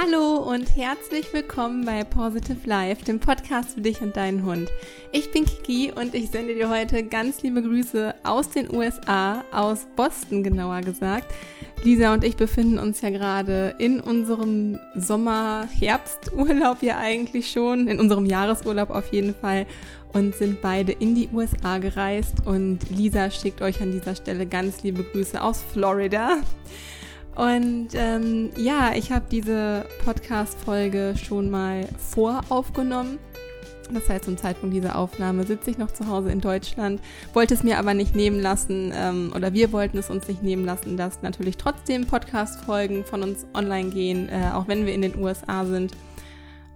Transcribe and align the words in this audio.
Hallo 0.00 0.36
und 0.36 0.76
herzlich 0.76 1.32
willkommen 1.32 1.84
bei 1.84 2.04
Positive 2.04 2.60
Life, 2.66 3.04
dem 3.04 3.18
Podcast 3.18 3.74
für 3.74 3.80
dich 3.80 4.00
und 4.00 4.16
deinen 4.16 4.44
Hund. 4.44 4.70
Ich 5.10 5.32
bin 5.32 5.44
Kiki 5.44 5.90
und 5.90 6.14
ich 6.14 6.30
sende 6.30 6.54
dir 6.54 6.70
heute 6.70 7.02
ganz 7.02 7.42
liebe 7.42 7.60
Grüße 7.60 8.14
aus 8.22 8.48
den 8.48 8.72
USA, 8.72 9.42
aus 9.50 9.88
Boston 9.96 10.44
genauer 10.44 10.82
gesagt. 10.82 11.34
Lisa 11.82 12.14
und 12.14 12.22
ich 12.22 12.36
befinden 12.36 12.78
uns 12.78 13.00
ja 13.00 13.10
gerade 13.10 13.74
in 13.78 13.98
unserem 13.98 14.78
Sommer-Herbsturlaub 14.94 16.80
ja 16.80 16.98
eigentlich 16.98 17.50
schon, 17.50 17.88
in 17.88 17.98
unserem 17.98 18.26
Jahresurlaub 18.26 18.90
auf 18.90 19.12
jeden 19.12 19.34
Fall 19.34 19.66
und 20.12 20.32
sind 20.32 20.62
beide 20.62 20.92
in 20.92 21.16
die 21.16 21.28
USA 21.32 21.78
gereist 21.78 22.46
und 22.46 22.88
Lisa 22.88 23.32
schickt 23.32 23.62
euch 23.62 23.82
an 23.82 23.90
dieser 23.90 24.14
Stelle 24.14 24.46
ganz 24.46 24.84
liebe 24.84 25.02
Grüße 25.02 25.42
aus 25.42 25.64
Florida. 25.72 26.38
Und 27.38 27.90
ähm, 27.94 28.50
ja, 28.56 28.94
ich 28.96 29.12
habe 29.12 29.26
diese 29.30 29.86
Podcast-Folge 30.04 31.14
schon 31.16 31.50
mal 31.50 31.86
voraufgenommen. 31.96 33.20
Das 33.92 34.08
heißt, 34.08 34.24
zum 34.24 34.36
Zeitpunkt 34.36 34.74
dieser 34.74 34.98
Aufnahme 34.98 35.46
sitze 35.46 35.70
ich 35.70 35.78
noch 35.78 35.92
zu 35.92 36.08
Hause 36.08 36.32
in 36.32 36.40
Deutschland, 36.40 37.00
wollte 37.34 37.54
es 37.54 37.62
mir 37.62 37.78
aber 37.78 37.94
nicht 37.94 38.16
nehmen 38.16 38.40
lassen, 38.40 38.92
ähm, 38.92 39.32
oder 39.36 39.52
wir 39.52 39.70
wollten 39.70 39.98
es 39.98 40.10
uns 40.10 40.26
nicht 40.26 40.42
nehmen 40.42 40.64
lassen, 40.64 40.96
dass 40.96 41.22
natürlich 41.22 41.56
trotzdem 41.56 42.06
Podcast-Folgen 42.06 43.04
von 43.04 43.22
uns 43.22 43.46
online 43.54 43.90
gehen, 43.90 44.28
äh, 44.28 44.50
auch 44.52 44.66
wenn 44.66 44.84
wir 44.84 44.92
in 44.92 45.02
den 45.02 45.16
USA 45.16 45.64
sind. 45.64 45.92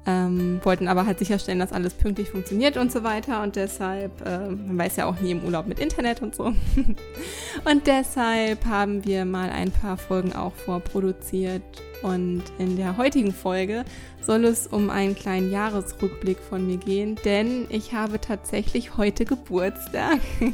Ähm, 0.04 0.60
wollten 0.64 0.88
aber 0.88 1.06
halt 1.06 1.20
sicherstellen, 1.20 1.60
dass 1.60 1.72
alles 1.72 1.94
pünktlich 1.94 2.30
funktioniert 2.30 2.76
und 2.76 2.90
so 2.90 3.04
weiter. 3.04 3.42
Und 3.42 3.54
deshalb, 3.54 4.26
äh, 4.26 4.48
man 4.48 4.78
weiß 4.78 4.96
ja 4.96 5.06
auch 5.06 5.20
nie 5.20 5.30
im 5.30 5.44
Urlaub 5.44 5.66
mit 5.66 5.78
Internet 5.78 6.22
und 6.22 6.34
so. 6.34 6.44
und 7.64 7.86
deshalb 7.86 8.64
haben 8.64 9.04
wir 9.04 9.24
mal 9.24 9.50
ein 9.50 9.70
paar 9.70 9.96
Folgen 9.96 10.32
auch 10.32 10.54
vorproduziert. 10.54 11.62
Und 12.02 12.42
in 12.58 12.76
der 12.76 12.96
heutigen 12.96 13.32
Folge 13.32 13.84
soll 14.20 14.44
es 14.44 14.66
um 14.66 14.90
einen 14.90 15.14
kleinen 15.14 15.50
Jahresrückblick 15.50 16.38
von 16.38 16.66
mir 16.66 16.76
gehen, 16.76 17.16
denn 17.24 17.66
ich 17.68 17.92
habe 17.92 18.20
tatsächlich 18.20 18.96
heute 18.96 19.24
Geburtstag. 19.24 20.20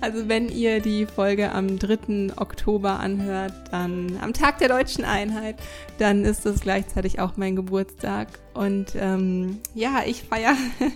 Also 0.00 0.28
wenn 0.28 0.50
ihr 0.50 0.80
die 0.80 1.06
Folge 1.06 1.52
am 1.52 1.78
3. 1.78 2.36
Oktober 2.36 3.00
anhört, 3.00 3.54
dann 3.70 4.18
am 4.20 4.34
Tag 4.34 4.58
der 4.58 4.68
deutschen 4.68 5.02
Einheit, 5.02 5.56
dann 5.96 6.26
ist 6.26 6.44
es 6.44 6.60
gleichzeitig 6.60 7.20
auch 7.20 7.38
mein 7.38 7.56
Geburtstag. 7.56 8.28
Und 8.52 8.94
ähm, 8.96 9.60
ja, 9.74 10.02
ich 10.04 10.24
feiere 10.24 10.56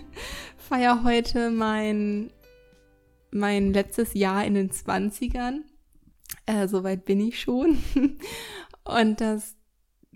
feier 0.69 1.05
heute 1.05 1.51
mein, 1.51 2.31
mein 3.31 3.73
letztes 3.73 4.13
Jahr 4.13 4.45
in 4.45 4.53
den 4.53 4.71
20ern. 4.71 5.61
Äh, 6.45 6.69
Soweit 6.69 7.07
bin 7.07 7.21
ich 7.21 7.41
schon. 7.41 7.79
Und 8.85 9.21
das 9.23 9.58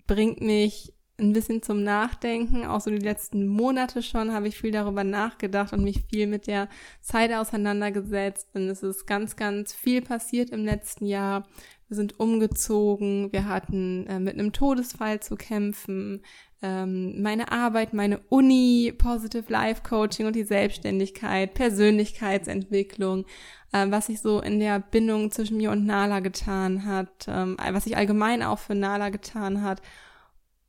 bringt 0.07 0.41
mich 0.41 0.93
ein 1.19 1.33
bisschen 1.33 1.61
zum 1.61 1.83
Nachdenken. 1.83 2.65
Auch 2.65 2.81
so 2.81 2.89
die 2.89 2.97
letzten 2.97 3.47
Monate 3.47 4.01
schon 4.01 4.33
habe 4.33 4.47
ich 4.47 4.57
viel 4.57 4.71
darüber 4.71 5.03
nachgedacht 5.03 5.73
und 5.73 5.83
mich 5.83 6.03
viel 6.09 6.27
mit 6.27 6.47
der 6.47 6.69
Zeit 7.01 7.31
auseinandergesetzt. 7.31 8.49
Und 8.53 8.67
es 8.67 8.83
ist 8.83 9.05
ganz, 9.05 9.35
ganz 9.35 9.73
viel 9.73 10.01
passiert 10.01 10.49
im 10.49 10.65
letzten 10.65 11.05
Jahr. 11.05 11.47
Wir 11.87 11.95
sind 11.95 12.19
umgezogen, 12.19 13.31
wir 13.31 13.47
hatten 13.47 14.07
äh, 14.07 14.19
mit 14.19 14.33
einem 14.33 14.51
Todesfall 14.51 15.19
zu 15.19 15.35
kämpfen, 15.35 16.23
ähm, 16.63 17.21
meine 17.21 17.51
Arbeit, 17.51 17.93
meine 17.93 18.19
Uni, 18.29 18.93
Positive 18.97 19.51
Life 19.51 19.83
Coaching 19.83 20.25
und 20.25 20.35
die 20.35 20.45
Selbstständigkeit, 20.45 21.53
Persönlichkeitsentwicklung, 21.53 23.25
äh, 23.73 23.87
was 23.89 24.05
sich 24.07 24.21
so 24.21 24.39
in 24.39 24.59
der 24.59 24.79
Bindung 24.79 25.31
zwischen 25.31 25.57
mir 25.57 25.71
und 25.71 25.85
Nala 25.85 26.21
getan 26.21 26.85
hat, 26.85 27.25
ähm, 27.27 27.57
was 27.71 27.83
sich 27.83 27.97
allgemein 27.97 28.43
auch 28.43 28.59
für 28.59 28.75
Nala 28.75 29.09
getan 29.09 29.61
hat 29.61 29.81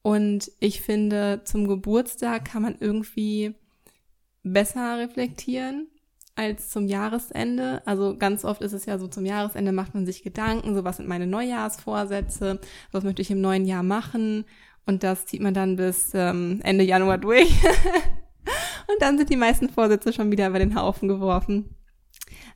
und 0.04 0.52
ich 0.60 0.82
finde, 0.82 1.40
zum 1.44 1.66
Geburtstag 1.66 2.44
kann 2.44 2.60
man 2.60 2.76
irgendwie 2.78 3.54
besser 4.42 4.98
reflektieren 4.98 5.88
als 6.34 6.68
zum 6.68 6.86
Jahresende. 6.86 7.80
Also 7.86 8.14
ganz 8.14 8.44
oft 8.44 8.60
ist 8.60 8.74
es 8.74 8.84
ja 8.84 8.98
so, 8.98 9.08
zum 9.08 9.24
Jahresende 9.24 9.72
macht 9.72 9.94
man 9.94 10.04
sich 10.04 10.22
Gedanken, 10.22 10.74
so 10.74 10.84
was 10.84 10.98
sind 10.98 11.08
meine 11.08 11.26
Neujahrsvorsätze, 11.26 12.60
was 12.92 13.02
möchte 13.02 13.22
ich 13.22 13.30
im 13.30 13.40
neuen 13.40 13.64
Jahr 13.64 13.82
machen. 13.82 14.44
Und 14.84 15.04
das 15.04 15.24
zieht 15.24 15.40
man 15.40 15.54
dann 15.54 15.76
bis 15.76 16.10
ähm, 16.12 16.60
Ende 16.62 16.84
Januar 16.84 17.16
durch. 17.16 17.48
und 18.88 19.00
dann 19.00 19.16
sind 19.16 19.30
die 19.30 19.36
meisten 19.36 19.70
Vorsätze 19.70 20.12
schon 20.12 20.30
wieder 20.30 20.48
über 20.48 20.58
den 20.58 20.78
Haufen 20.78 21.08
geworfen. 21.08 21.74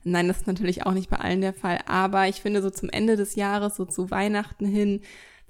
Nein, 0.03 0.27
das 0.27 0.37
ist 0.37 0.47
natürlich 0.47 0.85
auch 0.85 0.93
nicht 0.93 1.09
bei 1.09 1.17
allen 1.17 1.41
der 1.41 1.53
Fall. 1.53 1.79
Aber 1.85 2.27
ich 2.27 2.41
finde, 2.41 2.61
so 2.61 2.69
zum 2.69 2.89
Ende 2.89 3.15
des 3.15 3.35
Jahres, 3.35 3.75
so 3.75 3.85
zu 3.85 4.11
Weihnachten 4.11 4.65
hin, 4.65 5.01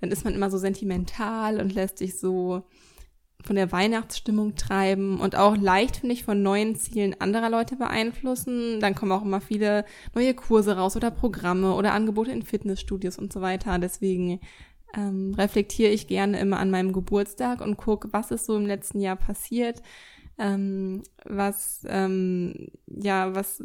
dann 0.01 0.11
ist 0.11 0.23
man 0.23 0.33
immer 0.33 0.49
so 0.49 0.57
sentimental 0.57 1.59
und 1.59 1.73
lässt 1.73 1.97
sich 1.97 2.19
so 2.19 2.63
von 3.45 3.55
der 3.55 3.71
Weihnachtsstimmung 3.71 4.55
treiben 4.55 5.19
und 5.19 5.35
auch 5.35 5.55
leicht, 5.55 5.97
finde 5.97 6.13
ich, 6.13 6.23
von 6.23 6.43
neuen 6.43 6.75
Zielen 6.75 7.19
anderer 7.21 7.49
Leute 7.49 7.77
beeinflussen. 7.77 8.79
Dann 8.81 8.95
kommen 8.95 9.13
auch 9.13 9.23
immer 9.23 9.39
viele 9.39 9.85
neue 10.13 10.33
Kurse 10.33 10.75
raus 10.75 10.97
oder 10.97 11.09
Programme 11.09 11.73
oder 11.73 11.93
Angebote 11.93 12.31
in 12.31 12.43
Fitnessstudios 12.43 13.17
und 13.17 13.31
so 13.31 13.41
weiter. 13.41 13.79
Deswegen 13.79 14.41
ähm, 14.95 15.33
reflektiere 15.37 15.91
ich 15.91 16.07
gerne 16.07 16.39
immer 16.39 16.59
an 16.59 16.69
meinem 16.69 16.91
Geburtstag 16.91 17.61
und 17.61 17.77
gucke, 17.77 18.09
was 18.11 18.31
ist 18.31 18.45
so 18.45 18.57
im 18.57 18.65
letzten 18.65 18.99
Jahr 18.99 19.15
passiert, 19.15 19.81
ähm, 20.37 21.03
was, 21.23 21.85
ähm, 21.87 22.67
ja, 22.87 23.35
was 23.35 23.63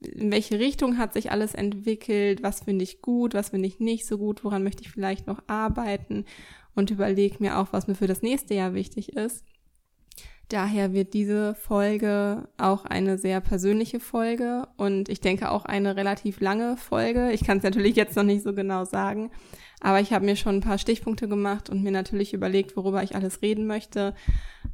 in 0.00 0.30
welche 0.30 0.58
Richtung 0.58 0.98
hat 0.98 1.12
sich 1.12 1.30
alles 1.30 1.54
entwickelt, 1.54 2.42
was 2.42 2.60
finde 2.60 2.84
ich 2.84 3.02
gut, 3.02 3.34
was 3.34 3.50
finde 3.50 3.66
ich 3.66 3.80
nicht 3.80 4.06
so 4.06 4.18
gut, 4.18 4.44
woran 4.44 4.62
möchte 4.62 4.82
ich 4.82 4.90
vielleicht 4.90 5.26
noch 5.26 5.42
arbeiten 5.48 6.24
und 6.74 6.90
überlege 6.90 7.36
mir 7.40 7.58
auch, 7.58 7.72
was 7.72 7.88
mir 7.88 7.96
für 7.96 8.06
das 8.06 8.22
nächste 8.22 8.54
Jahr 8.54 8.74
wichtig 8.74 9.16
ist. 9.16 9.44
Daher 10.48 10.94
wird 10.94 11.12
diese 11.12 11.54
Folge 11.54 12.48
auch 12.56 12.86
eine 12.86 13.18
sehr 13.18 13.42
persönliche 13.42 14.00
Folge 14.00 14.66
und 14.78 15.10
ich 15.10 15.20
denke 15.20 15.50
auch 15.50 15.66
eine 15.66 15.94
relativ 15.96 16.40
lange 16.40 16.78
Folge. 16.78 17.32
Ich 17.32 17.44
kann 17.44 17.58
es 17.58 17.64
natürlich 17.64 17.96
jetzt 17.96 18.16
noch 18.16 18.22
nicht 18.22 18.42
so 18.42 18.54
genau 18.54 18.86
sagen, 18.86 19.30
aber 19.80 20.00
ich 20.00 20.12
habe 20.12 20.24
mir 20.24 20.36
schon 20.36 20.56
ein 20.56 20.62
paar 20.62 20.78
Stichpunkte 20.78 21.28
gemacht 21.28 21.68
und 21.68 21.82
mir 21.82 21.92
natürlich 21.92 22.32
überlegt, 22.32 22.76
worüber 22.76 23.02
ich 23.02 23.14
alles 23.14 23.42
reden 23.42 23.66
möchte. 23.66 24.14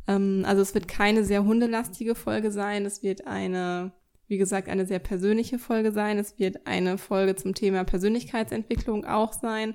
Ähm, 0.06 0.44
also 0.46 0.62
es 0.62 0.74
wird 0.74 0.86
keine 0.86 1.24
sehr 1.24 1.42
hundelastige 1.44 2.14
Folge 2.14 2.52
sein. 2.52 2.86
Es 2.86 3.02
wird 3.02 3.26
eine 3.26 3.92
wie 4.26 4.38
gesagt, 4.38 4.68
eine 4.68 4.86
sehr 4.86 4.98
persönliche 4.98 5.58
Folge 5.58 5.92
sein. 5.92 6.18
Es 6.18 6.38
wird 6.38 6.66
eine 6.66 6.98
Folge 6.98 7.36
zum 7.36 7.54
Thema 7.54 7.84
Persönlichkeitsentwicklung 7.84 9.04
auch 9.04 9.32
sein. 9.32 9.74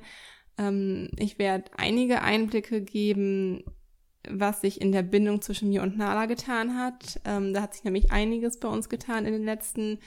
Ähm, 0.58 1.10
ich 1.18 1.40
werde 1.40 1.72
einige 1.78 2.22
Einblicke 2.22 2.82
geben, 2.82 3.64
was 4.28 4.62
sich 4.62 4.82
in 4.82 4.92
der 4.92 5.04
Bindung 5.04 5.42
zwischen 5.42 5.70
mir 5.70 5.82
und 5.82 5.98
Nala 5.98 6.26
getan 6.26 6.78
hat. 6.78 7.22
Ähm, 7.26 7.54
da 7.54 7.62
hat 7.62 7.74
sich 7.74 7.84
nämlich 7.84 8.12
einiges 8.12 8.60
bei 8.60 8.68
uns 8.68 8.90
getan 8.90 9.26
in 9.26 9.34
den 9.34 9.46
letzten 9.46 10.00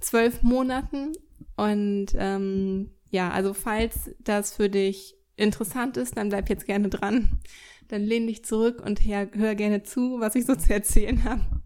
zwölf 0.00 0.42
Monaten. 0.42 1.12
Und 1.56 2.08
ähm, 2.16 2.90
ja, 3.10 3.30
also 3.30 3.54
falls 3.54 4.10
das 4.18 4.54
für 4.54 4.68
dich 4.68 5.16
interessant 5.36 5.96
ist, 5.96 6.16
dann 6.16 6.28
bleib 6.28 6.48
jetzt 6.48 6.66
gerne 6.66 6.88
dran. 6.88 7.40
Dann 7.88 8.02
lehn 8.02 8.26
dich 8.26 8.44
zurück 8.44 8.82
und 8.84 9.04
hör, 9.04 9.28
hör 9.34 9.54
gerne 9.54 9.82
zu, 9.82 10.18
was 10.18 10.34
ich 10.34 10.46
so 10.46 10.54
zu 10.54 10.72
erzählen 10.72 11.22
habe. 11.24 11.63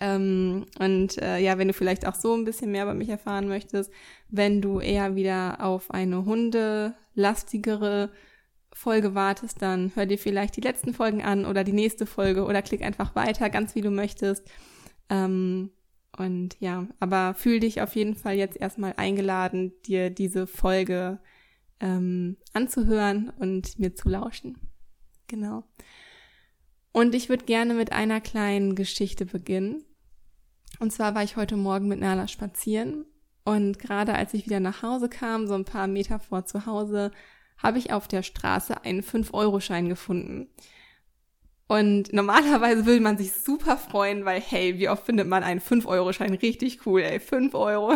Ähm, 0.00 0.66
und 0.78 1.20
äh, 1.22 1.38
ja, 1.38 1.58
wenn 1.58 1.68
du 1.68 1.74
vielleicht 1.74 2.06
auch 2.06 2.14
so 2.14 2.34
ein 2.34 2.44
bisschen 2.44 2.70
mehr 2.70 2.84
über 2.84 2.94
mich 2.94 3.08
erfahren 3.08 3.48
möchtest, 3.48 3.90
wenn 4.28 4.60
du 4.60 4.80
eher 4.80 5.16
wieder 5.16 5.64
auf 5.64 5.90
eine 5.90 6.24
hundelastigere 6.24 8.10
Folge 8.72 9.14
wartest, 9.14 9.62
dann 9.62 9.92
hör 9.94 10.04
dir 10.04 10.18
vielleicht 10.18 10.56
die 10.56 10.60
letzten 10.60 10.92
Folgen 10.92 11.22
an 11.22 11.46
oder 11.46 11.64
die 11.64 11.72
nächste 11.72 12.04
Folge 12.04 12.44
oder 12.44 12.60
klick 12.60 12.82
einfach 12.82 13.14
weiter, 13.16 13.48
ganz 13.48 13.74
wie 13.74 13.80
du 13.80 13.90
möchtest. 13.90 14.46
Ähm, 15.08 15.70
und 16.18 16.56
ja, 16.60 16.86
aber 17.00 17.34
fühl 17.34 17.60
dich 17.60 17.80
auf 17.80 17.94
jeden 17.94 18.14
Fall 18.14 18.36
jetzt 18.36 18.56
erstmal 18.56 18.94
eingeladen, 18.96 19.72
dir 19.86 20.10
diese 20.10 20.46
Folge 20.46 21.20
ähm, 21.80 22.36
anzuhören 22.52 23.30
und 23.38 23.78
mir 23.78 23.94
zu 23.94 24.08
lauschen. 24.08 24.58
Genau. 25.26 25.64
Und 26.96 27.14
ich 27.14 27.28
würde 27.28 27.44
gerne 27.44 27.74
mit 27.74 27.92
einer 27.92 28.22
kleinen 28.22 28.74
Geschichte 28.74 29.26
beginnen. 29.26 29.84
Und 30.78 30.94
zwar 30.94 31.14
war 31.14 31.22
ich 31.22 31.36
heute 31.36 31.58
Morgen 31.58 31.88
mit 31.88 32.00
Nala 32.00 32.26
spazieren 32.26 33.04
und 33.44 33.78
gerade 33.78 34.14
als 34.14 34.32
ich 34.32 34.46
wieder 34.46 34.60
nach 34.60 34.80
Hause 34.80 35.10
kam, 35.10 35.46
so 35.46 35.52
ein 35.52 35.66
paar 35.66 35.88
Meter 35.88 36.18
vor 36.18 36.46
zu 36.46 36.64
Hause, 36.64 37.10
habe 37.58 37.76
ich 37.76 37.92
auf 37.92 38.08
der 38.08 38.22
Straße 38.22 38.82
einen 38.82 39.02
5-Euro-Schein 39.02 39.90
gefunden. 39.90 40.48
Und 41.68 42.14
normalerweise 42.14 42.86
würde 42.86 43.02
man 43.02 43.18
sich 43.18 43.32
super 43.32 43.76
freuen, 43.76 44.24
weil, 44.24 44.40
hey, 44.40 44.78
wie 44.78 44.88
oft 44.88 45.04
findet 45.04 45.28
man 45.28 45.42
einen 45.42 45.60
5-Euro-Schein? 45.60 46.32
Richtig 46.32 46.86
cool, 46.86 47.02
ey, 47.02 47.20
5 47.20 47.52
Euro. 47.52 47.92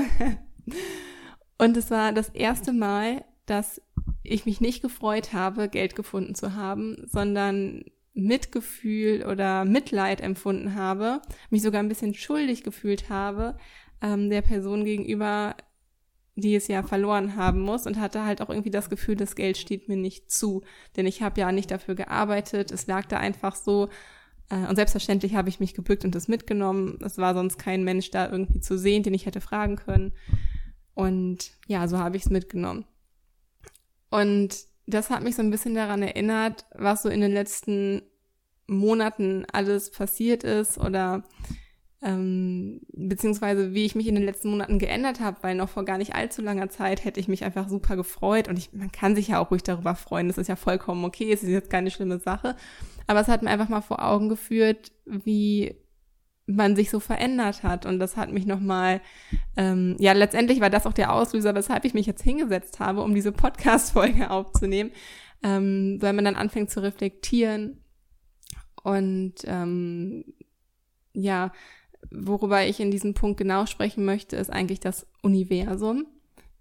Und 1.56 1.74
es 1.74 1.90
war 1.90 2.12
das 2.12 2.28
erste 2.28 2.74
Mal, 2.74 3.24
dass 3.46 3.80
ich 4.22 4.44
mich 4.44 4.60
nicht 4.60 4.82
gefreut 4.82 5.32
habe, 5.32 5.70
Geld 5.70 5.96
gefunden 5.96 6.34
zu 6.34 6.54
haben, 6.54 6.98
sondern 7.06 7.84
Mitgefühl 8.12 9.24
oder 9.24 9.64
Mitleid 9.64 10.20
empfunden 10.20 10.74
habe, 10.74 11.22
mich 11.50 11.62
sogar 11.62 11.82
ein 11.82 11.88
bisschen 11.88 12.14
schuldig 12.14 12.64
gefühlt 12.64 13.08
habe, 13.08 13.56
ähm, 14.02 14.30
der 14.30 14.42
Person 14.42 14.84
gegenüber, 14.84 15.56
dieses 16.36 16.68
Jahr 16.68 16.82
verloren 16.82 17.36
haben 17.36 17.60
muss 17.60 17.86
und 17.86 18.00
hatte 18.00 18.24
halt 18.24 18.40
auch 18.40 18.48
irgendwie 18.48 18.70
das 18.70 18.88
Gefühl, 18.88 19.16
das 19.16 19.34
Geld 19.34 19.58
steht 19.58 19.88
mir 19.88 19.96
nicht 19.96 20.30
zu. 20.30 20.62
Denn 20.96 21.06
ich 21.06 21.22
habe 21.22 21.40
ja 21.40 21.52
nicht 21.52 21.70
dafür 21.70 21.94
gearbeitet, 21.94 22.70
es 22.70 22.86
lag 22.86 23.06
da 23.06 23.18
einfach 23.18 23.54
so. 23.54 23.88
Äh, 24.48 24.66
und 24.68 24.76
selbstverständlich 24.76 25.34
habe 25.34 25.48
ich 25.48 25.60
mich 25.60 25.74
gebückt 25.74 26.04
und 26.04 26.14
das 26.14 26.28
mitgenommen. 26.28 26.98
Es 27.04 27.18
war 27.18 27.34
sonst 27.34 27.58
kein 27.58 27.84
Mensch 27.84 28.10
da 28.10 28.30
irgendwie 28.30 28.60
zu 28.60 28.78
sehen, 28.78 29.02
den 29.02 29.14
ich 29.14 29.26
hätte 29.26 29.40
fragen 29.40 29.76
können. 29.76 30.12
Und 30.94 31.52
ja, 31.66 31.86
so 31.88 31.98
habe 31.98 32.16
ich 32.16 32.24
es 32.24 32.30
mitgenommen. 32.30 32.84
Und 34.10 34.69
das 34.90 35.10
hat 35.10 35.22
mich 35.22 35.36
so 35.36 35.42
ein 35.42 35.50
bisschen 35.50 35.74
daran 35.74 36.02
erinnert, 36.02 36.66
was 36.74 37.02
so 37.02 37.08
in 37.08 37.20
den 37.20 37.32
letzten 37.32 38.02
Monaten 38.66 39.46
alles 39.52 39.90
passiert 39.90 40.44
ist 40.44 40.78
oder 40.78 41.24
ähm, 42.02 42.80
beziehungsweise 42.92 43.74
wie 43.74 43.84
ich 43.84 43.94
mich 43.94 44.06
in 44.06 44.14
den 44.14 44.24
letzten 44.24 44.50
Monaten 44.50 44.78
geändert 44.78 45.20
habe, 45.20 45.36
weil 45.42 45.54
noch 45.54 45.68
vor 45.68 45.84
gar 45.84 45.98
nicht 45.98 46.14
allzu 46.14 46.40
langer 46.40 46.70
Zeit 46.70 47.04
hätte 47.04 47.20
ich 47.20 47.28
mich 47.28 47.44
einfach 47.44 47.68
super 47.68 47.96
gefreut 47.96 48.48
und 48.48 48.58
ich, 48.58 48.72
man 48.72 48.90
kann 48.90 49.14
sich 49.14 49.28
ja 49.28 49.38
auch 49.38 49.50
ruhig 49.50 49.62
darüber 49.62 49.94
freuen, 49.94 50.28
das 50.28 50.38
ist 50.38 50.48
ja 50.48 50.56
vollkommen 50.56 51.04
okay, 51.04 51.30
es 51.30 51.42
ist 51.42 51.50
jetzt 51.50 51.68
keine 51.68 51.90
schlimme 51.90 52.18
Sache, 52.18 52.56
aber 53.06 53.20
es 53.20 53.28
hat 53.28 53.42
mir 53.42 53.50
einfach 53.50 53.68
mal 53.68 53.82
vor 53.82 54.02
Augen 54.02 54.28
geführt, 54.28 54.92
wie 55.04 55.76
man 56.50 56.76
sich 56.76 56.90
so 56.90 57.00
verändert 57.00 57.62
hat 57.62 57.86
und 57.86 57.98
das 57.98 58.16
hat 58.16 58.32
mich 58.32 58.46
nochmal, 58.46 59.00
ähm, 59.56 59.96
ja 59.98 60.12
letztendlich 60.12 60.60
war 60.60 60.70
das 60.70 60.86
auch 60.86 60.92
der 60.92 61.12
Auslöser, 61.12 61.54
weshalb 61.54 61.84
ich 61.84 61.94
mich 61.94 62.06
jetzt 62.06 62.22
hingesetzt 62.22 62.80
habe, 62.80 63.02
um 63.02 63.14
diese 63.14 63.32
Podcast-Folge 63.32 64.30
aufzunehmen, 64.30 64.90
ähm, 65.42 65.98
weil 66.00 66.12
man 66.12 66.24
dann 66.24 66.36
anfängt 66.36 66.70
zu 66.70 66.82
reflektieren 66.82 67.80
und 68.82 69.34
ähm, 69.44 70.24
ja, 71.12 71.52
worüber 72.10 72.64
ich 72.66 72.80
in 72.80 72.90
diesem 72.90 73.14
Punkt 73.14 73.38
genau 73.38 73.66
sprechen 73.66 74.04
möchte, 74.04 74.36
ist 74.36 74.50
eigentlich 74.50 74.80
das 74.80 75.06
Universum. 75.22 76.06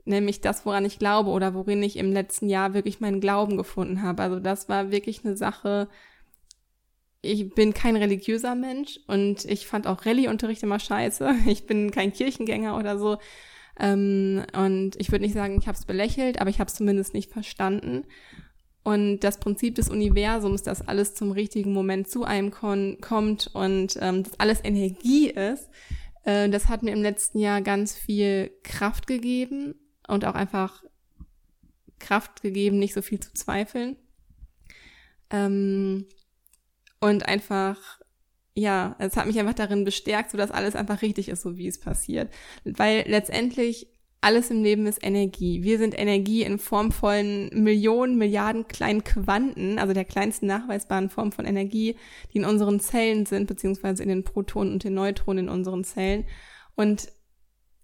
Nämlich 0.06 0.42
das, 0.42 0.66
woran 0.66 0.86
ich 0.86 0.98
glaube 0.98 1.30
oder 1.30 1.54
worin 1.54 1.84
ich 1.84 1.98
im 1.98 2.12
letzten 2.12 2.50
Jahr 2.50 2.74
wirklich 2.74 3.00
meinen 3.00 3.22
Glauben 3.22 3.58
gefunden 3.58 4.02
habe. 4.02 4.24
Also 4.24 4.40
das 4.40 4.68
war 4.68 4.92
wirklich 4.92 5.24
eine 5.24 5.38
Sache. 5.38 5.88
Ich 7.22 7.54
bin 7.54 7.74
kein 7.74 7.98
religiöser 7.98 8.56
Mensch 8.56 9.00
und 9.08 9.44
ich 9.46 9.68
fand 9.68 9.88
auch 9.88 10.06
Rallye-Unterricht 10.06 10.64
immer 10.64 10.80
scheiße. 10.80 11.36
Ich 11.48 11.66
bin 11.66 11.92
kein 11.92 12.14
Kirchengänger 12.14 12.78
oder 12.78 12.98
so. 12.98 13.18
Ähm, 13.78 14.44
und 14.54 14.96
ich 14.98 15.12
würde 15.12 15.26
nicht 15.26 15.34
sagen, 15.34 15.58
ich 15.60 15.68
habe 15.68 15.78
es 15.78 15.86
belächelt, 15.86 16.40
aber 16.40 16.50
ich 16.50 16.60
habe 16.60 16.70
es 16.70 16.76
zumindest 16.76 17.14
nicht 17.14 17.32
verstanden. 17.32 18.06
Und 18.84 19.20
das 19.20 19.40
Prinzip 19.40 19.76
des 19.76 19.90
Universums, 19.90 20.64
dass 20.64 20.88
alles 20.88 21.14
zum 21.14 21.32
richtigen 21.32 21.74
Moment 21.74 22.10
zu 22.10 22.24
einem 22.24 22.52
kommt 22.52 23.48
und 23.54 23.98
ähm, 24.02 24.24
dass 24.24 24.40
alles 24.40 24.64
Energie 24.64 25.30
ist, 25.30 25.70
äh, 26.24 26.50
das 26.50 26.70
hat 26.70 26.84
mir 26.84 26.92
im 26.92 27.02
letzten 27.02 27.40
Jahr 27.40 27.62
ganz 27.62 27.96
viel 27.96 28.52
Kraft 28.64 29.08
gegeben 29.08 29.76
und 30.08 30.26
auch 30.26 30.36
einfach 30.36 30.84
Kraft 32.00 32.42
gegeben, 32.42 32.80
nicht 32.80 32.94
so 32.94 33.02
viel 33.02 33.20
zu 33.20 33.34
zweifeln. 33.34 33.98
Ähm, 35.30 36.06
und 37.00 37.28
einfach, 37.28 37.78
ja, 38.56 38.96
es 39.00 39.16
hat 39.16 39.28
mich 39.28 39.40
einfach 39.40 39.54
darin 39.54 39.86
bestärkt, 39.86 40.32
so 40.32 40.38
dass 40.38 40.52
alles 40.52 40.76
einfach 40.76 41.02
richtig 41.02 41.30
ist, 41.30 41.42
so 41.42 41.58
wie 41.58 41.68
es 41.68 41.80
passiert. 41.80 42.32
Weil 42.64 43.06
letztendlich 43.08 43.88
alles 44.22 44.52
im 44.52 44.64
Leben 44.64 44.86
ist 44.86 45.04
Energie. 45.04 45.64
Wir 45.64 45.78
sind 45.78 45.98
Energie 45.98 46.44
in 46.44 46.60
Form 46.60 46.92
von 46.92 47.50
Millionen, 47.54 48.18
Milliarden 48.18 48.68
kleinen 48.68 49.04
Quanten, 49.04 49.80
also 49.80 49.94
der 49.94 50.04
kleinsten 50.04 50.46
nachweisbaren 50.48 51.10
Form 51.10 51.32
von 51.32 51.46
Energie, 51.46 51.96
die 52.34 52.40
in 52.40 52.46
unseren 52.46 52.82
Zellen 52.82 53.26
sind, 53.26 53.48
beziehungsweise 53.48 54.04
in 54.04 54.10
den 54.10 54.26
Protonen 54.26 54.74
und 54.74 54.84
den 54.84 54.94
Neutronen 54.94 55.46
in 55.46 55.50
unseren 55.50 55.86
Zellen. 55.86 56.26
Und 56.76 57.08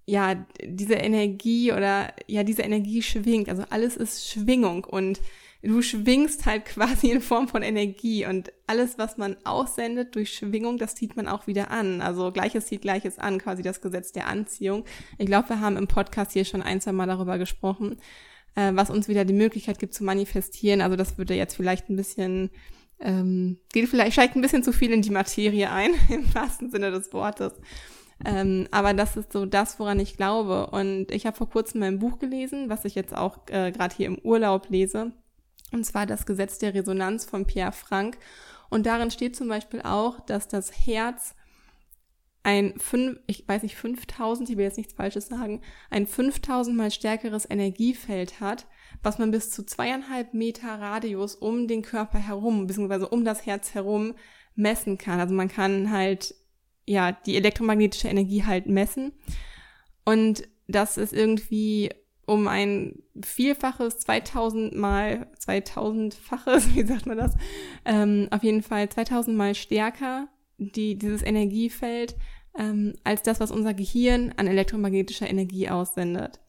ja, 0.06 0.46
diese 0.64 0.96
Energie 0.96 1.72
oder 1.72 2.14
ja, 2.28 2.44
diese 2.44 2.64
Energie 2.64 3.02
schwingt. 3.02 3.50
Also 3.50 3.64
alles 3.70 3.96
ist 3.96 4.30
Schwingung 4.30 4.84
und 4.84 5.22
du 5.62 5.82
schwingst 5.82 6.46
halt 6.46 6.66
quasi 6.66 7.12
in 7.12 7.22
Form 7.22 7.48
von 7.48 7.64
Energie 7.64 8.26
und 8.26 8.52
alles, 8.68 8.98
was 8.98 9.18
man 9.18 9.38
aussendet 9.44 10.16
durch 10.16 10.34
Schwingung, 10.34 10.78
das 10.78 10.96
zieht 10.96 11.16
man 11.16 11.28
auch 11.28 11.48
wieder 11.48 11.72
an. 11.72 12.02
Also 12.02 12.32
Gleiches 12.32 12.68
zieht 12.68 12.82
Gleiches 12.82 13.20
an, 13.20 13.40
quasi 13.40 13.64
das 13.64 13.82
Gesetz 13.82 14.12
der 14.12 14.28
Anziehung. 14.28 14.86
Ich 15.18 15.26
glaube, 15.26 15.50
wir 15.50 15.60
haben 15.60 15.78
im 15.78 15.88
Podcast 15.88 16.34
hier 16.34 16.46
schon 16.46 16.62
ein, 16.62 16.82
zwei 16.82 16.92
Mal 16.92 17.08
darüber 17.08 17.38
gesprochen, 17.38 17.98
äh, 18.56 18.72
was 18.74 18.90
uns 18.90 19.08
wieder 19.08 19.26
die 19.26 19.34
Möglichkeit 19.34 19.80
gibt 19.80 19.94
zu 19.94 20.04
manifestieren. 20.04 20.82
Also 20.82 20.96
das 20.96 21.18
würde 21.18 21.36
jetzt 21.36 21.56
vielleicht 21.56 21.90
ein 21.90 21.96
bisschen, 21.96 22.50
ähm, 23.00 23.60
geht 23.74 23.90
vielleicht, 23.90 24.14
steigt 24.14 24.36
ein 24.36 24.42
bisschen 24.42 24.64
zu 24.64 24.72
viel 24.72 24.92
in 24.92 25.02
die 25.02 25.12
Materie 25.12 25.72
ein, 25.72 25.92
im 26.10 26.34
wahrsten 26.34 26.70
Sinne 26.72 26.92
des 26.92 27.12
Wortes. 27.14 27.54
Ähm, 28.24 28.68
aber 28.72 28.94
das 28.94 29.18
ist 29.18 29.34
so 29.34 29.46
das, 29.46 29.80
woran 29.80 30.00
ich 30.00 30.16
glaube. 30.16 30.68
Und 30.68 31.12
ich 31.12 31.26
habe 31.26 31.36
vor 31.36 31.50
kurzem 31.50 31.82
mein 31.82 32.00
Buch 32.00 32.20
gelesen, 32.20 32.70
was 32.70 32.86
ich 32.86 32.96
jetzt 32.96 33.16
auch 33.16 33.40
äh, 33.50 33.72
gerade 33.72 33.94
hier 33.96 34.08
im 34.08 34.18
Urlaub 34.20 34.70
lese. 34.70 35.12
Und 35.76 35.84
zwar 35.84 36.06
das 36.06 36.26
Gesetz 36.26 36.58
der 36.58 36.74
Resonanz 36.74 37.26
von 37.26 37.46
Pierre 37.46 37.74
Frank. 37.74 38.18
Und 38.70 38.86
darin 38.86 39.12
steht 39.12 39.36
zum 39.36 39.50
Beispiel 39.50 39.82
auch, 39.82 40.22
dass 40.22 40.48
das 40.48 40.72
Herz 40.72 41.36
ein 42.44 42.76
fünf, 42.78 43.20
ich 43.28 43.46
weiß 43.46 43.64
nicht, 43.64 43.76
5000, 43.76 44.50
ich 44.50 44.56
will 44.58 44.64
jetzt 44.64 44.78
nichts 44.78 44.94
Falsches 44.94 45.28
sagen, 45.28 45.62
ein 45.90 46.08
5000 46.08 46.78
mal 46.78 46.92
stärkeres 46.92 47.50
Energiefeld 47.50 48.40
hat, 48.40 48.68
was 49.04 49.18
man 49.18 49.32
bis 49.32 49.52
zu 49.52 49.66
zweieinhalb 49.66 50.34
Meter 50.34 50.80
Radius 50.80 51.36
um 51.36 51.68
den 51.68 51.82
Körper 51.82 52.20
herum, 52.20 52.68
beziehungsweise 52.68 53.10
um 53.10 53.26
das 53.26 53.46
Herz 53.46 53.74
herum 53.74 54.14
messen 54.56 54.98
kann. 54.98 55.20
Also 55.20 55.34
man 55.34 55.50
kann 55.50 55.92
halt, 55.92 56.36
ja, 56.86 57.12
die 57.12 57.36
elektromagnetische 57.36 58.08
Energie 58.08 58.46
halt 58.46 58.68
messen. 58.68 59.12
Und 60.06 60.48
das 60.68 60.98
ist 60.98 61.12
irgendwie 61.12 61.90
um 62.26 62.48
ein 62.48 63.04
Vielfaches, 63.24 64.00
2000 64.00 64.76
mal, 64.76 65.28
2000-faches, 65.40 66.76
wie 66.76 66.86
sagt 66.86 67.06
man 67.06 67.18
das? 67.18 67.36
Ähm, 67.86 68.28
auf 68.32 68.44
jeden 68.44 68.64
Fall 68.64 68.90
2000 68.90 69.38
mal 69.38 69.56
stärker, 69.56 70.28
die, 70.58 70.98
dieses 70.98 71.22
Energiefeld, 71.22 72.16
ähm, 72.58 72.94
als 73.04 73.22
das, 73.22 73.40
was 73.40 73.52
unser 73.52 73.74
Gehirn 73.74 74.34
an 74.38 74.48
elektromagnetischer 74.48 75.30
Energie 75.30 75.70
aussendet. 75.70 76.40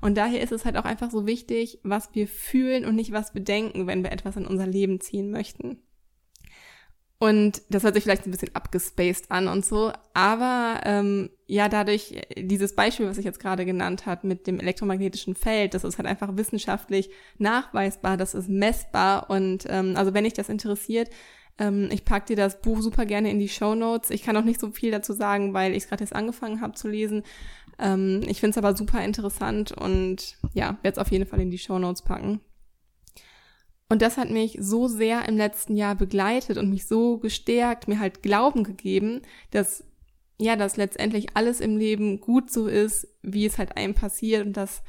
Und 0.00 0.16
daher 0.16 0.40
ist 0.40 0.52
es 0.52 0.64
halt 0.64 0.76
auch 0.76 0.84
einfach 0.84 1.10
so 1.10 1.26
wichtig, 1.26 1.80
was 1.82 2.14
wir 2.14 2.28
fühlen 2.28 2.84
und 2.84 2.96
nicht 2.96 3.12
was 3.12 3.34
wir 3.34 3.42
denken, 3.42 3.86
wenn 3.86 4.04
wir 4.04 4.12
etwas 4.12 4.36
in 4.36 4.46
unser 4.46 4.66
Leben 4.66 5.00
ziehen 5.00 5.30
möchten. 5.30 5.78
Und 7.18 7.62
das 7.70 7.82
hört 7.82 7.94
sich 7.94 8.04
vielleicht 8.04 8.26
ein 8.26 8.30
bisschen 8.30 8.54
abgespaced 8.54 9.30
an 9.30 9.48
und 9.48 9.64
so, 9.64 9.90
aber 10.12 10.80
ähm, 10.84 11.30
ja, 11.46 11.70
dadurch 11.70 12.20
dieses 12.36 12.74
Beispiel, 12.74 13.08
was 13.08 13.16
ich 13.16 13.24
jetzt 13.24 13.40
gerade 13.40 13.64
genannt 13.64 14.04
hat 14.04 14.22
mit 14.22 14.46
dem 14.46 14.60
elektromagnetischen 14.60 15.34
Feld, 15.34 15.72
das 15.72 15.84
ist 15.84 15.96
halt 15.96 16.06
einfach 16.06 16.36
wissenschaftlich 16.36 17.08
nachweisbar, 17.38 18.18
das 18.18 18.34
ist 18.34 18.50
messbar 18.50 19.30
und 19.30 19.64
ähm, 19.70 19.94
also 19.96 20.12
wenn 20.12 20.24
dich 20.24 20.34
das 20.34 20.50
interessiert, 20.50 21.08
ähm, 21.58 21.88
ich 21.90 22.04
pack 22.04 22.26
dir 22.26 22.36
das 22.36 22.60
Buch 22.60 22.82
super 22.82 23.06
gerne 23.06 23.30
in 23.30 23.38
die 23.38 23.48
Show 23.48 23.74
Notes. 23.74 24.10
Ich 24.10 24.22
kann 24.22 24.36
auch 24.36 24.44
nicht 24.44 24.60
so 24.60 24.70
viel 24.70 24.90
dazu 24.90 25.12
sagen, 25.12 25.54
weil 25.54 25.72
ich 25.72 25.84
es 25.84 25.88
gerade 25.88 26.04
jetzt 26.04 26.14
angefangen 26.14 26.60
habe 26.60 26.74
zu 26.74 26.88
lesen. 26.88 27.22
Ähm, 27.78 28.22
ich 28.26 28.40
finde 28.40 28.50
es 28.50 28.58
aber 28.58 28.76
super 28.76 29.02
interessant 29.02 29.72
und 29.72 30.36
ja, 30.54 30.78
werde 30.82 30.96
es 30.96 30.98
auf 30.98 31.10
jeden 31.10 31.26
Fall 31.26 31.40
in 31.40 31.50
die 31.50 31.58
Show 31.58 31.78
Notes 31.78 32.02
packen. 32.02 32.40
Und 33.88 34.02
das 34.02 34.16
hat 34.16 34.30
mich 34.30 34.58
so 34.60 34.88
sehr 34.88 35.28
im 35.28 35.36
letzten 35.36 35.76
Jahr 35.76 35.94
begleitet 35.94 36.58
und 36.58 36.70
mich 36.70 36.86
so 36.86 37.18
gestärkt, 37.18 37.86
mir 37.86 38.00
halt 38.00 38.22
Glauben 38.22 38.64
gegeben, 38.64 39.22
dass 39.50 39.84
ja, 40.38 40.54
dass 40.54 40.76
letztendlich 40.76 41.28
alles 41.34 41.60
im 41.60 41.78
Leben 41.78 42.20
gut 42.20 42.50
so 42.50 42.66
ist, 42.66 43.08
wie 43.22 43.46
es 43.46 43.56
halt 43.56 43.76
einem 43.76 43.94
passiert 43.94 44.44
und 44.44 44.54
dass 44.54 44.82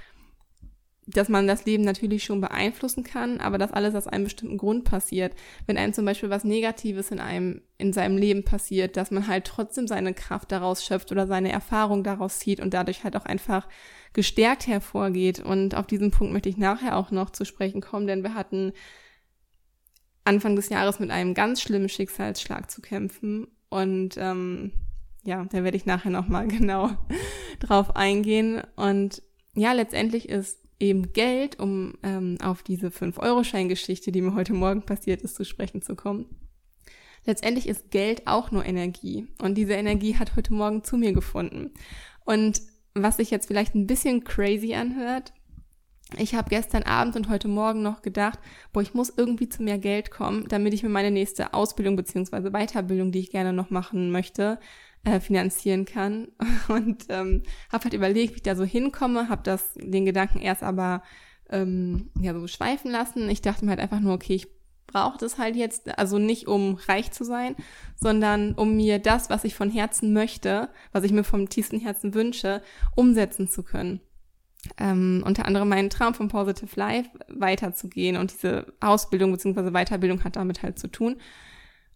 dass 1.07 1.29
man 1.29 1.47
das 1.47 1.65
Leben 1.65 1.83
natürlich 1.83 2.25
schon 2.25 2.41
beeinflussen 2.41 3.03
kann, 3.03 3.39
aber 3.39 3.57
dass 3.57 3.71
alles 3.71 3.95
aus 3.95 4.07
einem 4.07 4.25
bestimmten 4.25 4.57
Grund 4.57 4.83
passiert. 4.83 5.33
Wenn 5.65 5.77
einem 5.77 5.93
zum 5.93 6.03
Beispiel 6.03 6.29
was 6.29 6.43
Negatives 6.43 7.11
in 7.11 7.21
einem, 7.21 7.61
in 7.77 7.93
seinem 7.93 8.17
Leben 8.17 8.43
passiert, 8.43 8.97
dass 8.97 9.09
man 9.09 9.25
halt 9.25 9.45
trotzdem 9.45 9.87
seine 9.87 10.13
Kraft 10.13 10.51
daraus 10.51 10.83
schöpft 10.83 11.13
oder 11.13 11.25
seine 11.25 11.49
Erfahrung 11.49 12.03
daraus 12.03 12.39
zieht 12.39 12.59
und 12.59 12.73
dadurch 12.73 13.05
halt 13.05 13.15
auch 13.15 13.23
einfach 13.23 13.69
gestärkt 14.17 14.65
hervorgeht. 14.65 15.39
Und 15.39 15.75
auf 15.75 15.85
diesen 15.85 16.09
Punkt 16.09 16.33
möchte 16.33 16.49
ich 16.49 16.57
nachher 16.57 16.97
auch 16.97 17.11
noch 17.11 17.29
zu 17.29 17.45
sprechen 17.45 17.81
kommen, 17.81 18.07
denn 18.07 18.23
wir 18.23 18.33
hatten 18.33 18.73
Anfang 20.25 20.55
des 20.55 20.69
Jahres 20.69 20.99
mit 20.99 21.11
einem 21.11 21.35
ganz 21.35 21.61
schlimmen 21.61 21.87
Schicksalsschlag 21.87 22.69
zu 22.71 22.81
kämpfen 22.81 23.47
und 23.69 24.15
ähm, 24.17 24.71
ja, 25.23 25.45
da 25.45 25.63
werde 25.63 25.77
ich 25.77 25.85
nachher 25.85 26.09
nochmal 26.09 26.47
genau 26.49 26.89
drauf 27.59 27.95
eingehen. 27.95 28.63
Und 28.75 29.21
ja, 29.53 29.71
letztendlich 29.73 30.29
ist 30.29 30.57
eben 30.79 31.13
Geld, 31.13 31.59
um 31.59 31.93
ähm, 32.01 32.37
auf 32.41 32.63
diese 32.63 32.87
5-Euro-Schein-Geschichte, 32.87 34.11
die 34.11 34.21
mir 34.21 34.33
heute 34.33 34.53
Morgen 34.53 34.81
passiert 34.81 35.21
ist, 35.21 35.35
zu 35.35 35.45
sprechen 35.45 35.83
zu 35.83 35.95
kommen. 35.95 36.25
Letztendlich 37.23 37.67
ist 37.67 37.91
Geld 37.91 38.25
auch 38.25 38.49
nur 38.49 38.65
Energie. 38.65 39.27
Und 39.39 39.55
diese 39.55 39.73
Energie 39.73 40.15
hat 40.15 40.35
heute 40.35 40.55
Morgen 40.55 40.83
zu 40.83 40.97
mir 40.97 41.13
gefunden. 41.13 41.71
Und 42.25 42.61
was 43.03 43.17
sich 43.17 43.31
jetzt 43.31 43.47
vielleicht 43.47 43.75
ein 43.75 43.87
bisschen 43.87 44.23
crazy 44.23 44.73
anhört, 44.73 45.33
ich 46.15 46.35
habe 46.35 46.49
gestern 46.49 46.83
Abend 46.83 47.17
und 47.17 47.27
heute 47.27 47.49
Morgen 47.49 47.81
noch 47.81 48.01
gedacht, 48.01 48.39
boah, 48.71 48.81
ich 48.81 48.93
muss 48.93 49.13
irgendwie 49.15 49.49
zu 49.49 49.61
mehr 49.61 49.77
Geld 49.77 50.09
kommen, 50.09 50.45
damit 50.47 50.73
ich 50.73 50.83
mir 50.83 50.89
meine 50.89 51.11
nächste 51.11 51.53
Ausbildung 51.53 51.97
beziehungsweise 51.97 52.51
Weiterbildung, 52.51 53.11
die 53.11 53.19
ich 53.19 53.31
gerne 53.31 53.51
noch 53.51 53.71
machen 53.71 54.09
möchte, 54.11 54.57
äh, 55.03 55.19
finanzieren 55.19 55.83
kann. 55.83 56.29
Und 56.69 57.05
ähm, 57.09 57.43
habe 57.71 57.83
halt 57.83 57.93
überlegt, 57.93 58.33
wie 58.33 58.37
ich 58.37 58.43
da 58.43 58.55
so 58.55 58.63
hinkomme, 58.63 59.27
habe 59.27 59.57
den 59.75 60.05
Gedanken 60.05 60.39
erst 60.39 60.63
aber 60.63 61.03
ähm, 61.49 62.09
ja 62.21 62.33
so 62.33 62.47
schweifen 62.47 62.89
lassen. 62.89 63.29
Ich 63.29 63.41
dachte 63.41 63.65
mir 63.65 63.71
halt 63.71 63.81
einfach 63.81 63.99
nur, 63.99 64.13
okay, 64.13 64.35
ich 64.35 64.47
brauche 64.87 65.17
das 65.17 65.37
halt 65.37 65.55
jetzt, 65.55 65.97
also 65.99 66.17
nicht 66.17 66.47
um 66.47 66.75
reich 66.87 67.11
zu 67.11 67.23
sein, 67.23 67.55
sondern 67.95 68.53
um 68.53 68.75
mir 68.75 68.99
das, 68.99 69.29
was 69.29 69.43
ich 69.43 69.53
von 69.53 69.69
Herzen 69.69 70.13
möchte, 70.13 70.69
was 70.91 71.03
ich 71.03 71.11
mir 71.11 71.23
vom 71.23 71.49
tiefsten 71.49 71.79
Herzen 71.79 72.13
wünsche, 72.13 72.61
umsetzen 72.95 73.47
zu 73.47 73.63
können. 73.63 74.01
Ähm, 74.77 75.23
unter 75.25 75.45
anderem 75.45 75.69
meinen 75.69 75.89
Traum 75.89 76.13
von 76.13 76.29
Positive 76.29 76.71
Life 76.75 77.09
weiterzugehen 77.27 78.17
und 78.17 78.33
diese 78.33 78.73
Ausbildung 78.79 79.31
bzw. 79.31 79.71
Weiterbildung 79.71 80.23
hat 80.23 80.35
damit 80.35 80.63
halt 80.63 80.79
zu 80.79 80.87
tun. 80.87 81.17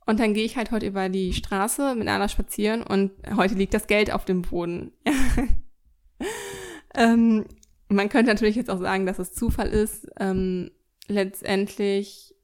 Und 0.06 0.20
dann 0.20 0.34
gehe 0.34 0.46
ich 0.46 0.58
halt 0.58 0.72
heute 0.72 0.88
über 0.88 1.10
die 1.10 1.34
Straße 1.34 1.96
mit 1.96 2.08
Anna 2.08 2.28
spazieren 2.28 2.84
und 2.84 3.12
heute 3.36 3.56
liegt 3.56 3.74
das 3.74 3.88
Geld 3.88 4.12
auf 4.12 4.26
dem 4.26 4.42
Boden. 4.42 4.92
ähm, 6.96 7.46
man 7.88 8.10
könnte 8.10 8.32
natürlich 8.32 8.56
jetzt 8.56 8.70
auch 8.70 8.80
sagen, 8.80 9.06
dass 9.06 9.20
es 9.20 9.34
Zufall 9.34 9.70
ist. 9.70 10.08
Ähm, 10.20 10.72
letztendlich 11.08 12.36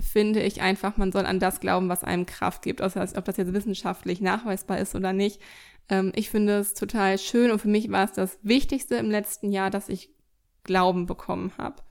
finde 0.00 0.42
ich 0.42 0.60
einfach, 0.60 0.96
man 0.96 1.12
soll 1.12 1.26
an 1.26 1.38
das 1.38 1.60
glauben, 1.60 1.88
was 1.88 2.04
einem 2.04 2.26
Kraft 2.26 2.62
gibt, 2.62 2.82
außer 2.82 3.06
ob 3.16 3.24
das 3.24 3.36
jetzt 3.36 3.52
wissenschaftlich 3.52 4.20
nachweisbar 4.20 4.78
ist 4.78 4.94
oder 4.94 5.12
nicht. 5.12 5.40
Ähm, 5.88 6.12
ich 6.14 6.30
finde 6.30 6.58
es 6.58 6.74
total 6.74 7.18
schön 7.18 7.50
und 7.50 7.60
für 7.60 7.68
mich 7.68 7.90
war 7.90 8.04
es 8.04 8.12
das 8.12 8.38
Wichtigste 8.42 8.96
im 8.96 9.10
letzten 9.10 9.52
Jahr, 9.52 9.70
dass 9.70 9.88
ich 9.88 10.10
Glauben 10.64 11.06
bekommen 11.06 11.52
habe. 11.58 11.82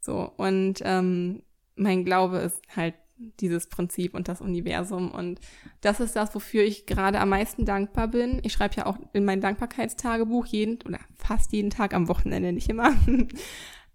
So, 0.00 0.32
und 0.36 0.80
ähm, 0.82 1.42
mein 1.76 2.04
Glaube 2.04 2.38
ist 2.38 2.62
halt 2.74 2.94
dieses 3.40 3.68
Prinzip 3.68 4.14
und 4.14 4.28
das 4.28 4.40
Universum. 4.40 5.10
Und 5.10 5.40
das 5.80 6.00
ist 6.00 6.16
das, 6.16 6.34
wofür 6.34 6.62
ich 6.62 6.86
gerade 6.86 7.18
am 7.20 7.30
meisten 7.30 7.64
dankbar 7.64 8.08
bin. 8.08 8.40
Ich 8.42 8.52
schreibe 8.52 8.76
ja 8.76 8.86
auch 8.86 8.98
in 9.12 9.24
mein 9.24 9.40
Dankbarkeitstagebuch 9.40 10.46
jeden 10.46 10.78
oder 10.86 10.98
fast 11.16 11.52
jeden 11.52 11.70
Tag 11.70 11.94
am 11.94 12.08
Wochenende, 12.08 12.52
nicht 12.52 12.68
immer. 12.68 12.94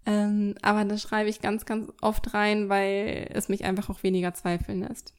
Ähm, 0.06 0.56
aber 0.62 0.86
das 0.86 1.02
schreibe 1.02 1.30
ich 1.30 1.42
ganz, 1.42 1.66
ganz 1.66 1.92
oft 2.02 2.34
rein, 2.34 2.70
weil 2.70 3.30
es 3.34 3.50
mich 3.50 3.66
einfach 3.66 3.90
auch 3.90 4.04
weniger 4.04 4.34
zweifeln 4.34 4.82
lässt. 4.82 5.14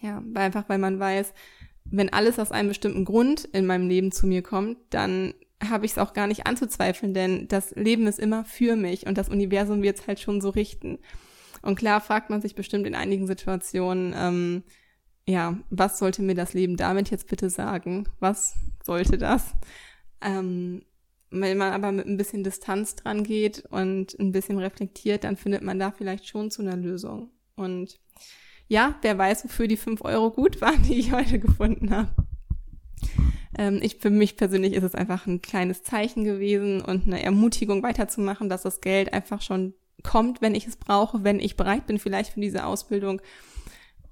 Ja, 0.00 0.22
weil 0.32 0.44
einfach, 0.44 0.68
weil 0.68 0.78
man 0.78 0.98
weiß, 0.98 1.32
wenn 1.84 2.12
alles 2.12 2.38
aus 2.38 2.52
einem 2.52 2.68
bestimmten 2.68 3.04
Grund 3.04 3.44
in 3.44 3.66
meinem 3.66 3.88
Leben 3.88 4.12
zu 4.12 4.26
mir 4.26 4.42
kommt, 4.42 4.78
dann 4.90 5.34
habe 5.62 5.86
ich 5.86 5.92
es 5.92 5.98
auch 5.98 6.12
gar 6.12 6.26
nicht 6.26 6.46
anzuzweifeln, 6.46 7.14
denn 7.14 7.48
das 7.48 7.70
Leben 7.74 8.06
ist 8.06 8.18
immer 8.18 8.44
für 8.44 8.76
mich 8.76 9.06
und 9.06 9.16
das 9.18 9.28
Universum 9.28 9.82
wird 9.82 9.98
es 9.98 10.06
halt 10.06 10.20
schon 10.20 10.40
so 10.40 10.50
richten. 10.50 10.98
Und 11.62 11.76
klar 11.76 12.00
fragt 12.00 12.30
man 12.30 12.42
sich 12.42 12.54
bestimmt 12.54 12.86
in 12.86 12.94
einigen 12.94 13.26
Situationen, 13.26 14.14
ähm, 14.16 14.62
ja, 15.26 15.58
was 15.70 15.98
sollte 15.98 16.22
mir 16.22 16.34
das 16.34 16.52
Leben 16.52 16.76
damit 16.76 17.10
jetzt 17.10 17.28
bitte 17.28 17.48
sagen? 17.48 18.06
Was 18.20 18.54
sollte 18.82 19.16
das? 19.16 19.54
Ähm, 20.20 20.82
wenn 21.40 21.58
man 21.58 21.72
aber 21.72 21.92
mit 21.92 22.06
ein 22.06 22.16
bisschen 22.16 22.44
Distanz 22.44 22.96
dran 22.96 23.24
geht 23.24 23.64
und 23.70 24.18
ein 24.18 24.32
bisschen 24.32 24.58
reflektiert, 24.58 25.24
dann 25.24 25.36
findet 25.36 25.62
man 25.62 25.78
da 25.78 25.90
vielleicht 25.90 26.26
schon 26.26 26.50
zu 26.50 26.62
einer 26.62 26.76
Lösung. 26.76 27.30
Und 27.56 27.98
ja, 28.68 28.94
wer 29.02 29.18
weiß, 29.18 29.44
wofür 29.44 29.68
die 29.68 29.76
fünf 29.76 30.02
Euro 30.02 30.30
gut 30.30 30.60
waren, 30.60 30.82
die 30.82 30.98
ich 30.98 31.12
heute 31.12 31.38
gefunden 31.38 31.90
habe. 31.90 32.10
Ähm, 33.56 33.80
ich, 33.82 33.96
für 33.96 34.10
mich 34.10 34.36
persönlich 34.36 34.72
ist 34.72 34.82
es 34.82 34.94
einfach 34.94 35.26
ein 35.26 35.42
kleines 35.42 35.82
Zeichen 35.82 36.24
gewesen 36.24 36.80
und 36.80 37.06
eine 37.06 37.22
Ermutigung 37.22 37.82
weiterzumachen, 37.82 38.48
dass 38.48 38.62
das 38.62 38.80
Geld 38.80 39.12
einfach 39.12 39.42
schon 39.42 39.74
kommt, 40.02 40.42
wenn 40.42 40.54
ich 40.54 40.66
es 40.66 40.76
brauche, 40.76 41.24
wenn 41.24 41.40
ich 41.40 41.56
bereit 41.56 41.86
bin 41.86 41.98
vielleicht 41.98 42.32
für 42.32 42.40
diese 42.40 42.66
Ausbildung. 42.66 43.20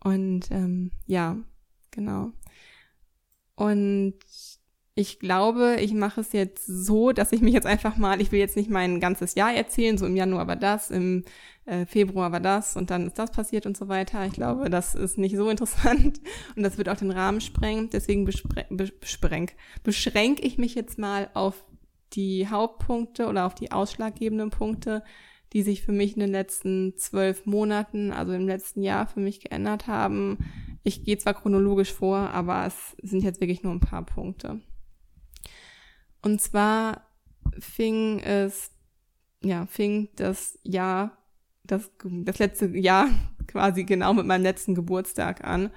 Und 0.02 0.50
ähm, 0.50 0.90
ja, 1.06 1.36
genau. 1.90 2.32
Und 3.54 4.14
ich 4.94 5.18
glaube, 5.18 5.76
ich 5.80 5.94
mache 5.94 6.20
es 6.20 6.32
jetzt 6.32 6.66
so, 6.66 7.12
dass 7.12 7.32
ich 7.32 7.40
mich 7.40 7.54
jetzt 7.54 7.66
einfach 7.66 7.96
mal, 7.96 8.20
ich 8.20 8.30
will 8.30 8.40
jetzt 8.40 8.56
nicht 8.56 8.68
mein 8.68 9.00
ganzes 9.00 9.34
Jahr 9.34 9.54
erzählen, 9.54 9.96
so 9.96 10.04
im 10.04 10.16
Januar 10.16 10.46
war 10.48 10.56
das, 10.56 10.90
im 10.90 11.24
äh, 11.64 11.86
Februar 11.86 12.30
war 12.30 12.40
das 12.40 12.76
und 12.76 12.90
dann 12.90 13.06
ist 13.06 13.18
das 13.18 13.30
passiert 13.30 13.64
und 13.64 13.74
so 13.76 13.88
weiter. 13.88 14.26
Ich 14.26 14.34
glaube, 14.34 14.68
das 14.68 14.94
ist 14.94 15.16
nicht 15.16 15.36
so 15.36 15.48
interessant 15.50 16.20
und 16.56 16.62
das 16.62 16.76
wird 16.76 16.90
auch 16.90 16.96
den 16.96 17.10
Rahmen 17.10 17.40
sprengen. 17.40 17.88
Deswegen 17.90 18.26
beschränk, 18.26 19.54
beschränke 19.82 20.42
ich 20.42 20.58
mich 20.58 20.74
jetzt 20.74 20.98
mal 20.98 21.30
auf 21.32 21.64
die 22.12 22.48
Hauptpunkte 22.48 23.28
oder 23.28 23.46
auf 23.46 23.54
die 23.54 23.72
ausschlaggebenden 23.72 24.50
Punkte, 24.50 25.02
die 25.54 25.62
sich 25.62 25.82
für 25.82 25.92
mich 25.92 26.14
in 26.14 26.20
den 26.20 26.32
letzten 26.32 26.96
zwölf 26.98 27.46
Monaten, 27.46 28.12
also 28.12 28.32
im 28.34 28.46
letzten 28.46 28.82
Jahr 28.82 29.06
für 29.06 29.20
mich 29.20 29.40
geändert 29.40 29.86
haben. 29.86 30.38
Ich 30.82 31.04
gehe 31.04 31.16
zwar 31.16 31.32
chronologisch 31.32 31.92
vor, 31.92 32.18
aber 32.18 32.66
es 32.66 32.96
sind 33.02 33.22
jetzt 33.22 33.40
wirklich 33.40 33.62
nur 33.62 33.72
ein 33.72 33.80
paar 33.80 34.04
Punkte. 34.04 34.60
Und 36.22 36.40
zwar 36.40 37.02
fing 37.58 38.20
es, 38.20 38.70
ja, 39.42 39.66
fing 39.66 40.08
das 40.16 40.58
Jahr, 40.62 41.18
das, 41.64 41.90
das 42.02 42.38
letzte 42.38 42.66
Jahr 42.66 43.08
quasi 43.46 43.84
genau 43.84 44.14
mit 44.14 44.26
meinem 44.26 44.42
letzten 44.42 44.74
Geburtstag 44.74 45.44
an. 45.44 45.70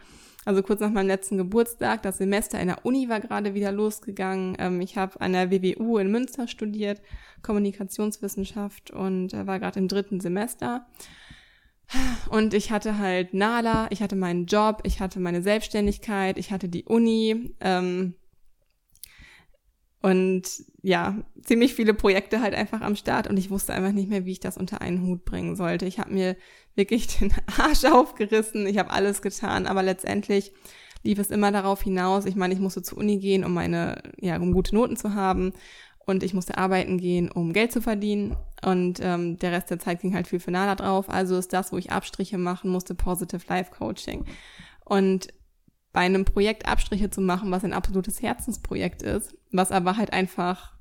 Also 0.46 0.62
kurz 0.62 0.80
nach 0.80 0.92
meinem 0.92 1.08
letzten 1.08 1.38
Geburtstag, 1.38 2.04
das 2.04 2.20
Semester 2.20 2.60
in 2.60 2.68
der 2.68 2.86
Uni 2.86 3.10
war 3.10 3.20
gerade 3.20 3.56
wieder 3.56 3.72
losgegangen. 3.72 4.56
Ähm, 4.60 4.80
ich 4.80 4.96
habe 4.96 5.20
an 5.20 5.34
der 5.34 5.50
WWU 5.50 5.98
in 5.98 6.12
Münster 6.12 6.48
studiert, 6.48 7.02
Kommunikationswissenschaft 7.42 8.92
und 8.92 9.34
äh, 9.34 9.48
war 9.48 9.60
gerade 9.60 9.80
im 9.80 9.88
dritten 9.88 10.20
Semester. 10.22 10.86
Und 12.30 12.54
ich 12.54 12.72
hatte 12.72 12.98
halt 12.98 13.34
Nala, 13.34 13.88
ich 13.92 14.02
hatte 14.02 14.16
meinen 14.16 14.46
Job, 14.46 14.82
ich 14.84 15.00
hatte 15.00 15.20
meine 15.20 15.42
Selbstständigkeit, 15.42 16.38
ich 16.38 16.52
hatte 16.52 16.70
die 16.70 16.86
Uni. 16.86 17.56
Ähm, 17.60 18.16
und 20.06 20.44
ja, 20.84 21.18
ziemlich 21.42 21.74
viele 21.74 21.96
Projekte 21.96 22.40
halt 22.40 22.54
einfach 22.54 22.82
am 22.82 22.96
Start 22.96 23.26
und 23.28 23.38
ich 23.38 23.50
wusste 23.50 23.74
einfach 23.74 23.92
nicht 23.92 24.08
mehr, 24.08 24.24
wie 24.24 24.34
ich 24.34 24.40
das 24.40 24.56
unter 24.56 24.80
einen 24.80 25.02
Hut 25.02 25.26
bringen 25.26 25.56
sollte. 25.56 25.88
Ich 25.88 25.98
habe 25.98 26.14
mir 26.14 26.36
wirklich 26.76 27.08
den 27.18 27.34
Arsch 27.58 27.86
aufgerissen, 27.86 28.68
ich 28.68 28.78
habe 28.78 28.92
alles 28.92 29.24
getan, 29.24 29.66
aber 29.66 29.82
letztendlich 29.82 30.52
lief 31.02 31.18
es 31.18 31.32
immer 31.32 31.52
darauf 31.52 31.82
hinaus. 31.82 32.28
Ich 32.28 32.36
meine, 32.36 32.54
ich 32.54 32.60
musste 32.60 32.84
zur 32.84 33.00
Uni 33.00 33.18
gehen, 33.18 33.44
um 33.44 33.56
meine, 33.56 34.04
ja, 34.20 34.38
um 34.38 34.52
gute 34.52 34.76
Noten 34.76 34.96
zu 34.96 35.16
haben 35.16 35.54
und 36.06 36.22
ich 36.22 36.36
musste 36.36 36.60
arbeiten 36.60 37.00
gehen, 37.00 37.32
um 37.32 37.52
Geld 37.52 37.72
zu 37.72 37.82
verdienen 37.82 38.38
und 38.64 39.00
ähm, 39.02 39.40
der 39.40 39.54
Rest 39.54 39.72
der 39.72 39.80
Zeit 39.80 40.02
ging 40.02 40.14
halt 40.14 40.28
viel 40.28 40.40
für 40.40 40.52
Nada 40.52 40.76
drauf. 40.76 41.10
Also 41.10 41.36
ist 41.36 41.52
das, 41.52 41.72
wo 41.72 41.80
ich 41.80 41.92
Abstriche 41.92 42.38
machen 42.38 42.70
musste, 42.70 42.94
Positive 42.94 43.42
Life 43.50 43.72
Coaching. 43.72 44.26
Und 44.84 45.30
bei 45.96 46.02
einem 46.02 46.26
Projekt 46.26 46.68
Abstriche 46.68 47.10
zu 47.10 47.22
machen, 47.22 47.50
was 47.52 47.64
ein 47.64 47.72
absolutes 47.74 48.22
Herzensprojekt 48.22 49.02
ist, 49.02 49.34
was 49.58 49.72
aber 49.72 49.98
halt 49.98 50.14
einfach, 50.14 50.74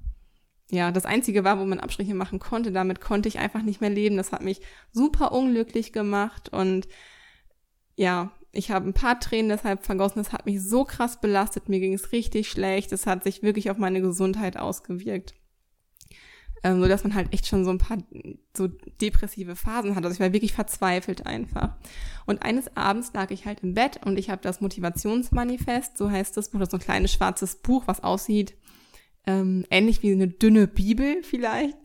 ja, 0.70 0.90
das 0.90 1.06
einzige 1.06 1.44
war, 1.44 1.58
wo 1.58 1.64
man 1.64 1.80
Abstriche 1.80 2.14
machen 2.14 2.38
konnte. 2.38 2.72
Damit 2.72 3.00
konnte 3.00 3.28
ich 3.28 3.38
einfach 3.38 3.62
nicht 3.62 3.80
mehr 3.80 3.90
leben. 3.90 4.16
Das 4.16 4.32
hat 4.32 4.42
mich 4.42 4.60
super 4.92 5.32
unglücklich 5.32 5.92
gemacht 5.92 6.48
und 6.48 6.88
ja, 7.96 8.32
ich 8.50 8.70
habe 8.70 8.88
ein 8.88 8.94
paar 8.94 9.18
Tränen 9.20 9.48
deshalb 9.48 9.84
vergossen. 9.84 10.18
Das 10.18 10.32
hat 10.32 10.46
mich 10.46 10.62
so 10.62 10.84
krass 10.84 11.20
belastet. 11.20 11.68
Mir 11.68 11.80
ging 11.80 11.94
es 11.94 12.12
richtig 12.12 12.48
schlecht. 12.48 12.92
Das 12.92 13.06
hat 13.06 13.24
sich 13.24 13.42
wirklich 13.42 13.70
auf 13.70 13.78
meine 13.78 14.00
Gesundheit 14.00 14.56
ausgewirkt 14.56 15.34
ähm, 16.64 16.80
so 16.80 16.88
dass 16.88 17.04
man 17.04 17.14
halt 17.14 17.32
echt 17.32 17.46
schon 17.46 17.64
so 17.64 17.70
ein 17.70 17.78
paar 17.78 17.98
so 18.56 18.68
depressive 19.00 19.54
Phasen 19.54 19.94
hat. 19.94 20.04
Also 20.04 20.14
ich 20.14 20.20
war 20.20 20.32
wirklich 20.32 20.54
verzweifelt 20.54 21.26
einfach. 21.26 21.76
Und 22.26 22.42
eines 22.42 22.74
Abends 22.74 23.12
lag 23.12 23.30
ich 23.30 23.44
halt 23.44 23.60
im 23.60 23.74
Bett 23.74 24.00
und 24.04 24.18
ich 24.18 24.30
habe 24.30 24.42
das 24.42 24.62
Motivationsmanifest, 24.62 25.98
so 25.98 26.10
heißt 26.10 26.36
das 26.36 26.48
Buch, 26.48 26.58
das 26.58 26.68
ist 26.68 26.70
so 26.72 26.78
ein 26.78 26.80
kleines 26.80 27.12
schwarzes 27.12 27.56
Buch, 27.56 27.84
was 27.86 28.02
aussieht 28.02 28.56
ähm, 29.26 29.64
ähnlich 29.70 30.02
wie 30.02 30.12
eine 30.12 30.28
dünne 30.28 30.66
Bibel 30.66 31.22
vielleicht 31.22 31.76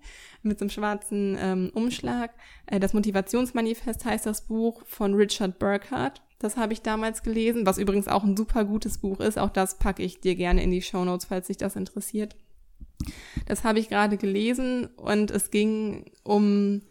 mit 0.41 0.59
so 0.59 0.63
einem 0.63 0.69
schwarzen 0.69 1.37
ähm, 1.39 1.71
Umschlag. 1.73 2.33
Äh, 2.65 2.79
das 2.79 2.93
Motivationsmanifest 2.93 4.05
heißt 4.05 4.25
das 4.25 4.45
Buch 4.45 4.83
von 4.85 5.13
Richard 5.13 5.59
Burkhardt. 5.59 6.21
Das 6.39 6.55
habe 6.55 6.73
ich 6.73 6.81
damals 6.81 7.23
gelesen, 7.23 7.65
was 7.65 7.77
übrigens 7.77 8.07
auch 8.07 8.23
ein 8.23 8.37
super 8.37 8.63
gutes 8.63 8.99
Buch 8.99 9.19
ist. 9.19 9.37
Auch 9.37 9.49
das 9.49 9.77
packe 9.77 10.03
ich 10.03 10.21
dir 10.21 10.35
gerne 10.35 10.63
in 10.63 10.71
die 10.71 10.81
Show 10.81 11.03
Notes, 11.03 11.25
falls 11.25 11.47
dich 11.47 11.57
das 11.57 11.75
interessiert. 11.75 12.35
Das 13.45 13.63
habe 13.63 13.79
ich 13.79 13.89
gerade 13.89 14.17
gelesen 14.17 14.87
und 14.95 15.31
es 15.31 15.51
ging 15.51 16.11
um 16.23 16.81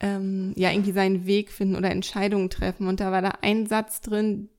ähm, 0.00 0.52
ja 0.56 0.70
irgendwie 0.70 0.92
seinen 0.92 1.26
Weg 1.26 1.50
finden 1.50 1.76
oder 1.76 1.90
Entscheidungen 1.90 2.50
treffen. 2.50 2.86
Und 2.86 3.00
da 3.00 3.10
war 3.10 3.22
da 3.22 3.32
ein 3.42 3.66
Satz 3.66 4.00
drin, 4.00 4.50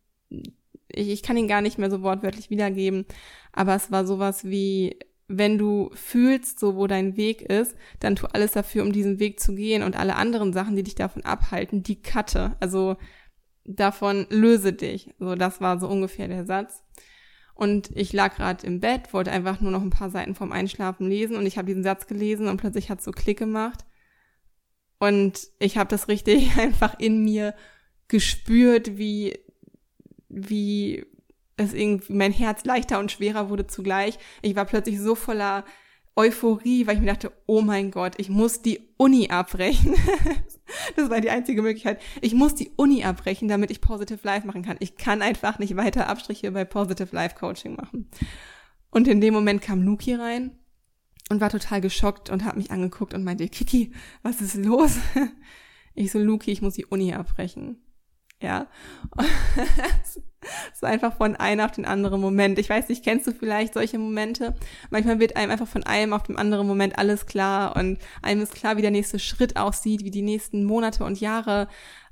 ich, 0.91 1.09
ich 1.09 1.23
kann 1.23 1.37
ihn 1.37 1.47
gar 1.47 1.61
nicht 1.61 1.77
mehr 1.77 1.89
so 1.89 2.01
wortwörtlich 2.01 2.49
wiedergeben, 2.49 3.05
aber 3.51 3.75
es 3.75 3.91
war 3.91 4.05
sowas 4.05 4.45
wie, 4.45 4.97
wenn 5.27 5.57
du 5.57 5.91
fühlst, 5.93 6.59
so 6.59 6.75
wo 6.75 6.87
dein 6.87 7.15
Weg 7.17 7.41
ist, 7.41 7.75
dann 7.99 8.15
tu 8.15 8.27
alles 8.27 8.51
dafür, 8.51 8.83
um 8.83 8.91
diesen 8.91 9.19
Weg 9.19 9.39
zu 9.39 9.53
gehen 9.53 9.83
und 9.83 9.97
alle 9.97 10.15
anderen 10.15 10.53
Sachen, 10.53 10.75
die 10.75 10.83
dich 10.83 10.95
davon 10.95 11.23
abhalten, 11.23 11.83
die 11.83 12.01
cutte. 12.01 12.55
Also 12.59 12.97
davon 13.65 14.25
löse 14.29 14.73
dich. 14.73 15.13
So, 15.19 15.35
das 15.35 15.61
war 15.61 15.79
so 15.79 15.87
ungefähr 15.87 16.27
der 16.27 16.45
Satz. 16.45 16.83
Und 17.53 17.91
ich 17.95 18.13
lag 18.13 18.35
gerade 18.35 18.65
im 18.65 18.79
Bett, 18.79 19.13
wollte 19.13 19.31
einfach 19.31 19.59
nur 19.59 19.71
noch 19.71 19.81
ein 19.81 19.89
paar 19.89 20.09
Seiten 20.09 20.33
vorm 20.33 20.51
Einschlafen 20.51 21.07
lesen 21.07 21.35
und 21.35 21.45
ich 21.45 21.57
habe 21.57 21.67
diesen 21.67 21.83
Satz 21.83 22.07
gelesen 22.07 22.47
und 22.47 22.57
plötzlich 22.57 22.89
hat 22.89 23.01
so 23.01 23.11
Klick 23.11 23.37
gemacht. 23.37 23.85
Und 24.97 25.47
ich 25.59 25.77
habe 25.77 25.89
das 25.89 26.07
richtig 26.07 26.57
einfach 26.57 26.97
in 26.99 27.23
mir 27.23 27.53
gespürt, 28.07 28.97
wie, 28.97 29.37
wie 30.29 31.05
es 31.59 31.73
irgendwie 31.73 32.13
mein 32.13 32.31
Herz 32.31 32.65
leichter 32.65 32.99
und 32.99 33.11
schwerer 33.11 33.49
wurde 33.49 33.67
zugleich. 33.67 34.17
Ich 34.41 34.55
war 34.55 34.65
plötzlich 34.65 34.99
so 34.99 35.15
voller 35.15 35.65
Euphorie, 36.15 36.85
weil 36.85 36.95
ich 36.95 37.01
mir 37.01 37.13
dachte, 37.13 37.31
oh 37.45 37.61
mein 37.61 37.91
Gott, 37.91 38.15
ich 38.17 38.29
muss 38.29 38.61
die 38.61 38.81
Uni 38.97 39.29
abbrechen. 39.29 39.95
das 40.95 41.09
war 41.09 41.21
die 41.21 41.29
einzige 41.29 41.61
Möglichkeit. 41.61 42.01
Ich 42.21 42.33
muss 42.33 42.55
die 42.55 42.71
Uni 42.75 43.03
abbrechen, 43.03 43.47
damit 43.47 43.71
ich 43.71 43.81
Positive 43.81 44.19
Life 44.23 44.45
machen 44.45 44.63
kann. 44.63 44.77
Ich 44.79 44.97
kann 44.97 45.21
einfach 45.21 45.59
nicht 45.59 45.77
weiter 45.77 46.07
Abstriche 46.07 46.51
bei 46.51 46.65
Positive 46.65 47.15
Life 47.15 47.35
Coaching 47.35 47.75
machen. 47.75 48.09
Und 48.89 49.07
in 49.07 49.21
dem 49.21 49.33
Moment 49.33 49.61
kam 49.61 49.81
Luki 49.81 50.13
rein 50.13 50.57
und 51.29 51.41
war 51.41 51.49
total 51.49 51.79
geschockt 51.79 52.29
und 52.29 52.43
hat 52.43 52.57
mich 52.57 52.71
angeguckt 52.71 53.13
und 53.13 53.23
meinte, 53.23 53.47
Kiki, 53.47 53.93
was 54.23 54.41
ist 54.41 54.55
los? 54.55 54.97
Ich 55.95 56.11
so, 56.13 56.19
Luki, 56.19 56.51
ich 56.51 56.61
muss 56.61 56.75
die 56.75 56.85
Uni 56.85 57.13
abbrechen. 57.13 57.81
Ja. 58.41 58.67
War 60.79 60.89
einfach 60.89 61.17
von 61.17 61.35
einem 61.35 61.65
auf 61.65 61.71
den 61.71 61.85
anderen 61.85 62.21
Moment. 62.21 62.57
Ich 62.57 62.69
weiß 62.69 62.87
nicht, 62.87 63.03
kennst 63.03 63.27
du 63.27 63.31
vielleicht 63.33 63.73
solche 63.73 63.99
Momente? 63.99 64.55
Manchmal 64.89 65.19
wird 65.19 65.35
einem 65.35 65.51
einfach 65.51 65.67
von 65.67 65.83
einem 65.83 66.13
auf 66.13 66.23
den 66.23 66.37
anderen 66.37 66.65
Moment 66.65 66.97
alles 66.97 67.25
klar 67.25 67.75
und 67.75 67.99
einem 68.21 68.41
ist 68.41 68.55
klar, 68.55 68.77
wie 68.77 68.81
der 68.81 68.91
nächste 68.91 69.19
Schritt 69.19 69.57
aussieht, 69.57 70.05
wie 70.05 70.11
die 70.11 70.21
nächsten 70.21 70.63
Monate 70.63 71.03
und 71.03 71.19
Jahre 71.19 71.67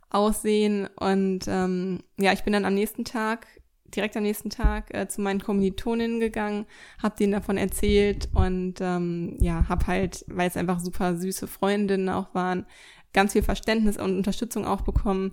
aussehen. 0.09 0.89
Und 0.97 1.45
ähm, 1.47 1.99
ja, 2.17 2.33
ich 2.33 2.43
bin 2.43 2.51
dann 2.51 2.65
am 2.65 2.73
nächsten 2.73 3.05
Tag, 3.05 3.47
direkt 3.95 4.17
am 4.17 4.23
nächsten 4.23 4.49
Tag, 4.49 4.93
äh, 4.93 5.07
zu 5.07 5.21
meinen 5.21 5.41
Kommilitoninnen 5.41 6.19
gegangen, 6.19 6.65
habe 7.01 7.15
denen 7.17 7.31
davon 7.31 7.57
erzählt 7.57 8.27
und 8.33 8.75
ähm, 8.81 9.37
ja, 9.39 9.67
habe 9.69 9.87
halt, 9.87 10.25
weil 10.27 10.49
es 10.49 10.57
einfach 10.57 10.81
super 10.81 11.15
süße 11.15 11.47
Freundinnen 11.47 12.09
auch 12.09 12.33
waren, 12.35 12.65
ganz 13.13 13.33
viel 13.33 13.43
Verständnis 13.43 13.97
und 13.97 14.17
Unterstützung 14.17 14.65
auch 14.65 14.81
bekommen 14.81 15.31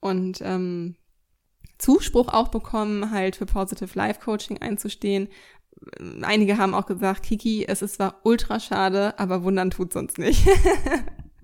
und 0.00 0.40
ähm, 0.42 0.96
Zuspruch 1.78 2.28
auch 2.28 2.48
bekommen, 2.48 3.10
halt 3.10 3.36
für 3.36 3.46
Positive 3.46 3.90
Life 3.94 4.20
Coaching 4.20 4.58
einzustehen. 4.58 5.28
Einige 6.22 6.58
haben 6.58 6.74
auch 6.74 6.86
gesagt, 6.86 7.22
Kiki, 7.22 7.64
es 7.66 7.82
ist 7.82 7.94
zwar 7.94 8.20
ultra 8.24 8.58
schade, 8.58 9.18
aber 9.18 9.44
wundern 9.44 9.70
tut 9.70 9.92
sonst 9.92 10.18
nicht. 10.18 10.44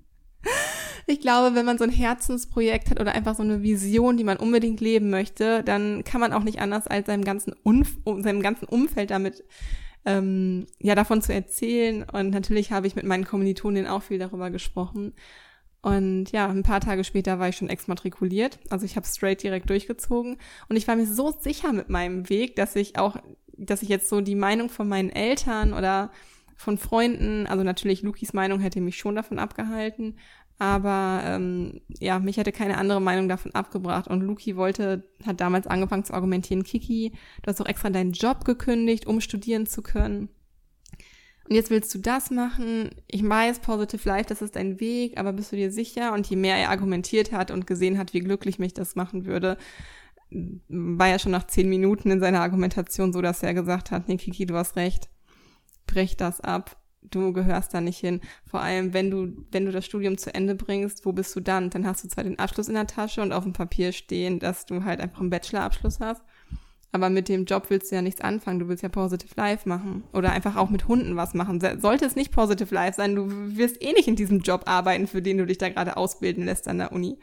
ich 1.07 1.21
glaube, 1.21 1.55
wenn 1.55 1.65
man 1.65 1.79
so 1.79 1.85
ein 1.85 1.91
Herzensprojekt 1.91 2.91
hat 2.91 3.01
oder 3.01 3.13
einfach 3.13 3.37
so 3.37 3.43
eine 3.43 3.63
Vision, 3.63 4.17
die 4.17 4.25
man 4.25 4.37
unbedingt 4.37 4.81
leben 4.81 5.09
möchte, 5.09 5.63
dann 5.63 6.03
kann 6.03 6.21
man 6.21 6.33
auch 6.33 6.43
nicht 6.43 6.61
anders 6.61 6.89
als 6.89 7.07
seinem 7.07 7.25
ganzen, 7.25 7.55
Umf 7.63 7.97
seinem 8.05 8.43
ganzen 8.43 8.67
Umfeld 8.67 9.11
damit 9.11 9.45
ähm, 10.05 10.67
ja 10.81 10.95
davon 10.95 11.23
zu 11.23 11.33
erzählen. 11.33 12.05
Und 12.11 12.31
natürlich 12.31 12.73
habe 12.73 12.87
ich 12.87 12.97
mit 12.97 13.05
meinen 13.05 13.25
Kommilitonen 13.25 13.87
auch 13.87 14.03
viel 14.03 14.19
darüber 14.19 14.51
gesprochen. 14.51 15.15
Und 15.85 16.33
ja, 16.33 16.49
ein 16.49 16.63
paar 16.63 16.81
Tage 16.81 17.05
später 17.05 17.39
war 17.39 17.51
ich 17.51 17.57
schon 17.57 17.69
exmatrikuliert. 17.69 18.59
Also 18.71 18.87
ich 18.87 18.97
habe 18.97 19.07
straight 19.07 19.43
direkt 19.43 19.69
durchgezogen. 19.69 20.39
Und 20.71 20.77
ich 20.77 20.89
war 20.89 20.97
mir 20.97 21.07
so 21.07 21.31
sicher 21.31 21.75
mit 21.75 21.91
meinem 21.91 22.31
Weg, 22.31 22.57
dass 22.57 22.75
ich 22.75 22.99
auch, 22.99 23.17
dass 23.59 23.83
ich 23.83 23.91
jetzt 23.91 24.09
so 24.09 24.23
die 24.23 24.35
Meinung 24.35 24.71
von 24.71 24.89
meinen 24.89 25.11
Eltern 25.11 25.75
oder 25.75 26.11
von 26.57 26.79
Freunden, 26.79 27.47
also 27.47 27.65
natürlich 27.65 28.01
Lukis 28.01 28.33
Meinung 28.33 28.61
hätte 28.61 28.81
mich 28.81 28.97
schon 28.97 29.15
davon 29.15 29.39
abgehalten, 29.39 30.17
aber 30.59 31.21
ähm, 31.23 31.83
ja, 32.01 32.19
mich 32.19 32.39
hätte 32.39 32.53
keine 32.53 32.79
andere 32.79 33.03
Meinung 33.03 33.29
davon 33.29 33.55
abgebracht. 33.55 34.09
Und 34.09 34.23
Luki 34.23 34.57
wollte, 34.57 35.07
hat 35.27 35.43
damals 35.43 35.67
angefangen 35.67 36.05
zu 36.05 36.15
argumentieren, 36.15 36.63
Kiki, 36.63 37.13
du 37.43 37.49
hast 37.49 37.61
doch 37.61 37.67
extra 37.67 37.91
deinen 37.91 38.13
Job 38.13 38.47
gekündigt, 38.47 39.07
um 39.07 39.21
studieren 39.21 39.67
zu 39.67 39.83
können. 39.83 40.31
Und 41.49 41.55
jetzt 41.55 41.71
willst 41.71 41.95
du 41.95 41.99
das 41.99 42.31
machen. 42.31 42.91
Ich 43.07 43.27
weiß, 43.27 43.59
Positive 43.59 44.09
Life, 44.09 44.29
das 44.29 44.41
ist 44.41 44.57
dein 44.57 44.81
Weg, 44.81 45.19
aber 45.19 45.33
bist 45.33 45.53
du 45.53 45.57
dir 45.57 45.71
sicher? 45.71 46.15
Und 46.15 46.27
je 46.29 46.37
mehr 46.37 46.57
er 46.57 46.71
argumentiert 46.71 47.33
hat 47.33 47.51
und 47.51 47.67
gesehen 47.67 47.99
hat, 47.99 48.15
wie 48.15 48.21
glücklich 48.21 48.59
mich 48.59 48.73
das 48.73 48.97
machen 48.97 49.27
würde, 49.27 49.59
war 50.69 51.09
ja 51.09 51.19
schon 51.19 51.33
nach 51.33 51.47
zehn 51.47 51.69
Minuten 51.69 52.11
in 52.11 52.21
seiner 52.21 52.41
Argumentation 52.41 53.13
so, 53.13 53.21
dass 53.21 53.43
er 53.43 53.55
gesagt 53.55 53.91
hat, 53.91 54.09
nee, 54.09 54.17
Kiki, 54.17 54.47
du 54.47 54.55
hast 54.55 54.77
recht. 54.77 55.09
Brech 55.87 56.17
das 56.17 56.41
ab. 56.41 56.79
Du 57.03 57.35
gehörst 57.35 57.75
da 57.75 57.83
nicht 57.83 57.99
hin. 57.99 58.23
Vor 58.47 58.61
allem, 58.61 58.95
wenn 58.95 59.11
du, 59.11 59.45
wenn 59.53 59.67
du 59.67 59.73
das 59.73 59.85
Studium 59.85 60.17
zu 60.17 60.35
Ende 60.35 60.55
bringst, 60.55 61.05
wo 61.05 61.13
bist 61.13 61.37
du 61.37 61.41
dann? 61.41 61.69
Dann 61.69 61.87
hast 61.87 62.03
du 62.03 62.09
zwar 62.09 62.25
den 62.25 62.39
Abschluss 62.39 62.69
in 62.69 62.75
der 62.75 62.87
Tasche 62.87 63.21
und 63.21 63.33
auf 63.33 63.45
dem 63.45 63.53
Papier 63.53 63.93
stehen, 63.93 64.39
dass 64.39 64.65
du 64.65 64.85
halt 64.85 65.01
einfach 65.01 65.21
einen 65.21 65.29
Bachelorabschluss 65.29 66.01
hast. 66.01 66.23
Aber 66.95 67.11
mit 67.11 67.29
dem 67.29 67.45
Job 67.45 67.71
willst 67.71 67.91
du 67.91 67.97
ja 67.97 68.03
nichts 68.03 68.21
anfangen. 68.21 68.61
Du 68.61 68.69
willst 68.69 68.85
ja 68.85 68.89
Positive 68.89 69.35
Life 69.35 69.69
machen. 69.69 70.05
Oder 70.13 70.31
einfach 70.31 70.55
auch 70.55 70.71
mit 70.71 70.87
Hunden 70.87 71.17
was 71.17 71.35
machen. 71.35 71.61
Sollte 71.81 72.05
es 72.05 72.15
nicht 72.15 72.31
Positive 72.31 72.73
Life 72.73 72.95
sein, 72.95 73.17
du 73.17 73.27
wirst 73.57 73.83
eh 73.83 73.93
nicht 73.95 74.07
in 74.07 74.15
diesem 74.15 74.43
Job 74.43 74.63
arbeiten, 74.67 75.09
für 75.09 75.21
den 75.21 75.39
du 75.39 75.45
dich 75.45 75.59
da 75.59 75.69
gerade 75.71 75.97
ausbilden 75.97 76.45
lässt 76.45 76.69
an 76.69 76.79
der 76.79 76.93
Uni. 76.93 77.19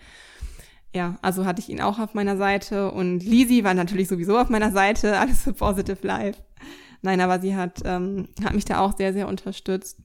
Ja, 0.94 1.18
also 1.22 1.46
hatte 1.46 1.62
ich 1.62 1.70
ihn 1.70 1.80
auch 1.80 2.00
auf 2.00 2.14
meiner 2.14 2.36
Seite 2.36 2.92
und 2.92 3.24
Lisi 3.24 3.64
war 3.64 3.74
natürlich 3.74 4.10
sowieso 4.10 4.38
auf 4.38 4.50
meiner 4.50 4.74
Seite, 4.74 5.18
alles 5.22 5.44
für 5.44 5.54
Positive 5.54 6.06
Life. 6.06 6.42
Nein, 7.02 7.22
aber 7.22 7.40
sie 7.40 7.56
hat, 7.56 7.80
ähm, 7.86 8.28
hat 8.44 8.54
mich 8.54 8.66
da 8.66 8.80
auch 8.80 8.98
sehr, 8.98 9.14
sehr 9.14 9.30
unterstützt. 9.30 10.00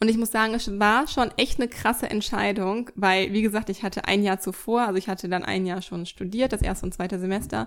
Und 0.00 0.10
ich 0.10 0.18
muss 0.18 0.32
sagen, 0.32 0.52
es 0.52 0.78
war 0.78 1.08
schon 1.08 1.30
echt 1.38 1.58
eine 1.58 1.68
krasse 1.68 2.10
Entscheidung, 2.10 2.90
weil, 2.94 3.32
wie 3.32 3.40
gesagt, 3.40 3.70
ich 3.70 3.82
hatte 3.82 4.04
ein 4.04 4.22
Jahr 4.22 4.38
zuvor, 4.38 4.82
also 4.82 4.98
ich 4.98 5.08
hatte 5.08 5.30
dann 5.30 5.44
ein 5.44 5.64
Jahr 5.64 5.80
schon 5.80 6.04
studiert, 6.04 6.52
das 6.52 6.60
erste 6.60 6.84
und 6.84 6.92
zweite 6.92 7.18
Semester. 7.18 7.66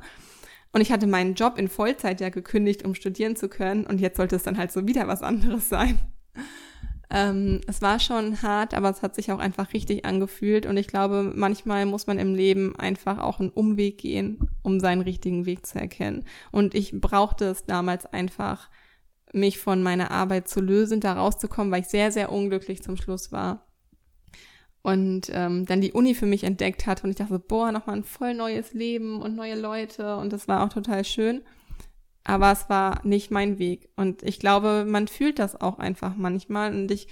Und 0.73 0.81
ich 0.81 0.91
hatte 0.91 1.07
meinen 1.07 1.36
Job 1.36 1.57
in 1.57 1.67
Vollzeit 1.67 2.19
ja 2.19 2.29
gekündigt, 2.29 2.83
um 2.83 2.95
studieren 2.95 3.36
zu 3.36 3.47
können. 3.47 3.86
Und 3.86 4.01
jetzt 4.01 4.17
sollte 4.17 4.36
es 4.36 4.43
dann 4.43 4.57
halt 4.57 4.71
so 4.71 4.88
wieder 4.88 5.07
was 5.07 5.21
anderes 5.21 5.69
sein. 5.69 5.99
Ähm, 7.12 7.62
es 7.67 7.83
war 7.83 7.99
schon 7.99 8.41
hart, 8.41 8.73
aber 8.73 8.89
es 8.89 9.03
hat 9.03 9.13
sich 9.13 9.31
auch 9.31 9.38
einfach 9.38 9.71
richtig 9.73 10.03
angefühlt. 10.03 10.65
Und 10.65 10.77
ich 10.77 10.88
glaube, 10.88 11.31
manchmal 11.36 11.86
muss 11.86 12.07
man 12.07 12.17
im 12.17 12.33
Leben 12.33 12.75
einfach 12.75 13.19
auch 13.19 13.39
einen 13.39 13.51
Umweg 13.51 13.99
gehen, 13.99 14.49
um 14.63 14.79
seinen 14.79 15.01
richtigen 15.01 15.45
Weg 15.45 15.65
zu 15.67 15.77
erkennen. 15.77 16.25
Und 16.51 16.73
ich 16.73 16.99
brauchte 16.99 17.45
es 17.45 17.65
damals 17.65 18.07
einfach, 18.07 18.71
mich 19.31 19.59
von 19.59 19.83
meiner 19.83 20.09
Arbeit 20.09 20.47
zu 20.47 20.59
lösen, 20.59 21.01
da 21.01 21.13
rauszukommen, 21.13 21.71
weil 21.71 21.81
ich 21.81 21.88
sehr, 21.88 22.12
sehr 22.12 22.31
unglücklich 22.31 22.81
zum 22.81 22.97
Schluss 22.97 23.31
war 23.31 23.67
und 24.84 25.32
ähm, 25.32 25.65
dann 25.65 25.82
die 25.82 25.93
Uni 25.93 26.13
für 26.13 26.26
mich 26.26 26.43
entdeckt 26.43 26.86
hat 26.86 27.04
und 27.04 27.10
ich 27.10 27.15
dachte, 27.15 27.39
boah, 27.39 27.72
nochmal 27.72 27.96
ein 27.96 28.04
voll 28.04 28.34
neues 28.34 28.74
Leben 28.74 29.22
und 29.22 29.36
neue 29.36 29.60
Leute 29.60 30.17
und 30.17 30.32
das 30.32 30.48
war 30.48 30.63
auch 30.63 30.69
total 30.69 31.04
schön. 31.04 31.41
Aber 32.26 32.52
es 32.52 32.69
war 32.69 33.06
nicht 33.06 33.32
mein 33.32 33.60
Weg 33.60 33.89
und 33.96 34.24
ich 34.24 34.39
glaube, 34.39 34.86
man 34.88 35.08
fühlt 35.08 35.39
das 35.39 35.60
auch 35.60 35.80
einfach 35.80 36.15
manchmal 36.15 36.74
und 36.74 36.91
ich 36.91 37.08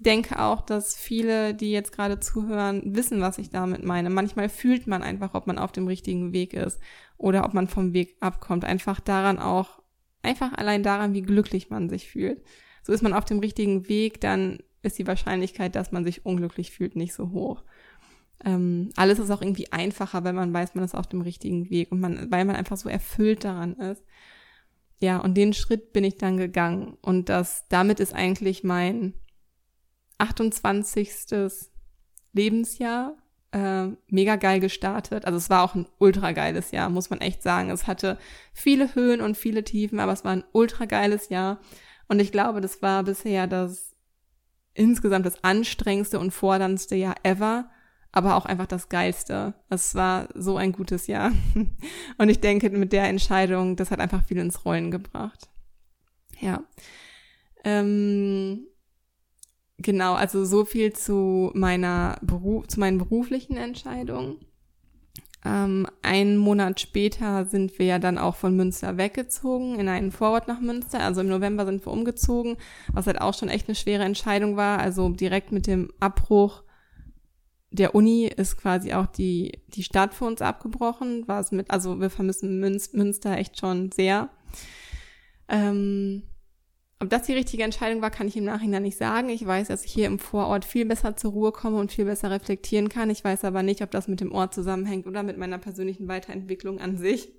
denke 0.00 0.40
auch, 0.40 0.62
dass 0.62 0.96
viele, 0.96 1.54
die 1.54 1.70
jetzt 1.70 1.92
gerade 1.92 2.18
zuhören, 2.18 2.96
wissen, 2.96 3.20
was 3.20 3.38
ich 3.38 3.50
damit 3.50 3.84
meine. 3.84 4.10
Manchmal 4.10 4.48
fühlt 4.48 4.86
man 4.86 5.02
einfach, 5.02 5.34
ob 5.34 5.46
man 5.46 5.58
auf 5.58 5.72
dem 5.72 5.86
richtigen 5.86 6.32
Weg 6.32 6.54
ist 6.54 6.80
oder 7.16 7.44
ob 7.44 7.54
man 7.54 7.68
vom 7.68 7.92
Weg 7.92 8.16
abkommt. 8.20 8.64
Einfach 8.64 9.00
daran 9.00 9.38
auch, 9.38 9.82
einfach 10.22 10.52
allein 10.54 10.82
daran, 10.82 11.14
wie 11.14 11.22
glücklich 11.22 11.70
man 11.70 11.88
sich 11.88 12.08
fühlt. 12.08 12.42
So 12.82 12.92
ist 12.92 13.02
man 13.02 13.12
auf 13.12 13.24
dem 13.24 13.38
richtigen 13.38 13.88
Weg, 13.88 14.20
dann 14.20 14.58
ist 14.84 14.98
die 14.98 15.06
Wahrscheinlichkeit, 15.06 15.74
dass 15.74 15.92
man 15.92 16.04
sich 16.04 16.24
unglücklich 16.26 16.70
fühlt, 16.70 16.96
nicht 16.96 17.14
so 17.14 17.30
hoch. 17.30 17.62
Ähm, 18.44 18.90
alles 18.96 19.18
ist 19.18 19.30
auch 19.30 19.42
irgendwie 19.42 19.72
einfacher, 19.72 20.24
wenn 20.24 20.34
man 20.34 20.52
weiß, 20.52 20.74
man 20.74 20.84
ist 20.84 20.94
auf 20.94 21.06
dem 21.06 21.20
richtigen 21.20 21.70
Weg 21.70 21.90
und 21.92 22.00
man, 22.00 22.30
weil 22.30 22.44
man 22.44 22.56
einfach 22.56 22.76
so 22.76 22.88
erfüllt 22.88 23.44
daran 23.44 23.74
ist. 23.74 24.04
Ja, 25.00 25.18
und 25.18 25.34
den 25.34 25.52
Schritt 25.52 25.92
bin 25.92 26.04
ich 26.04 26.18
dann 26.18 26.36
gegangen 26.36 26.96
und 27.00 27.28
das, 27.28 27.66
damit 27.68 28.00
ist 28.00 28.14
eigentlich 28.14 28.64
mein 28.64 29.14
28. 30.18 31.10
Lebensjahr 32.32 33.16
äh, 33.52 33.88
mega 34.08 34.36
geil 34.36 34.60
gestartet. 34.60 35.24
Also 35.26 35.38
es 35.38 35.50
war 35.50 35.62
auch 35.62 35.74
ein 35.74 35.86
ultra 35.98 36.32
geiles 36.32 36.70
Jahr, 36.70 36.90
muss 36.90 37.10
man 37.10 37.20
echt 37.20 37.42
sagen. 37.42 37.70
Es 37.70 37.86
hatte 37.86 38.18
viele 38.52 38.94
Höhen 38.94 39.20
und 39.20 39.36
viele 39.36 39.64
Tiefen, 39.64 40.00
aber 40.00 40.12
es 40.12 40.24
war 40.24 40.32
ein 40.32 40.44
ultra 40.52 40.86
geiles 40.86 41.28
Jahr. 41.28 41.60
Und 42.08 42.20
ich 42.20 42.32
glaube, 42.32 42.60
das 42.60 42.82
war 42.82 43.04
bisher 43.04 43.46
das 43.46 43.93
insgesamt 44.74 45.26
das 45.26 45.42
anstrengendste 45.42 46.18
und 46.18 46.32
forderndste 46.32 46.96
Jahr 46.96 47.14
ever, 47.22 47.70
aber 48.12 48.36
auch 48.36 48.46
einfach 48.46 48.66
das 48.66 48.88
geilste. 48.88 49.54
Es 49.70 49.94
war 49.94 50.28
so 50.34 50.56
ein 50.56 50.72
gutes 50.72 51.06
Jahr. 51.06 51.32
Und 52.18 52.28
ich 52.28 52.40
denke, 52.40 52.70
mit 52.70 52.92
der 52.92 53.04
Entscheidung, 53.04 53.76
das 53.76 53.90
hat 53.90 54.00
einfach 54.00 54.24
viel 54.24 54.38
ins 54.38 54.64
Rollen 54.64 54.90
gebracht. 54.90 55.48
Ja. 56.40 56.62
Ähm, 57.64 58.66
genau, 59.78 60.14
also 60.14 60.44
so 60.44 60.64
viel 60.64 60.92
zu 60.92 61.50
meiner 61.54 62.18
Beruf, 62.22 62.68
zu 62.68 62.78
meinen 62.78 62.98
beruflichen 62.98 63.56
Entscheidungen. 63.56 64.44
Ähm, 65.44 65.86
einen 66.02 66.38
Monat 66.38 66.80
später 66.80 67.44
sind 67.44 67.78
wir 67.78 67.86
ja 67.86 67.98
dann 67.98 68.16
auch 68.16 68.36
von 68.36 68.56
Münster 68.56 68.96
weggezogen 68.96 69.78
in 69.78 69.88
einen 69.88 70.10
Vorort 70.10 70.48
nach 70.48 70.60
Münster. 70.60 71.00
Also 71.00 71.20
im 71.20 71.28
November 71.28 71.66
sind 71.66 71.84
wir 71.84 71.92
umgezogen, 71.92 72.56
was 72.92 73.06
halt 73.06 73.20
auch 73.20 73.34
schon 73.34 73.50
echt 73.50 73.68
eine 73.68 73.74
schwere 73.74 74.04
Entscheidung 74.04 74.56
war. 74.56 74.78
Also 74.78 75.08
direkt 75.10 75.52
mit 75.52 75.66
dem 75.66 75.92
Abbruch 76.00 76.62
der 77.70 77.94
Uni 77.94 78.26
ist 78.26 78.56
quasi 78.56 78.94
auch 78.94 79.06
die, 79.06 79.60
die 79.68 79.82
Stadt 79.82 80.14
für 80.14 80.24
uns 80.24 80.40
abgebrochen. 80.40 81.28
War 81.28 81.44
mit, 81.50 81.70
also 81.70 82.00
wir 82.00 82.08
vermissen 82.08 82.60
Münster 82.60 83.36
echt 83.36 83.58
schon 83.58 83.90
sehr. 83.92 84.30
Ähm, 85.48 86.22
ob 87.00 87.10
das 87.10 87.22
die 87.22 87.32
richtige 87.32 87.64
Entscheidung 87.64 88.02
war, 88.02 88.10
kann 88.10 88.28
ich 88.28 88.36
im 88.36 88.44
Nachhinein 88.44 88.82
nicht 88.82 88.96
sagen. 88.96 89.28
Ich 89.28 89.44
weiß, 89.44 89.68
dass 89.68 89.84
ich 89.84 89.92
hier 89.92 90.06
im 90.06 90.18
Vorort 90.18 90.64
viel 90.64 90.86
besser 90.86 91.16
zur 91.16 91.32
Ruhe 91.32 91.52
komme 91.52 91.76
und 91.76 91.92
viel 91.92 92.04
besser 92.04 92.30
reflektieren 92.30 92.88
kann. 92.88 93.10
Ich 93.10 93.24
weiß 93.24 93.44
aber 93.44 93.62
nicht, 93.62 93.82
ob 93.82 93.90
das 93.90 94.08
mit 94.08 94.20
dem 94.20 94.32
Ort 94.32 94.54
zusammenhängt 94.54 95.06
oder 95.06 95.22
mit 95.22 95.36
meiner 95.36 95.58
persönlichen 95.58 96.08
Weiterentwicklung 96.08 96.80
an 96.80 96.96
sich. 96.96 97.32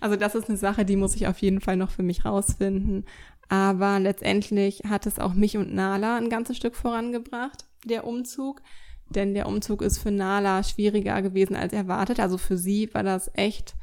Also 0.00 0.16
das 0.16 0.34
ist 0.34 0.48
eine 0.48 0.58
Sache, 0.58 0.84
die 0.84 0.96
muss 0.96 1.16
ich 1.16 1.26
auf 1.26 1.38
jeden 1.38 1.60
Fall 1.60 1.76
noch 1.76 1.90
für 1.90 2.02
mich 2.02 2.24
rausfinden. 2.24 3.04
Aber 3.48 4.00
letztendlich 4.00 4.82
hat 4.88 5.06
es 5.06 5.18
auch 5.18 5.34
mich 5.34 5.56
und 5.56 5.72
Nala 5.72 6.16
ein 6.16 6.28
ganzes 6.28 6.56
Stück 6.56 6.74
vorangebracht, 6.74 7.64
der 7.84 8.06
Umzug. 8.06 8.60
Denn 9.08 9.34
der 9.34 9.46
Umzug 9.46 9.82
ist 9.82 9.98
für 9.98 10.10
Nala 10.10 10.64
schwieriger 10.64 11.22
gewesen 11.22 11.54
als 11.54 11.72
erwartet. 11.72 12.18
Also 12.18 12.38
für 12.38 12.58
sie 12.58 12.92
war 12.92 13.04
das 13.04 13.30
echt 13.34 13.76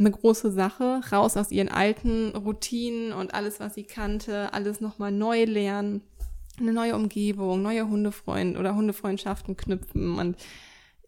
eine 0.00 0.10
große 0.10 0.50
Sache. 0.50 1.00
Raus 1.12 1.36
aus 1.36 1.50
ihren 1.52 1.68
alten 1.68 2.34
Routinen 2.34 3.12
und 3.12 3.34
alles, 3.34 3.60
was 3.60 3.74
sie 3.74 3.84
kannte, 3.84 4.52
alles 4.52 4.80
nochmal 4.80 5.12
neu 5.12 5.44
lernen. 5.44 6.02
Eine 6.58 6.72
neue 6.72 6.96
Umgebung, 6.96 7.62
neue 7.62 7.88
Hundefreund 7.88 8.58
oder 8.58 8.74
Hundefreundschaften 8.74 9.56
knüpfen 9.56 10.18
und 10.18 10.36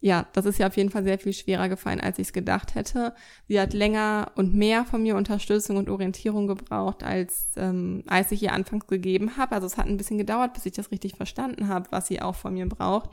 ja, 0.03 0.27
das 0.33 0.45
ist 0.45 0.57
ja 0.57 0.67
auf 0.67 0.75
jeden 0.75 0.89
Fall 0.89 1.05
sehr 1.05 1.17
viel 1.17 1.31
schwerer 1.31 1.69
gefallen, 1.69 2.01
als 2.01 2.19
ich 2.19 2.27
es 2.27 2.33
gedacht 2.33 2.75
hätte. 2.75 3.13
Sie 3.47 3.57
hat 3.57 3.71
länger 3.71 4.33
und 4.35 4.53
mehr 4.53 4.83
von 4.83 5.01
mir 5.01 5.15
Unterstützung 5.15 5.77
und 5.77 5.89
Orientierung 5.89 6.45
gebraucht, 6.45 7.03
als, 7.03 7.53
ähm, 7.55 8.03
als 8.07 8.33
ich 8.33 8.43
ihr 8.43 8.51
anfangs 8.51 8.87
gegeben 8.87 9.37
habe. 9.37 9.55
Also 9.55 9.65
es 9.65 9.77
hat 9.77 9.87
ein 9.87 9.95
bisschen 9.95 10.17
gedauert, 10.17 10.55
bis 10.55 10.65
ich 10.65 10.73
das 10.73 10.91
richtig 10.91 11.15
verstanden 11.15 11.69
habe, 11.69 11.87
was 11.91 12.07
sie 12.07 12.21
auch 12.21 12.35
von 12.35 12.53
mir 12.53 12.67
braucht. 12.67 13.11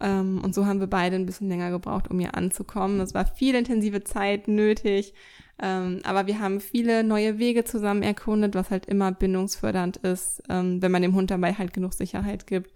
Ähm, 0.00 0.40
und 0.42 0.54
so 0.54 0.66
haben 0.66 0.80
wir 0.80 0.86
beide 0.86 1.16
ein 1.16 1.26
bisschen 1.26 1.48
länger 1.48 1.70
gebraucht, 1.70 2.10
um 2.10 2.20
ihr 2.20 2.34
anzukommen. 2.34 3.00
Es 3.00 3.14
war 3.14 3.26
viel 3.26 3.54
intensive 3.54 4.04
Zeit 4.04 4.48
nötig. 4.48 5.14
Ähm, 5.60 6.00
aber 6.04 6.26
wir 6.26 6.38
haben 6.38 6.60
viele 6.60 7.02
neue 7.02 7.38
Wege 7.38 7.64
zusammen 7.64 8.02
erkundet, 8.02 8.54
was 8.54 8.70
halt 8.70 8.86
immer 8.86 9.10
bindungsfördernd 9.10 9.96
ist, 9.98 10.42
ähm, 10.48 10.80
wenn 10.80 10.92
man 10.92 11.02
dem 11.02 11.14
Hund 11.14 11.30
dabei 11.30 11.52
halt 11.52 11.72
genug 11.72 11.94
Sicherheit 11.94 12.46
gibt 12.46 12.72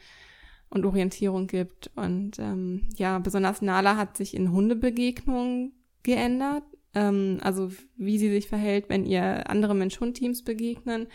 und 0.68 0.84
Orientierung 0.84 1.46
gibt. 1.46 1.90
Und 1.94 2.38
ähm, 2.40 2.88
ja, 2.96 3.18
besonders 3.20 3.62
Nala 3.62 3.96
hat 3.96 4.16
sich 4.16 4.34
in 4.34 4.50
Hundebegegnungen 4.50 5.72
geändert. 6.02 6.64
Ähm, 6.94 7.38
also 7.42 7.70
wie 7.96 8.18
sie 8.18 8.30
sich 8.30 8.48
verhält, 8.48 8.88
wenn 8.88 9.06
ihr 9.06 9.48
andere 9.48 9.76
Mensch-Hund-Teams 9.76 10.42
begegnen. 10.42 11.06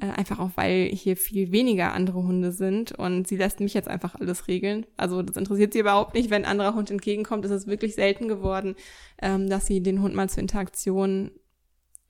Äh, 0.00 0.06
einfach 0.12 0.38
auch, 0.38 0.52
weil 0.54 0.86
hier 0.86 1.14
viel 1.14 1.52
weniger 1.52 1.92
andere 1.92 2.22
Hunde 2.22 2.52
sind 2.52 2.92
und 2.92 3.28
sie 3.28 3.36
lässt 3.36 3.60
mich 3.60 3.74
jetzt 3.74 3.88
einfach 3.88 4.14
alles 4.14 4.48
regeln. 4.48 4.86
Also 4.96 5.20
das 5.20 5.36
interessiert 5.36 5.74
sie 5.74 5.80
überhaupt 5.80 6.14
nicht, 6.14 6.30
wenn 6.30 6.44
ein 6.44 6.50
anderer 6.50 6.74
Hund 6.74 6.90
entgegenkommt. 6.90 7.44
Es 7.44 7.50
ist 7.50 7.66
wirklich 7.66 7.94
selten 7.96 8.26
geworden, 8.26 8.76
ähm, 9.20 9.50
dass 9.50 9.66
sie 9.66 9.82
den 9.82 10.00
Hund 10.00 10.14
mal 10.14 10.30
zur 10.30 10.40
Interaktion 10.40 11.32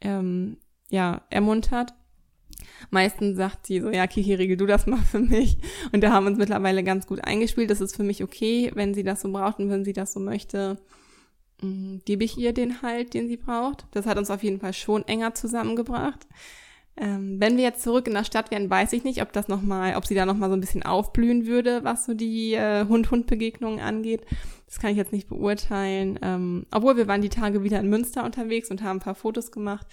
ähm, 0.01 0.59
ja, 0.89 1.23
ermuntert. 1.31 1.93
Meistens 2.91 3.37
sagt 3.37 3.67
sie 3.67 3.81
so, 3.81 3.91
ja, 3.91 4.07
Kiki, 4.07 4.35
regel 4.35 4.57
du 4.57 4.67
das 4.67 4.87
mal 4.87 4.99
für 5.11 5.19
mich. 5.19 5.59
Und 5.91 6.03
da 6.03 6.13
haben 6.13 6.27
wir 6.27 6.31
uns 6.31 6.39
mittlerweile 6.39 6.85
ganz 6.85 7.09
gut 7.09 7.25
eingespielt. 7.25 7.71
Das 7.71 7.81
ist 7.81 7.97
für 7.97 8.05
mich 8.05 8.23
okay, 8.23 8.71
wenn 8.75 8.95
sie 8.95 9.03
das 9.03 9.21
so 9.21 9.33
braucht 9.33 9.59
und 9.59 9.69
wenn 9.69 9.85
sie 9.85 9.95
das 9.95 10.13
so 10.13 10.21
möchte, 10.21 10.79
mm, 11.61 11.99
gebe 12.05 12.23
ich 12.23 12.39
ihr 12.39 12.53
den 12.53 12.83
Halt, 12.83 13.15
den 13.15 13.27
sie 13.27 13.37
braucht. 13.37 13.87
Das 13.91 14.07
hat 14.07 14.17
uns 14.17 14.31
auf 14.31 14.45
jeden 14.45 14.61
Fall 14.61 14.75
schon 14.75 15.03
enger 15.09 15.35
zusammengebracht. 15.35 16.29
Ähm, 16.97 17.37
wenn 17.41 17.57
wir 17.57 17.65
jetzt 17.65 17.83
zurück 17.83 18.07
in 18.07 18.15
der 18.15 18.25
Stadt 18.25 18.51
wären, 18.51 18.69
weiß 18.69 18.93
ich 18.93 19.05
nicht, 19.05 19.23
ob 19.23 19.33
das 19.33 19.49
noch 19.49 19.63
mal, 19.63 19.97
ob 19.97 20.07
sie 20.07 20.15
da 20.15 20.27
noch 20.27 20.37
mal 20.37 20.49
so 20.49 20.55
ein 20.55 20.61
bisschen 20.61 20.83
aufblühen 20.83 21.47
würde, 21.47 21.83
was 21.83 22.05
so 22.05 22.15
die 22.15 22.55
äh, 22.55 22.87
Hund-Hund-Begegnungen 22.87 23.81
angeht. 23.81 24.27
Das 24.67 24.79
kann 24.79 24.91
ich 24.91 24.97
jetzt 24.97 25.13
nicht 25.13 25.29
beurteilen. 25.29 26.19
Ähm, 26.23 26.67
obwohl 26.71 26.97
wir 26.97 27.09
waren 27.09 27.23
die 27.23 27.29
Tage 27.29 27.63
wieder 27.63 27.81
in 27.81 27.89
Münster 27.89 28.25
unterwegs 28.25 28.71
und 28.71 28.83
haben 28.83 28.99
ein 28.99 29.03
paar 29.03 29.15
Fotos 29.15 29.51
gemacht. 29.51 29.87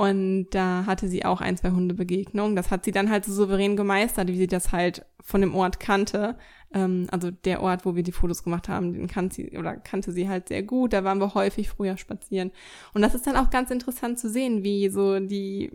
Und 0.00 0.48
da 0.52 0.86
hatte 0.86 1.08
sie 1.08 1.26
auch 1.26 1.42
ein, 1.42 1.58
zwei 1.58 1.72
Hundebegegnungen. 1.72 2.56
Das 2.56 2.70
hat 2.70 2.86
sie 2.86 2.90
dann 2.90 3.10
halt 3.10 3.26
so 3.26 3.34
souverän 3.34 3.76
gemeistert, 3.76 4.28
wie 4.28 4.38
sie 4.38 4.46
das 4.46 4.72
halt 4.72 5.04
von 5.20 5.42
dem 5.42 5.54
Ort 5.54 5.78
kannte. 5.78 6.38
Ähm, 6.72 7.06
also 7.10 7.30
der 7.30 7.62
Ort, 7.62 7.84
wo 7.84 7.96
wir 7.96 8.02
die 8.02 8.10
Fotos 8.10 8.42
gemacht 8.42 8.70
haben, 8.70 8.94
den 8.94 9.08
kannte 9.08 9.34
sie 9.34 9.58
oder 9.58 9.76
kannte 9.76 10.12
sie 10.12 10.26
halt 10.26 10.48
sehr 10.48 10.62
gut. 10.62 10.94
Da 10.94 11.04
waren 11.04 11.18
wir 11.18 11.34
häufig 11.34 11.68
früher 11.68 11.98
spazieren. 11.98 12.50
Und 12.94 13.02
das 13.02 13.14
ist 13.14 13.26
dann 13.26 13.36
auch 13.36 13.50
ganz 13.50 13.70
interessant 13.70 14.18
zu 14.18 14.30
sehen, 14.30 14.62
wie 14.62 14.88
so 14.88 15.20
die, 15.20 15.70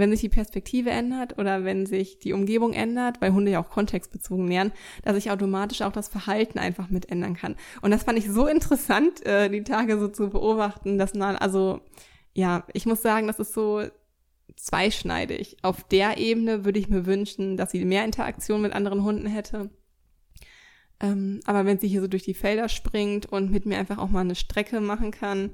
wenn 0.00 0.10
sich 0.10 0.20
die 0.20 0.28
Perspektive 0.28 0.90
ändert 0.90 1.38
oder 1.38 1.64
wenn 1.64 1.86
sich 1.86 2.18
die 2.18 2.32
Umgebung 2.32 2.72
ändert, 2.72 3.20
weil 3.20 3.32
Hunde 3.32 3.52
ja 3.52 3.60
auch 3.60 3.70
kontextbezogen 3.70 4.48
lernen, 4.48 4.72
dass 5.04 5.14
sich 5.14 5.30
automatisch 5.30 5.82
auch 5.82 5.92
das 5.92 6.08
Verhalten 6.08 6.58
einfach 6.58 6.90
mit 6.90 7.10
ändern 7.10 7.34
kann. 7.34 7.56
Und 7.82 7.92
das 7.92 8.02
fand 8.02 8.18
ich 8.18 8.28
so 8.28 8.46
interessant, 8.46 9.24
äh, 9.24 9.48
die 9.48 9.62
Tage 9.62 9.98
so 9.98 10.08
zu 10.08 10.30
beobachten, 10.30 10.98
dass 10.98 11.14
man, 11.14 11.36
also 11.36 11.80
ja, 12.32 12.64
ich 12.72 12.86
muss 12.86 13.02
sagen, 13.02 13.26
das 13.26 13.38
ist 13.38 13.54
so 13.54 13.82
zweischneidig. 14.56 15.58
Auf 15.62 15.84
der 15.84 16.18
Ebene 16.18 16.64
würde 16.64 16.78
ich 16.78 16.88
mir 16.88 17.06
wünschen, 17.06 17.56
dass 17.56 17.70
sie 17.70 17.84
mehr 17.84 18.04
Interaktion 18.04 18.62
mit 18.62 18.72
anderen 18.72 19.04
Hunden 19.04 19.26
hätte. 19.26 19.70
Ähm, 21.00 21.40
aber 21.46 21.64
wenn 21.64 21.78
sie 21.78 21.88
hier 21.88 22.02
so 22.02 22.08
durch 22.08 22.24
die 22.24 22.34
Felder 22.34 22.68
springt 22.68 23.26
und 23.26 23.50
mit 23.50 23.66
mir 23.66 23.78
einfach 23.78 23.98
auch 23.98 24.10
mal 24.10 24.20
eine 24.20 24.34
Strecke 24.34 24.80
machen 24.80 25.10
kann, 25.10 25.50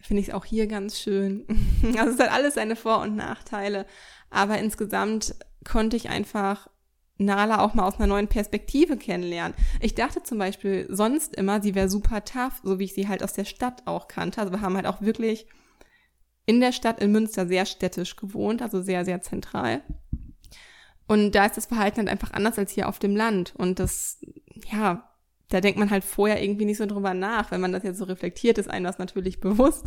finde 0.00 0.22
ich 0.22 0.28
es 0.28 0.34
auch 0.34 0.44
hier 0.44 0.66
ganz 0.66 0.98
schön. 0.98 1.46
also 1.98 2.12
es 2.12 2.18
hat 2.18 2.32
alles 2.32 2.54
seine 2.54 2.76
Vor- 2.76 3.00
und 3.00 3.16
Nachteile. 3.16 3.86
Aber 4.30 4.58
insgesamt 4.58 5.34
konnte 5.64 5.96
ich 5.96 6.08
einfach 6.08 6.68
Nala 7.18 7.60
auch 7.60 7.74
mal 7.74 7.86
aus 7.86 7.96
einer 7.96 8.06
neuen 8.06 8.28
Perspektive 8.28 8.96
kennenlernen. 8.96 9.56
Ich 9.80 9.94
dachte 9.94 10.22
zum 10.22 10.38
Beispiel 10.38 10.86
sonst 10.88 11.34
immer, 11.34 11.60
sie 11.60 11.74
wäre 11.74 11.88
super 11.88 12.24
tough, 12.24 12.60
so 12.62 12.78
wie 12.78 12.84
ich 12.84 12.94
sie 12.94 13.08
halt 13.08 13.24
aus 13.24 13.32
der 13.32 13.44
Stadt 13.44 13.82
auch 13.86 14.06
kannte. 14.06 14.40
Also 14.40 14.52
wir 14.52 14.60
haben 14.60 14.76
halt 14.76 14.86
auch 14.86 15.02
wirklich 15.02 15.46
in 16.46 16.60
der 16.60 16.72
Stadt 16.72 17.00
in 17.00 17.12
Münster 17.12 17.46
sehr 17.46 17.66
städtisch 17.66 18.16
gewohnt, 18.16 18.62
also 18.62 18.80
sehr, 18.80 19.04
sehr 19.04 19.20
zentral. 19.20 19.82
Und 21.08 21.32
da 21.32 21.46
ist 21.46 21.56
das 21.56 21.66
Verhalten 21.66 21.98
halt 21.98 22.08
einfach 22.08 22.32
anders 22.32 22.58
als 22.58 22.70
hier 22.70 22.88
auf 22.88 22.98
dem 22.98 23.16
Land. 23.16 23.54
Und 23.56 23.80
das, 23.80 24.20
ja, 24.70 25.10
da 25.48 25.60
denkt 25.60 25.78
man 25.78 25.90
halt 25.90 26.04
vorher 26.04 26.42
irgendwie 26.42 26.64
nicht 26.64 26.78
so 26.78 26.86
drüber 26.86 27.14
nach. 27.14 27.50
Wenn 27.50 27.60
man 27.60 27.72
das 27.72 27.82
jetzt 27.82 27.98
so 27.98 28.04
reflektiert, 28.04 28.58
ist 28.58 28.68
einem 28.68 28.84
das 28.84 28.98
natürlich 28.98 29.40
bewusst. 29.40 29.84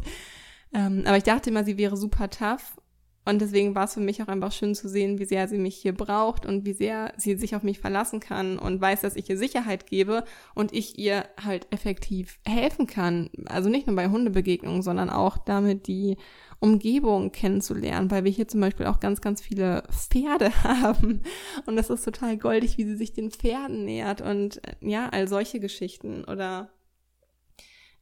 Ähm, 0.74 1.04
aber 1.06 1.18
ich 1.18 1.24
dachte 1.24 1.50
immer, 1.50 1.64
sie 1.64 1.78
wäre 1.78 1.98
super 1.98 2.30
tough. 2.30 2.81
Und 3.24 3.40
deswegen 3.40 3.76
war 3.76 3.84
es 3.84 3.94
für 3.94 4.00
mich 4.00 4.22
auch 4.24 4.28
einfach 4.28 4.52
schön 4.52 4.74
zu 4.74 4.90
sehen, 4.90 5.20
wie 5.20 5.26
sehr 5.26 5.48
sie 5.48 5.60
mich 5.60 5.76
hier 5.76 5.94
braucht 5.94 6.46
und 6.46 6.66
wie 6.66 6.74
sehr 6.74 7.14
sie 7.18 7.36
sich 7.36 7.56
auf 7.56 7.62
mich 7.62 7.80
verlassen 7.80 8.20
kann 8.20 8.58
und 8.58 8.82
weiß, 8.82 9.02
dass 9.02 9.16
ich 9.16 9.30
ihr 9.30 9.38
Sicherheit 9.38 9.86
gebe 9.86 10.24
und 10.56 10.74
ich 10.74 10.98
ihr 10.98 11.26
halt 11.44 11.68
effektiv 11.70 12.40
helfen 12.48 12.88
kann. 12.88 13.30
Also 13.46 13.70
nicht 13.70 13.86
nur 13.86 13.96
bei 13.96 14.10
Hundebegegnungen, 14.10 14.82
sondern 14.82 15.12
auch 15.12 15.38
damit, 15.38 15.86
die 15.88 16.18
Umgebung 16.60 17.32
kennenzulernen, 17.32 18.10
weil 18.12 18.24
wir 18.24 18.32
hier 18.32 18.48
zum 18.48 18.62
Beispiel 18.62 18.86
auch 18.86 19.00
ganz, 19.00 19.22
ganz 19.22 19.42
viele 19.42 19.84
Pferde 19.92 20.52
haben. 20.64 21.22
Und 21.66 21.76
das 21.76 21.90
ist 21.90 22.06
total 22.06 22.38
goldig, 22.38 22.78
wie 22.78 22.86
sie 22.86 22.96
sich 22.96 23.14
den 23.14 23.32
Pferden 23.32 23.86
nähert 23.86 24.22
und 24.22 24.62
ja, 24.80 25.10
all 25.10 25.28
solche 25.28 25.60
Geschichten 25.60 26.24
oder 26.24 26.70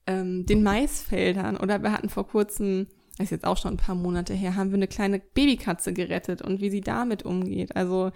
ähm, 0.07 0.45
den 0.45 0.63
Maisfeldern. 0.63 1.55
Oder 1.57 1.81
wir 1.83 1.93
hatten 1.93 2.09
vor 2.09 2.27
kurzem, 2.27 2.87
das 3.19 3.25
ist 3.25 3.31
jetzt 3.31 3.45
auch 3.45 3.57
schon 3.57 3.73
ein 3.73 3.77
paar 3.77 3.95
Monate 3.95 4.33
her, 4.33 4.55
haben 4.55 4.69
wir 4.69 4.77
eine 4.77 4.87
kleine 4.87 5.19
Babykatze 5.19 5.91
gerettet 5.91 6.41
und 6.41 6.61
wie 6.61 6.69
sie 6.69 6.79
damit 6.79 7.23
umgeht. 7.23 7.75
Also 7.75 8.11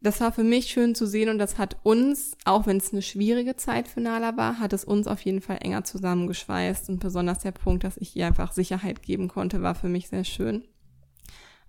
das 0.00 0.20
war 0.20 0.32
für 0.32 0.42
mich 0.42 0.66
schön 0.66 0.96
zu 0.96 1.06
sehen 1.06 1.28
und 1.28 1.38
das 1.38 1.56
hat 1.56 1.76
uns, 1.84 2.36
auch 2.44 2.66
wenn 2.66 2.78
es 2.78 2.92
eine 2.92 3.00
schwierige 3.00 3.54
Zeit 3.54 3.86
für 3.86 4.00
Nala 4.00 4.36
war, 4.36 4.58
hat 4.58 4.72
es 4.72 4.84
uns 4.84 5.06
auf 5.06 5.20
jeden 5.20 5.40
Fall 5.40 5.58
enger 5.60 5.84
zusammengeschweißt 5.84 6.88
und 6.88 6.98
besonders 6.98 7.38
der 7.38 7.52
Punkt, 7.52 7.84
dass 7.84 7.96
ich 7.96 8.16
ihr 8.16 8.26
einfach 8.26 8.50
Sicherheit 8.50 9.02
geben 9.02 9.28
konnte, 9.28 9.62
war 9.62 9.76
für 9.76 9.88
mich 9.88 10.08
sehr 10.08 10.24
schön. 10.24 10.64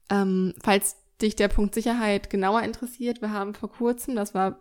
Ähm, 0.09 0.55
falls 0.63 0.97
dich 1.21 1.35
der 1.35 1.49
Punkt 1.49 1.75
Sicherheit 1.75 2.31
genauer 2.31 2.63
interessiert, 2.63 3.21
wir 3.21 3.31
haben 3.31 3.53
vor 3.53 3.71
kurzem, 3.71 4.15
das 4.15 4.33
war, 4.33 4.57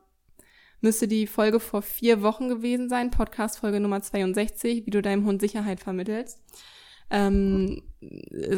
müsste 0.83 1.09
die 1.09 1.27
Folge 1.27 1.59
vor 1.59 1.81
vier 1.81 2.21
Wochen 2.21 2.51
gewesen 2.51 2.90
sein, 2.90 3.11
Podcast 3.11 3.61
Folge 3.61 3.81
Nummer 3.81 4.03
62, 4.03 4.85
wie 4.85 4.90
du 4.90 5.01
deinem 5.01 5.25
Hund 5.25 5.40
Sicherheit 5.40 5.81
vermittelst. 5.81 6.38
Ähm, 7.11 7.83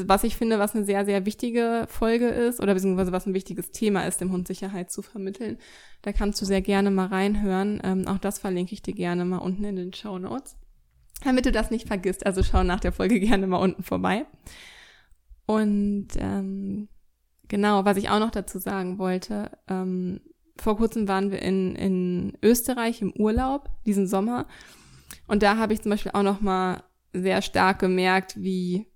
was 0.05 0.25
ich 0.25 0.37
finde, 0.37 0.59
was 0.59 0.75
eine 0.75 0.85
sehr, 0.85 1.05
sehr 1.05 1.25
wichtige 1.25 1.87
Folge 1.89 2.29
ist, 2.29 2.61
oder 2.61 2.75
beziehungsweise 2.75 3.13
was 3.13 3.27
ein 3.27 3.35
wichtiges 3.35 3.71
Thema 3.71 4.07
ist, 4.07 4.21
dem 4.21 4.33
Hund 4.33 4.47
Sicherheit 4.47 4.91
zu 4.91 5.03
vermitteln. 5.03 5.59
Da 6.03 6.13
kannst 6.13 6.41
du 6.41 6.45
sehr 6.45 6.61
gerne 6.61 6.91
mal 6.91 7.07
reinhören. 7.07 7.81
Ähm, 7.85 8.07
auch 8.07 8.19
das 8.19 8.39
verlinke 8.39 8.75
ich 8.75 8.83
dir 8.83 8.95
gerne 8.95 9.25
mal 9.25 9.39
unten 9.39 9.65
in 9.65 9.77
den 9.77 9.93
Show 9.93 10.19
Notes. 10.19 10.57
Damit 11.25 11.47
du 11.47 11.53
das 11.53 11.71
nicht 11.71 11.87
vergisst, 11.87 12.27
also 12.27 12.43
schau 12.43 12.63
nach 12.65 12.81
der 12.81 12.93
Folge 12.93 13.21
gerne 13.21 13.47
mal 13.47 13.59
unten 13.59 13.83
vorbei. 13.83 14.27
Und 15.47 16.09
ähm, 16.19 16.89
genau, 17.49 17.85
was 17.85 17.97
ich 17.97 18.11
auch 18.11 18.21
noch 18.21 18.31
dazu 18.31 18.59
sagen 18.59 18.99
wollte, 18.99 19.51
ähm, 19.69 20.21
vor 20.59 20.77
kurzem 20.77 21.09
waren 21.09 21.31
wir 21.31 21.41
in, 21.41 21.75
in 21.75 22.39
Österreich 22.43 23.01
im 23.01 23.13
Urlaub, 23.13 23.71
diesen 23.87 24.07
Sommer. 24.07 24.47
Und 25.27 25.43
da 25.43 25.57
habe 25.57 25.73
ich 25.73 25.81
zum 25.81 25.91
Beispiel 25.91 26.13
auch 26.13 26.23
noch 26.23 26.41
mal 26.41 26.83
sehr 27.13 27.43
stark 27.43 27.79
gemerkt, 27.79 28.41
wie 28.41 28.87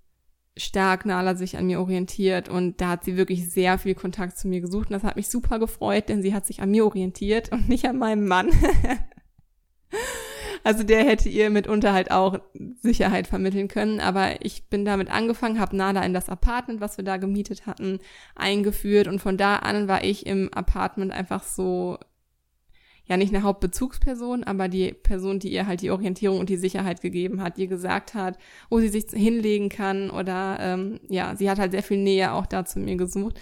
stark 0.57 1.05
Nala 1.05 1.35
sich 1.35 1.57
an 1.57 1.67
mir 1.67 1.81
orientiert. 1.81 2.49
Und 2.49 2.81
da 2.81 2.91
hat 2.91 3.05
sie 3.05 3.17
wirklich 3.17 3.51
sehr 3.51 3.79
viel 3.79 3.95
Kontakt 3.95 4.39
zu 4.39 4.49
mir 4.49 4.61
gesucht. 4.61 4.89
Und 4.89 4.93
das 4.93 5.03
hat 5.03 5.17
mich 5.17 5.29
super 5.29 5.59
gefreut, 5.59 6.09
denn 6.09 6.23
sie 6.23 6.35
hat 6.35 6.47
sich 6.47 6.61
an 6.61 6.71
mir 6.71 6.85
orientiert 6.85 7.51
und 7.53 7.69
nicht 7.69 7.87
an 7.87 7.99
meinem 7.99 8.27
Mann. 8.27 8.51
also 10.65 10.83
der 10.83 11.05
hätte 11.05 11.29
ihr 11.29 11.51
mitunter 11.51 11.93
halt 11.93 12.11
auch 12.11 12.39
Sicherheit 12.81 13.27
vermitteln 13.27 13.69
können, 13.69 14.01
aber 14.01 14.45
ich 14.45 14.69
bin 14.69 14.85
damit 14.85 15.11
angefangen, 15.11 15.61
habe 15.61 15.77
Nala 15.77 16.05
in 16.05 16.15
das 16.15 16.29
Apartment, 16.29 16.81
was 16.81 16.97
wir 16.97 17.05
da 17.05 17.17
gemietet 17.17 17.67
hatten, 17.67 17.99
eingeführt. 18.37 19.09
Und 19.09 19.21
von 19.21 19.37
da 19.37 19.57
an 19.57 19.89
war 19.89 20.05
ich 20.05 20.27
im 20.27 20.53
Apartment 20.53 21.13
einfach 21.13 21.43
so 21.43 21.99
ja 23.07 23.17
nicht 23.17 23.35
eine 23.35 23.43
Hauptbezugsperson, 23.43 24.45
aber 24.45 24.69
die 24.69 24.93
Person, 24.93 25.39
die 25.39 25.53
ihr 25.53 25.67
halt 25.67 25.83
die 25.83 25.91
Orientierung 25.91 26.39
und 26.39 26.49
die 26.49 26.57
Sicherheit 26.57 27.01
gegeben 27.01 27.43
hat, 27.43 27.59
die 27.59 27.69
gesagt 27.69 28.15
hat, 28.15 28.39
wo 28.71 28.81
sie 28.81 28.89
sich 28.89 29.05
hinlegen 29.13 29.69
kann 29.69 30.11
oder 30.11 30.59
ähm, 30.61 31.01
ja, 31.09 31.37
sie 31.37 31.51
hat 31.51 31.59
halt 31.59 31.73
sehr 31.73 31.83
viel 31.83 31.99
Nähe 31.99 32.33
auch 32.33 32.47
da 32.47 32.65
zu 32.65 32.79
mir 32.79 32.97
gesucht. 32.97 33.39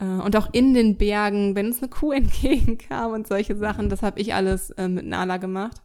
Äh, 0.00 0.04
und 0.04 0.36
auch 0.36 0.48
in 0.52 0.74
den 0.74 0.96
Bergen, 0.96 1.56
wenn 1.56 1.66
uns 1.66 1.80
eine 1.80 1.88
Kuh 1.88 2.12
entgegenkam 2.12 3.12
und 3.12 3.26
solche 3.26 3.56
Sachen, 3.56 3.88
das 3.88 4.02
habe 4.02 4.20
ich 4.20 4.34
alles 4.34 4.70
äh, 4.70 4.88
mit 4.88 5.06
Nala 5.06 5.38
gemacht. 5.38 5.82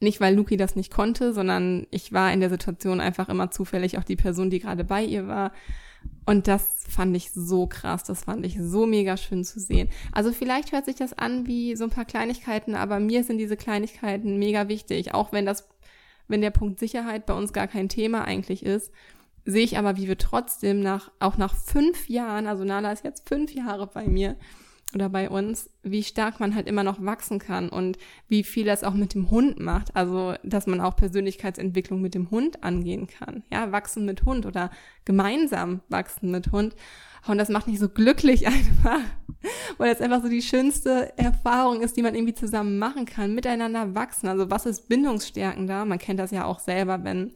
Nicht, 0.00 0.20
weil 0.20 0.36
Luki 0.36 0.56
das 0.56 0.76
nicht 0.76 0.92
konnte, 0.92 1.32
sondern 1.32 1.86
ich 1.90 2.12
war 2.12 2.32
in 2.32 2.38
der 2.38 2.50
Situation 2.50 3.00
einfach 3.00 3.28
immer 3.28 3.50
zufällig 3.50 3.98
auch 3.98 4.04
die 4.04 4.14
Person, 4.14 4.48
die 4.48 4.60
gerade 4.60 4.84
bei 4.84 5.02
ihr 5.02 5.26
war. 5.26 5.52
Und 6.26 6.46
das 6.46 6.84
fand 6.88 7.16
ich 7.16 7.32
so 7.32 7.66
krass, 7.66 8.04
das 8.04 8.24
fand 8.24 8.44
ich 8.44 8.58
so 8.60 8.86
mega 8.86 9.16
schön 9.16 9.44
zu 9.44 9.60
sehen. 9.60 9.88
Also 10.12 10.30
vielleicht 10.30 10.72
hört 10.72 10.84
sich 10.84 10.96
das 10.96 11.14
an 11.14 11.46
wie 11.46 11.74
so 11.74 11.84
ein 11.84 11.90
paar 11.90 12.04
Kleinigkeiten, 12.04 12.74
aber 12.74 13.00
mir 13.00 13.24
sind 13.24 13.38
diese 13.38 13.56
Kleinigkeiten 13.56 14.38
mega 14.38 14.68
wichtig, 14.68 15.14
auch 15.14 15.32
wenn 15.32 15.46
das, 15.46 15.68
wenn 16.26 16.42
der 16.42 16.50
Punkt 16.50 16.78
Sicherheit 16.80 17.24
bei 17.24 17.32
uns 17.32 17.54
gar 17.54 17.66
kein 17.66 17.88
Thema 17.88 18.24
eigentlich 18.24 18.62
ist, 18.62 18.92
sehe 19.46 19.64
ich 19.64 19.78
aber, 19.78 19.96
wie 19.96 20.06
wir 20.06 20.18
trotzdem 20.18 20.80
nach, 20.80 21.10
auch 21.18 21.38
nach 21.38 21.54
fünf 21.54 22.10
Jahren, 22.10 22.46
also 22.46 22.64
Nala 22.64 22.92
ist 22.92 23.04
jetzt 23.04 23.26
fünf 23.26 23.54
Jahre 23.54 23.86
bei 23.86 24.06
mir, 24.06 24.36
oder 24.94 25.10
bei 25.10 25.28
uns, 25.28 25.68
wie 25.82 26.02
stark 26.02 26.40
man 26.40 26.54
halt 26.54 26.66
immer 26.66 26.82
noch 26.82 27.04
wachsen 27.04 27.38
kann 27.38 27.68
und 27.68 27.98
wie 28.28 28.42
viel 28.42 28.64
das 28.64 28.84
auch 28.84 28.94
mit 28.94 29.12
dem 29.12 29.30
Hund 29.30 29.60
macht. 29.60 29.94
Also, 29.94 30.34
dass 30.42 30.66
man 30.66 30.80
auch 30.80 30.96
Persönlichkeitsentwicklung 30.96 32.00
mit 32.00 32.14
dem 32.14 32.30
Hund 32.30 32.64
angehen 32.64 33.06
kann. 33.06 33.42
Ja, 33.52 33.70
wachsen 33.70 34.06
mit 34.06 34.24
Hund 34.24 34.46
oder 34.46 34.70
gemeinsam 35.04 35.82
wachsen 35.88 36.30
mit 36.30 36.52
Hund. 36.52 36.74
Und 37.26 37.36
das 37.36 37.50
macht 37.50 37.66
mich 37.66 37.78
so 37.78 37.90
glücklich 37.90 38.46
einfach, 38.46 39.00
weil 39.76 39.92
das 39.92 40.00
einfach 40.00 40.22
so 40.22 40.30
die 40.30 40.40
schönste 40.40 41.12
Erfahrung 41.18 41.82
ist, 41.82 41.98
die 41.98 42.02
man 42.02 42.14
irgendwie 42.14 42.34
zusammen 42.34 42.78
machen 42.78 43.04
kann, 43.04 43.34
miteinander 43.34 43.94
wachsen. 43.94 44.26
Also, 44.28 44.50
was 44.50 44.64
ist 44.64 44.88
Bindungsstärken 44.88 45.66
da? 45.66 45.84
Man 45.84 45.98
kennt 45.98 46.18
das 46.18 46.30
ja 46.30 46.46
auch 46.46 46.60
selber, 46.60 47.04
wenn 47.04 47.32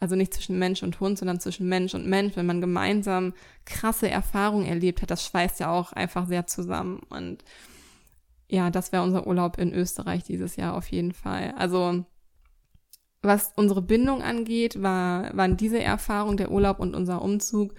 also 0.00 0.16
nicht 0.16 0.34
zwischen 0.34 0.58
Mensch 0.58 0.82
und 0.82 1.00
Hund, 1.00 1.18
sondern 1.18 1.40
zwischen 1.40 1.68
Mensch 1.68 1.94
und 1.94 2.06
Mensch, 2.06 2.36
wenn 2.36 2.46
man 2.46 2.60
gemeinsam 2.60 3.32
krasse 3.64 4.10
Erfahrungen 4.10 4.66
erlebt 4.66 5.02
hat, 5.02 5.10
das 5.10 5.24
schweißt 5.24 5.60
ja 5.60 5.70
auch 5.70 5.92
einfach 5.92 6.26
sehr 6.26 6.46
zusammen. 6.46 7.00
Und 7.08 7.44
ja, 8.48 8.70
das 8.70 8.92
wäre 8.92 9.02
unser 9.02 9.26
Urlaub 9.26 9.58
in 9.58 9.72
Österreich 9.72 10.22
dieses 10.24 10.56
Jahr 10.56 10.74
auf 10.74 10.88
jeden 10.88 11.12
Fall. 11.12 11.54
Also 11.56 12.04
was 13.22 13.52
unsere 13.56 13.80
Bindung 13.80 14.22
angeht, 14.22 14.82
war, 14.82 15.34
waren 15.36 15.56
diese 15.56 15.82
Erfahrung, 15.82 16.36
der 16.36 16.50
Urlaub 16.50 16.78
und 16.78 16.94
unser 16.94 17.22
Umzug 17.22 17.74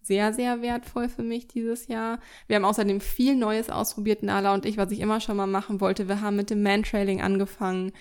sehr, 0.00 0.32
sehr 0.32 0.62
wertvoll 0.62 1.08
für 1.08 1.22
mich 1.22 1.48
dieses 1.48 1.88
Jahr. 1.88 2.20
Wir 2.46 2.56
haben 2.56 2.64
außerdem 2.64 3.00
viel 3.00 3.34
Neues 3.34 3.70
ausprobiert, 3.70 4.22
Nala 4.22 4.54
und 4.54 4.66
ich, 4.66 4.76
was 4.76 4.92
ich 4.92 5.00
immer 5.00 5.20
schon 5.20 5.36
mal 5.36 5.46
machen 5.46 5.80
wollte. 5.80 6.08
Wir 6.08 6.20
haben 6.20 6.36
mit 6.36 6.50
dem 6.50 6.62
Mantrailing 6.62 7.22
angefangen 7.22 7.92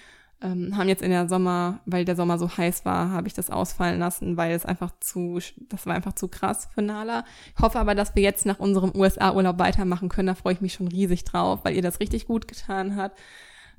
ähm, 0.43 0.77
haben 0.77 0.89
jetzt 0.89 1.01
in 1.01 1.09
der 1.09 1.29
Sommer, 1.29 1.79
weil 1.85 2.03
der 2.03 2.17
Sommer 2.17 2.37
so 2.37 2.49
heiß 2.49 2.83
war, 2.83 3.11
habe 3.11 3.27
ich 3.27 3.33
das 3.33 3.49
ausfallen 3.49 3.99
lassen, 3.99 4.35
weil 4.35 4.51
es 4.51 4.65
einfach 4.65 4.91
zu, 4.99 5.39
das 5.69 5.85
war 5.85 5.95
einfach 5.95 6.13
zu 6.13 6.27
krass 6.27 6.67
für 6.73 6.81
Nala. 6.81 7.23
Ich 7.55 7.61
hoffe 7.61 7.79
aber, 7.79 7.95
dass 7.95 8.13
wir 8.15 8.23
jetzt 8.23 8.45
nach 8.45 8.59
unserem 8.59 8.91
USA-Urlaub 8.93 9.57
weitermachen 9.57 10.09
können. 10.09 10.27
Da 10.27 10.35
freue 10.35 10.53
ich 10.53 10.61
mich 10.61 10.73
schon 10.73 10.89
riesig 10.89 11.23
drauf, 11.23 11.61
weil 11.63 11.75
ihr 11.75 11.81
das 11.81 12.01
richtig 12.01 12.27
gut 12.27 12.47
getan 12.47 12.97
hat. 12.97 13.13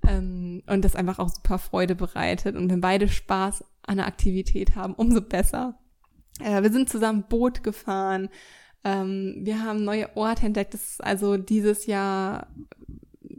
Ähm, 0.08 0.62
und 0.66 0.84
das 0.84 0.96
einfach 0.96 1.18
auch 1.18 1.28
super 1.28 1.58
Freude 1.58 1.94
bereitet. 1.94 2.56
Und 2.56 2.70
wenn 2.70 2.80
beide 2.80 3.08
Spaß 3.08 3.62
an 3.86 3.98
der 3.98 4.06
Aktivität 4.06 4.74
haben, 4.74 4.94
umso 4.94 5.20
besser. 5.20 5.78
Äh, 6.40 6.62
wir 6.62 6.72
sind 6.72 6.88
zusammen 6.88 7.24
Boot 7.28 7.62
gefahren. 7.62 8.30
Ähm, 8.84 9.36
wir 9.42 9.62
haben 9.62 9.84
neue 9.84 10.16
Orte 10.16 10.46
entdeckt. 10.46 10.72
Das 10.72 10.82
ist 10.82 11.04
also 11.04 11.36
dieses 11.36 11.84
Jahr, 11.84 12.46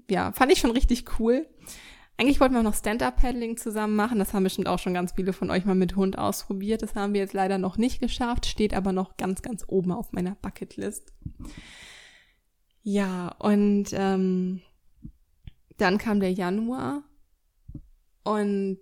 ja, 0.09 0.31
fand 0.31 0.51
ich 0.51 0.59
schon 0.59 0.71
richtig 0.71 1.05
cool. 1.19 1.47
Eigentlich 2.17 2.39
wollten 2.39 2.55
wir 2.55 2.63
noch 2.63 2.75
Stand-Up-Paddling 2.75 3.57
zusammen 3.57 3.95
machen. 3.95 4.19
Das 4.19 4.33
haben 4.33 4.43
bestimmt 4.43 4.69
auch 4.69 4.79
schon 4.79 4.93
ganz 4.93 5.13
viele 5.13 5.33
von 5.33 5.51
euch 5.51 5.65
mal 5.65 5.75
mit 5.75 5.97
Hund 5.97 6.17
ausprobiert. 6.17 6.81
Das 6.81 6.95
haben 6.95 7.13
wir 7.13 7.19
jetzt 7.19 7.33
leider 7.33 7.57
noch 7.57 7.77
nicht 7.77 7.99
geschafft, 7.99 8.45
steht 8.45 8.73
aber 8.73 8.93
noch 8.93 9.17
ganz, 9.17 9.41
ganz 9.41 9.65
oben 9.67 9.91
auf 9.91 10.13
meiner 10.13 10.35
Bucketlist. 10.35 11.11
Ja, 12.83 13.29
und 13.39 13.87
ähm, 13.91 14.61
dann 15.77 15.97
kam 15.97 16.21
der 16.21 16.31
Januar 16.31 17.03
und 18.23 18.79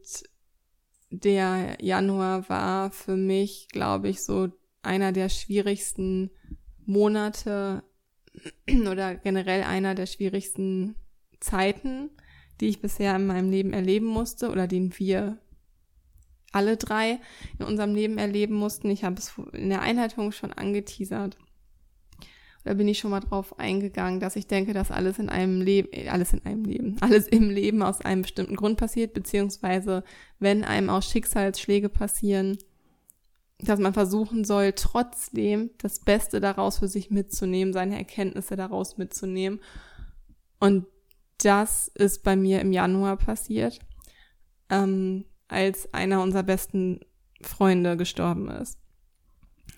der 1.10 1.78
Januar 1.82 2.48
war 2.50 2.92
für 2.92 3.16
mich, 3.16 3.68
glaube 3.70 4.10
ich, 4.10 4.24
so 4.24 4.50
einer 4.84 5.12
der 5.12 5.30
schwierigsten 5.30 6.30
Monate 6.86 7.84
oder 8.70 9.16
generell 9.16 9.64
einer 9.64 9.96
der 9.96 10.06
schwierigsten 10.06 10.96
Zeiten 11.40 12.10
die 12.62 12.68
ich 12.68 12.82
bisher 12.82 13.16
in 13.16 13.28
meinem 13.28 13.50
Leben 13.50 13.74
erleben 13.74 14.06
musste 14.06 14.50
oder 14.50 14.68
den 14.68 14.98
wir 14.98 15.38
alle 16.52 16.78
drei 16.78 17.20
in 17.58 17.66
unserem 17.66 17.96
Leben 17.96 18.18
erleben 18.18 18.56
mussten. 18.56 18.90
Ich 18.90 19.04
habe 19.04 19.16
es 19.18 19.34
in 19.54 19.70
der 19.70 19.82
Einleitung 19.82 20.32
schon 20.32 20.54
angeteasert. 20.54 21.38
Da 22.64 22.74
bin 22.76 22.88
ich 22.88 23.00
schon 23.00 23.12
mal 23.12 23.20
drauf 23.20 23.60
eingegangen, 23.60 24.22
dass 24.22 24.38
ich 24.38 24.48
denke, 24.48 24.72
dass 24.72 24.90
alles 24.90 25.20
in 25.20 25.28
einem 25.28 25.60
Leben, 25.60 25.90
äh, 25.92 26.08
alles 26.08 26.32
in 26.32 26.46
einem 26.46 26.64
Leben, 26.64 26.96
alles 27.02 27.28
im 27.28 27.50
Leben 27.50 27.82
aus 27.84 28.00
einem 28.02 28.22
bestimmten 28.22 28.56
Grund 28.56 28.78
passiert, 28.78 29.14
beziehungsweise 29.14 30.04
wenn 30.40 30.64
einem 30.64 30.90
auch 30.90 31.04
Schicksalsschläge 31.04 31.90
passieren, 31.90 32.58
dass 33.60 33.80
man 33.80 33.94
versuchen 33.94 34.46
soll, 34.46 34.74
trotzdem 34.74 35.72
das 35.78 36.00
Beste 36.00 36.40
daraus 36.40 36.80
für 36.80 36.88
sich 36.88 37.10
mitzunehmen, 37.10 37.74
seine 37.74 37.98
Erkenntnisse 37.98 38.56
daraus 38.56 38.98
mitzunehmen. 38.98 39.60
Und 40.60 40.86
das 41.38 41.88
ist 41.90 42.24
bei 42.24 42.36
mir 42.36 42.62
im 42.62 42.72
Januar 42.72 43.18
passiert, 43.18 43.80
ähm, 44.70 45.26
als 45.48 45.94
einer 45.94 46.22
unserer 46.22 46.44
besten 46.44 47.02
Freunde 47.42 47.98
gestorben 47.98 48.50
ist. 48.50 48.80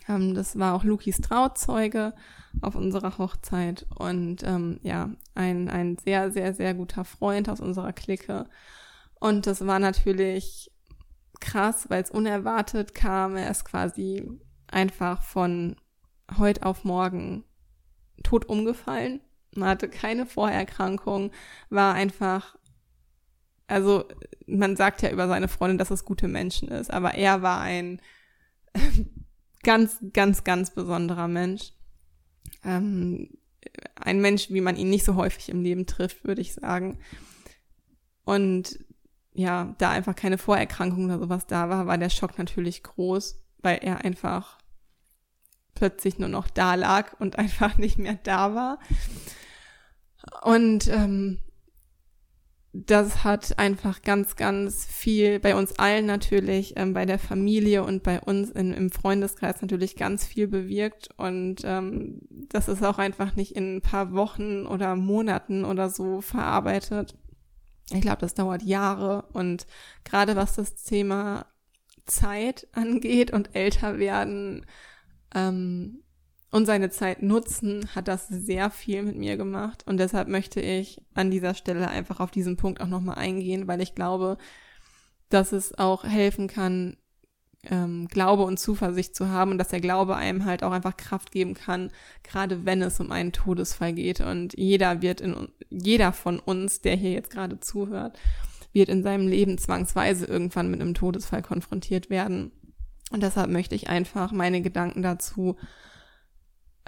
Ähm, 0.07 0.33
das 0.33 0.57
war 0.57 0.73
auch 0.73 0.83
Lukis 0.83 1.17
Trauzeuge 1.17 2.13
auf 2.61 2.75
unserer 2.75 3.17
Hochzeit 3.17 3.85
und 3.97 4.43
ähm, 4.43 4.79
ja, 4.83 5.09
ein, 5.33 5.69
ein 5.69 5.97
sehr, 5.97 6.31
sehr, 6.31 6.53
sehr 6.53 6.73
guter 6.73 7.03
Freund 7.03 7.49
aus 7.49 7.59
unserer 7.59 7.93
Clique. 7.93 8.45
Und 9.19 9.47
das 9.47 9.65
war 9.65 9.79
natürlich 9.79 10.71
krass, 11.39 11.89
weil 11.89 12.03
es 12.03 12.11
unerwartet 12.11 12.93
kam. 12.93 13.35
Er 13.35 13.49
ist 13.49 13.65
quasi 13.65 14.29
einfach 14.67 15.21
von 15.23 15.75
heute 16.37 16.65
auf 16.65 16.83
morgen 16.83 17.43
tot 18.23 18.45
umgefallen 18.45 19.21
man 19.55 19.69
hatte 19.69 19.89
keine 19.89 20.25
Vorerkrankung, 20.25 21.31
war 21.69 21.93
einfach, 21.93 22.55
also 23.67 24.05
man 24.47 24.75
sagt 24.75 25.01
ja 25.01 25.11
über 25.11 25.27
seine 25.27 25.47
Freundin, 25.47 25.77
dass 25.77 25.91
es 25.91 26.05
gute 26.05 26.27
Menschen 26.27 26.69
ist, 26.69 26.91
aber 26.91 27.15
er 27.15 27.41
war 27.41 27.61
ein 27.61 28.01
ganz, 29.63 29.99
ganz, 30.13 30.43
ganz 30.43 30.71
besonderer 30.71 31.27
Mensch. 31.27 31.73
Ähm, 32.63 33.29
ein 33.95 34.21
Mensch, 34.21 34.49
wie 34.51 34.61
man 34.61 34.75
ihn 34.75 34.89
nicht 34.89 35.05
so 35.05 35.15
häufig 35.15 35.49
im 35.49 35.63
Leben 35.63 35.85
trifft, 35.85 36.23
würde 36.23 36.41
ich 36.41 36.53
sagen. 36.53 36.99
Und 38.23 38.79
ja, 39.33 39.75
da 39.77 39.89
einfach 39.91 40.15
keine 40.15 40.37
Vorerkrankung 40.37 41.05
oder 41.05 41.19
sowas 41.19 41.45
da 41.47 41.69
war, 41.69 41.87
war 41.87 41.97
der 41.97 42.09
Schock 42.09 42.37
natürlich 42.37 42.83
groß, 42.83 43.43
weil 43.61 43.79
er 43.81 44.03
einfach 44.05 44.57
plötzlich 45.73 46.17
nur 46.19 46.29
noch 46.29 46.49
da 46.49 46.75
lag 46.75 47.19
und 47.19 47.37
einfach 47.39 47.77
nicht 47.77 47.97
mehr 47.97 48.17
da 48.23 48.55
war. 48.55 48.79
Und 50.43 50.88
ähm, 50.88 51.39
das 52.77 53.23
hat 53.23 53.57
einfach 53.57 54.01
ganz, 54.01 54.35
ganz 54.35 54.85
viel 54.85 55.39
bei 55.39 55.55
uns 55.55 55.79
allen 55.79 56.05
natürlich, 56.05 56.73
ähm, 56.75 56.93
bei 56.93 57.05
der 57.05 57.19
Familie 57.19 57.83
und 57.83 58.03
bei 58.03 58.19
uns 58.19 58.49
in, 58.49 58.73
im 58.73 58.91
Freundeskreis 58.91 59.61
natürlich 59.61 59.95
ganz 59.95 60.25
viel 60.25 60.47
bewirkt. 60.47 61.09
Und 61.15 61.61
ähm, 61.63 62.19
das 62.29 62.67
ist 62.67 62.83
auch 62.83 62.97
einfach 62.97 63.35
nicht 63.35 63.55
in 63.55 63.77
ein 63.77 63.81
paar 63.81 64.13
Wochen 64.13 64.65
oder 64.65 64.97
Monaten 64.97 65.63
oder 65.63 65.89
so 65.89 66.19
verarbeitet. 66.19 67.15
Ich 67.91 68.01
glaube, 68.01 68.19
das 68.19 68.33
dauert 68.33 68.61
Jahre. 68.61 69.23
Und 69.31 69.67
gerade 70.03 70.35
was 70.35 70.55
das 70.55 70.75
Thema 70.75 71.45
Zeit 72.05 72.67
angeht 72.73 73.31
und 73.31 73.55
älter 73.55 73.99
werden, 73.99 74.65
ähm, 75.33 76.03
und 76.55 76.65
seine 76.65 76.89
Zeit 76.89 77.21
nutzen, 77.21 77.89
hat 77.95 78.07
das 78.07 78.29
sehr 78.29 78.69
viel 78.71 79.03
mit 79.03 79.17
mir 79.17 79.35
gemacht. 79.35 79.83
Und 79.87 79.97
deshalb 79.97 80.29
möchte 80.29 80.61
ich 80.61 81.01
an 81.13 81.29
dieser 81.29 81.53
Stelle 81.53 81.89
einfach 81.89 82.21
auf 82.21 82.31
diesen 82.31 82.55
Punkt 82.55 82.79
auch 82.79 82.87
nochmal 82.87 83.17
eingehen, 83.17 83.67
weil 83.67 83.81
ich 83.81 83.93
glaube, 83.93 84.37
dass 85.27 85.51
es 85.51 85.77
auch 85.77 86.05
helfen 86.05 86.47
kann, 86.47 86.95
ähm, 87.63 88.07
Glaube 88.07 88.43
und 88.43 88.57
Zuversicht 88.57 89.17
zu 89.17 89.27
haben 89.27 89.51
und 89.51 89.57
dass 89.57 89.67
der 89.67 89.81
Glaube 89.81 90.15
einem 90.15 90.45
halt 90.45 90.63
auch 90.63 90.71
einfach 90.71 90.95
Kraft 90.95 91.33
geben 91.33 91.55
kann, 91.55 91.91
gerade 92.23 92.63
wenn 92.63 92.81
es 92.81 93.01
um 93.01 93.11
einen 93.11 93.33
Todesfall 93.33 93.91
geht. 93.91 94.21
Und 94.21 94.57
jeder 94.57 95.01
wird 95.01 95.19
in, 95.19 95.49
jeder 95.69 96.13
von 96.13 96.39
uns, 96.39 96.79
der 96.79 96.95
hier 96.95 97.11
jetzt 97.11 97.31
gerade 97.31 97.59
zuhört, 97.59 98.17
wird 98.71 98.87
in 98.87 99.03
seinem 99.03 99.27
Leben 99.27 99.57
zwangsweise 99.57 100.25
irgendwann 100.25 100.71
mit 100.71 100.79
einem 100.79 100.93
Todesfall 100.93 101.41
konfrontiert 101.41 102.09
werden. 102.09 102.53
Und 103.11 103.23
deshalb 103.23 103.49
möchte 103.49 103.75
ich 103.75 103.89
einfach 103.89 104.31
meine 104.31 104.61
Gedanken 104.61 105.01
dazu 105.01 105.57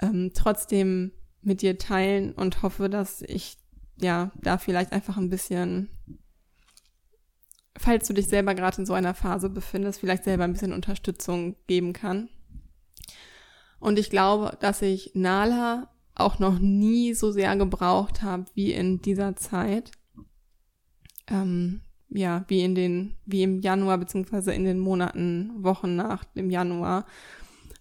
ähm, 0.00 0.32
trotzdem 0.34 1.12
mit 1.42 1.62
dir 1.62 1.78
teilen 1.78 2.32
und 2.32 2.62
hoffe, 2.62 2.88
dass 2.88 3.22
ich 3.22 3.56
ja, 4.00 4.30
da 4.36 4.58
vielleicht 4.58 4.92
einfach 4.92 5.16
ein 5.16 5.30
bisschen, 5.30 5.88
falls 7.76 8.06
du 8.06 8.14
dich 8.14 8.26
selber 8.26 8.54
gerade 8.54 8.78
in 8.78 8.86
so 8.86 8.92
einer 8.92 9.14
Phase 9.14 9.50
befindest, 9.50 10.00
vielleicht 10.00 10.24
selber 10.24 10.44
ein 10.44 10.52
bisschen 10.52 10.72
Unterstützung 10.72 11.56
geben 11.66 11.92
kann. 11.92 12.28
Und 13.80 13.98
ich 13.98 14.10
glaube, 14.10 14.56
dass 14.60 14.82
ich 14.82 15.12
Nala 15.14 15.88
auch 16.14 16.38
noch 16.38 16.58
nie 16.58 17.14
so 17.14 17.30
sehr 17.30 17.56
gebraucht 17.56 18.22
habe 18.22 18.46
wie 18.54 18.72
in 18.72 19.00
dieser 19.00 19.36
Zeit. 19.36 19.92
Ähm, 21.28 21.82
ja, 22.10 22.44
wie 22.48 22.62
in 22.62 22.74
den, 22.74 23.16
wie 23.26 23.42
im 23.42 23.60
Januar, 23.60 23.98
beziehungsweise 23.98 24.52
in 24.52 24.64
den 24.64 24.78
Monaten, 24.78 25.52
Wochen 25.62 25.94
nach 25.94 26.24
dem 26.24 26.50
Januar. 26.50 27.04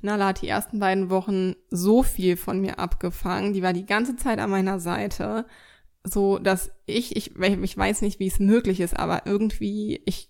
Nala 0.01 0.27
hat 0.27 0.41
die 0.41 0.47
ersten 0.47 0.79
beiden 0.79 1.09
Wochen 1.09 1.55
so 1.69 2.03
viel 2.03 2.37
von 2.37 2.59
mir 2.61 2.79
abgefangen. 2.79 3.53
Die 3.53 3.63
war 3.63 3.73
die 3.73 3.85
ganze 3.85 4.15
Zeit 4.15 4.39
an 4.39 4.49
meiner 4.49 4.79
Seite. 4.79 5.45
So, 6.03 6.37
dass 6.37 6.71
ich, 6.85 7.15
ich, 7.15 7.35
ich 7.35 7.77
weiß 7.77 8.01
nicht, 8.01 8.19
wie 8.19 8.27
es 8.27 8.39
möglich 8.39 8.79
ist, 8.79 8.97
aber 8.97 9.23
irgendwie, 9.25 10.01
ich, 10.05 10.29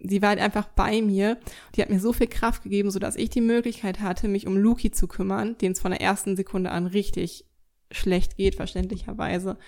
sie 0.00 0.22
war 0.22 0.30
halt 0.30 0.40
einfach 0.40 0.66
bei 0.68 1.02
mir. 1.02 1.38
Die 1.74 1.82
hat 1.82 1.90
mir 1.90 2.00
so 2.00 2.12
viel 2.12 2.26
Kraft 2.26 2.62
gegeben, 2.62 2.90
so 2.90 2.98
dass 2.98 3.16
ich 3.16 3.30
die 3.30 3.40
Möglichkeit 3.40 4.00
hatte, 4.00 4.26
mich 4.26 4.46
um 4.46 4.56
Luki 4.56 4.90
zu 4.90 5.06
kümmern, 5.06 5.56
den 5.58 5.72
es 5.72 5.80
von 5.80 5.90
der 5.90 6.00
ersten 6.00 6.36
Sekunde 6.36 6.70
an 6.70 6.86
richtig 6.86 7.44
schlecht 7.90 8.36
geht, 8.36 8.56
verständlicherweise. 8.56 9.58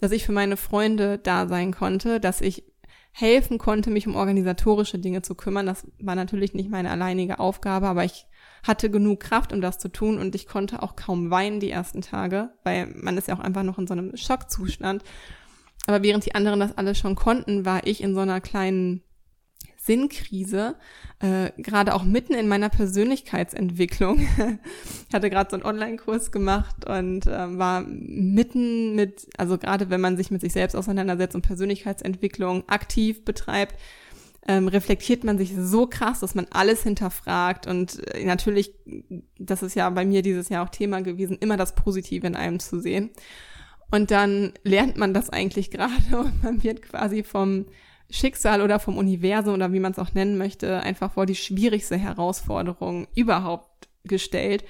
Dass 0.00 0.12
ich 0.12 0.24
für 0.24 0.32
meine 0.32 0.56
Freunde 0.56 1.18
da 1.18 1.48
sein 1.48 1.72
konnte, 1.72 2.20
dass 2.20 2.40
ich 2.40 2.64
helfen 3.12 3.58
konnte, 3.58 3.90
mich 3.90 4.06
um 4.06 4.14
organisatorische 4.14 4.98
Dinge 4.98 5.22
zu 5.22 5.34
kümmern. 5.34 5.66
Das 5.66 5.86
war 5.98 6.14
natürlich 6.14 6.54
nicht 6.54 6.70
meine 6.70 6.90
alleinige 6.90 7.40
Aufgabe, 7.40 7.88
aber 7.88 8.04
ich 8.04 8.26
hatte 8.62 8.90
genug 8.90 9.20
Kraft, 9.20 9.52
um 9.52 9.60
das 9.60 9.78
zu 9.78 9.88
tun 9.88 10.18
und 10.18 10.34
ich 10.34 10.46
konnte 10.46 10.82
auch 10.82 10.96
kaum 10.96 11.30
weinen 11.30 11.60
die 11.60 11.70
ersten 11.70 12.02
Tage, 12.02 12.50
weil 12.64 12.86
man 12.94 13.16
ist 13.16 13.28
ja 13.28 13.34
auch 13.34 13.40
einfach 13.40 13.62
noch 13.62 13.78
in 13.78 13.86
so 13.86 13.94
einem 13.94 14.16
Schockzustand. 14.16 15.02
Aber 15.86 16.02
während 16.02 16.26
die 16.26 16.34
anderen 16.34 16.60
das 16.60 16.76
alles 16.76 16.98
schon 16.98 17.14
konnten, 17.14 17.64
war 17.64 17.86
ich 17.86 18.02
in 18.02 18.14
so 18.14 18.20
einer 18.20 18.40
kleinen 18.40 19.02
Sinnkrise, 19.88 20.76
äh, 21.20 21.50
gerade 21.56 21.94
auch 21.94 22.04
mitten 22.04 22.34
in 22.34 22.46
meiner 22.46 22.68
Persönlichkeitsentwicklung. 22.68 24.18
ich 25.08 25.14
hatte 25.14 25.30
gerade 25.30 25.48
so 25.50 25.56
einen 25.56 25.64
Online-Kurs 25.64 26.30
gemacht 26.30 26.84
und 26.86 27.26
äh, 27.26 27.58
war 27.58 27.80
mitten 27.80 28.94
mit, 28.94 29.26
also 29.38 29.56
gerade 29.56 29.88
wenn 29.88 30.02
man 30.02 30.18
sich 30.18 30.30
mit 30.30 30.42
sich 30.42 30.52
selbst 30.52 30.76
auseinandersetzt 30.76 31.34
und 31.34 31.40
Persönlichkeitsentwicklung 31.40 32.68
aktiv 32.68 33.24
betreibt, 33.24 33.76
ähm, 34.48 34.66
reflektiert 34.66 35.24
man 35.24 35.36
sich 35.36 35.54
so 35.54 35.86
krass, 35.86 36.20
dass 36.20 36.34
man 36.34 36.46
alles 36.50 36.82
hinterfragt 36.82 37.66
und 37.66 38.02
äh, 38.14 38.24
natürlich, 38.24 38.72
das 39.38 39.62
ist 39.62 39.76
ja 39.76 39.88
bei 39.90 40.06
mir 40.06 40.22
dieses 40.22 40.48
Jahr 40.48 40.64
auch 40.64 40.70
Thema 40.70 41.02
gewesen, 41.02 41.36
immer 41.38 41.58
das 41.58 41.74
Positive 41.74 42.26
in 42.26 42.34
einem 42.34 42.58
zu 42.58 42.80
sehen. 42.80 43.10
Und 43.90 44.10
dann 44.10 44.54
lernt 44.64 44.96
man 44.96 45.12
das 45.12 45.28
eigentlich 45.28 45.70
gerade 45.70 46.18
und 46.18 46.42
man 46.42 46.62
wird 46.62 46.80
quasi 46.80 47.22
vom 47.22 47.66
Schicksal 48.10 48.62
oder 48.62 48.80
vom 48.80 48.96
Universum 48.96 49.54
oder 49.54 49.70
wie 49.74 49.80
man 49.80 49.92
es 49.92 49.98
auch 49.98 50.14
nennen 50.14 50.38
möchte, 50.38 50.80
einfach 50.80 51.12
vor 51.12 51.26
die 51.26 51.36
schwierigste 51.36 51.98
Herausforderung 51.98 53.06
überhaupt 53.14 53.90
gestellt, 54.04 54.64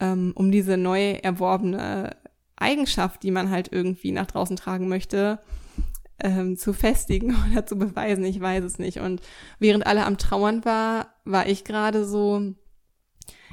ähm, 0.00 0.32
um 0.34 0.50
diese 0.50 0.78
neu 0.78 1.10
erworbene 1.22 2.16
Eigenschaft, 2.56 3.22
die 3.22 3.30
man 3.30 3.50
halt 3.50 3.70
irgendwie 3.70 4.12
nach 4.12 4.26
draußen 4.26 4.56
tragen 4.56 4.88
möchte, 4.88 5.40
ähm, 6.20 6.56
zu 6.56 6.72
festigen 6.72 7.36
oder 7.50 7.66
zu 7.66 7.76
beweisen. 7.76 8.24
Ich 8.24 8.40
weiß 8.40 8.64
es 8.64 8.78
nicht. 8.78 8.98
Und 9.00 9.20
während 9.58 9.86
alle 9.86 10.04
am 10.04 10.18
Trauern 10.18 10.64
war, 10.64 11.14
war 11.24 11.46
ich 11.46 11.64
gerade 11.64 12.04
so 12.04 12.54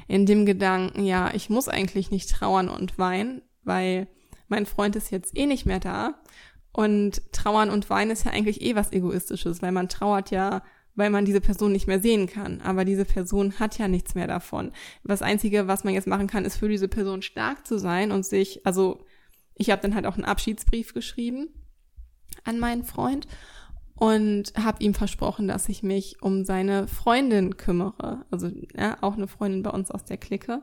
in 0.06 0.26
dem 0.26 0.46
Gedanken, 0.46 1.04
ja, 1.04 1.30
ich 1.34 1.50
muss 1.50 1.68
eigentlich 1.68 2.10
nicht 2.10 2.30
trauern 2.30 2.68
und 2.68 2.98
weinen, 2.98 3.42
weil 3.64 4.08
mein 4.48 4.64
Freund 4.64 4.96
ist 4.96 5.10
jetzt 5.10 5.36
eh 5.36 5.46
nicht 5.46 5.66
mehr 5.66 5.80
da 5.80 6.14
und 6.72 7.32
trauern 7.32 7.70
und 7.70 7.90
weinen 7.90 8.10
ist 8.10 8.24
ja 8.24 8.32
eigentlich 8.32 8.62
eh 8.62 8.74
was 8.74 8.92
Egoistisches, 8.92 9.60
weil 9.60 9.72
man 9.72 9.88
trauert 9.90 10.30
ja, 10.30 10.62
weil 10.94 11.10
man 11.10 11.26
diese 11.26 11.42
Person 11.42 11.72
nicht 11.72 11.86
mehr 11.86 12.00
sehen 12.00 12.26
kann. 12.26 12.60
Aber 12.62 12.84
diese 12.86 13.04
Person 13.04 13.58
hat 13.58 13.78
ja 13.78 13.86
nichts 13.86 14.14
mehr 14.14 14.26
davon. 14.26 14.72
Das 15.04 15.22
Einzige, 15.22 15.68
was 15.68 15.84
man 15.84 15.94
jetzt 15.94 16.08
machen 16.08 16.26
kann, 16.26 16.46
ist 16.46 16.56
für 16.56 16.68
diese 16.68 16.88
Person 16.88 17.20
stark 17.20 17.66
zu 17.66 17.78
sein 17.78 18.10
und 18.10 18.24
sich, 18.24 18.64
also 18.64 19.04
ich 19.54 19.70
habe 19.70 19.82
dann 19.82 19.94
halt 19.94 20.06
auch 20.06 20.14
einen 20.14 20.24
Abschiedsbrief 20.24 20.94
geschrieben 20.94 21.48
an 22.44 22.58
meinen 22.58 22.84
Freund 22.84 23.26
und 23.98 24.52
habe 24.56 24.82
ihm 24.82 24.94
versprochen, 24.94 25.48
dass 25.48 25.68
ich 25.68 25.82
mich 25.82 26.22
um 26.22 26.44
seine 26.44 26.86
Freundin 26.86 27.56
kümmere. 27.56 28.24
Also 28.30 28.50
ja, 28.76 28.96
auch 29.00 29.16
eine 29.16 29.26
Freundin 29.26 29.62
bei 29.62 29.70
uns 29.70 29.90
aus 29.90 30.04
der 30.04 30.16
Clique. 30.16 30.62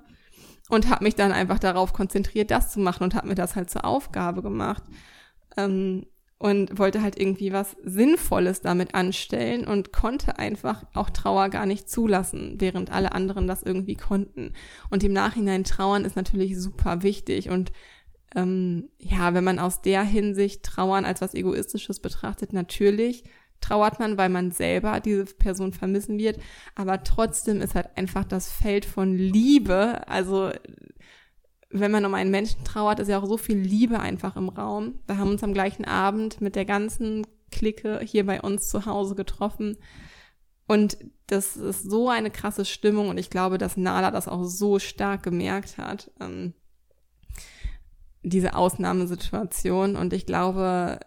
Und 0.69 0.89
habe 0.89 1.03
mich 1.03 1.15
dann 1.15 1.31
einfach 1.31 1.59
darauf 1.59 1.93
konzentriert, 1.93 2.49
das 2.49 2.71
zu 2.71 2.79
machen 2.79 3.03
und 3.03 3.13
habe 3.13 3.27
mir 3.27 3.35
das 3.35 3.55
halt 3.55 3.69
zur 3.69 3.85
Aufgabe 3.85 4.41
gemacht 4.41 4.83
ähm, 5.57 6.07
und 6.39 6.79
wollte 6.79 7.03
halt 7.03 7.19
irgendwie 7.19 7.53
was 7.53 7.75
Sinnvolles 7.83 8.61
damit 8.61 8.95
anstellen 8.95 9.67
und 9.67 9.93
konnte 9.93 10.39
einfach 10.39 10.83
auch 10.95 11.11
Trauer 11.11 11.49
gar 11.49 11.67
nicht 11.67 11.87
zulassen, 11.87 12.55
während 12.57 12.91
alle 12.91 13.11
anderen 13.11 13.47
das 13.47 13.61
irgendwie 13.61 13.95
konnten. 13.95 14.53
Und 14.89 15.03
im 15.03 15.13
Nachhinein 15.13 15.63
trauern 15.63 16.03
ist 16.03 16.15
natürlich 16.15 16.59
super 16.59 17.03
wichtig 17.03 17.49
und 17.51 17.71
ähm, 18.33 18.89
ja, 18.97 19.33
wenn 19.33 19.43
man 19.43 19.59
aus 19.59 19.81
der 19.81 20.03
Hinsicht 20.03 20.63
Trauern 20.63 21.05
als 21.05 21.21
was 21.21 21.33
Egoistisches 21.33 21.99
betrachtet, 21.99 22.53
natürlich 22.53 23.23
trauert 23.61 23.99
man, 23.99 24.17
weil 24.17 24.29
man 24.29 24.51
selber 24.51 24.99
diese 24.99 25.25
Person 25.25 25.73
vermissen 25.73 26.17
wird, 26.17 26.39
aber 26.75 27.03
trotzdem 27.03 27.61
ist 27.61 27.75
halt 27.75 27.89
einfach 27.95 28.23
das 28.23 28.51
Feld 28.51 28.85
von 28.85 29.15
Liebe, 29.15 30.07
also 30.07 30.51
wenn 31.69 31.91
man 31.91 32.05
um 32.05 32.13
einen 32.13 32.31
Menschen 32.31 32.63
trauert, 32.63 32.99
ist 32.99 33.09
ja 33.09 33.19
auch 33.19 33.25
so 33.25 33.37
viel 33.37 33.57
Liebe 33.57 33.99
einfach 33.99 34.37
im 34.37 34.49
Raum. 34.49 34.99
Wir 35.07 35.17
haben 35.17 35.31
uns 35.31 35.43
am 35.43 35.53
gleichen 35.53 35.85
Abend 35.85 36.39
mit 36.39 36.55
der 36.55 36.65
ganzen 36.65 37.27
Clique 37.51 37.99
hier 38.03 38.25
bei 38.25 38.41
uns 38.41 38.69
zu 38.69 38.85
Hause 38.85 39.15
getroffen. 39.15 39.77
Und 40.67 40.97
das 41.27 41.57
ist 41.57 41.83
so 41.83 42.09
eine 42.09 42.31
krasse 42.31 42.65
Stimmung 42.65 43.09
und 43.09 43.17
ich 43.17 43.29
glaube, 43.29 43.57
dass 43.57 43.77
Nala 43.77 44.11
das 44.11 44.27
auch 44.27 44.43
so 44.45 44.79
stark 44.79 45.23
gemerkt 45.23 45.77
hat. 45.77 46.11
Ähm, 46.19 46.53
diese 48.25 48.55
Ausnahmesituation. 48.55 49.95
Und 49.95 50.11
ich 50.11 50.25
glaube, 50.25 50.99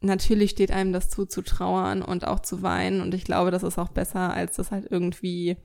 natürlich 0.00 0.52
steht 0.52 0.70
einem 0.70 0.92
das 0.92 1.10
zu, 1.10 1.26
zu 1.26 1.42
trauern 1.42 2.02
und 2.02 2.26
auch 2.26 2.40
zu 2.40 2.62
weinen. 2.62 3.00
Und 3.00 3.14
ich 3.14 3.24
glaube, 3.24 3.50
das 3.50 3.62
ist 3.62 3.78
auch 3.78 3.88
besser, 3.88 4.32
als 4.32 4.56
das 4.56 4.70
halt 4.70 4.86
irgendwie 4.90 5.56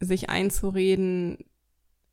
sich 0.00 0.28
einzureden, 0.28 1.38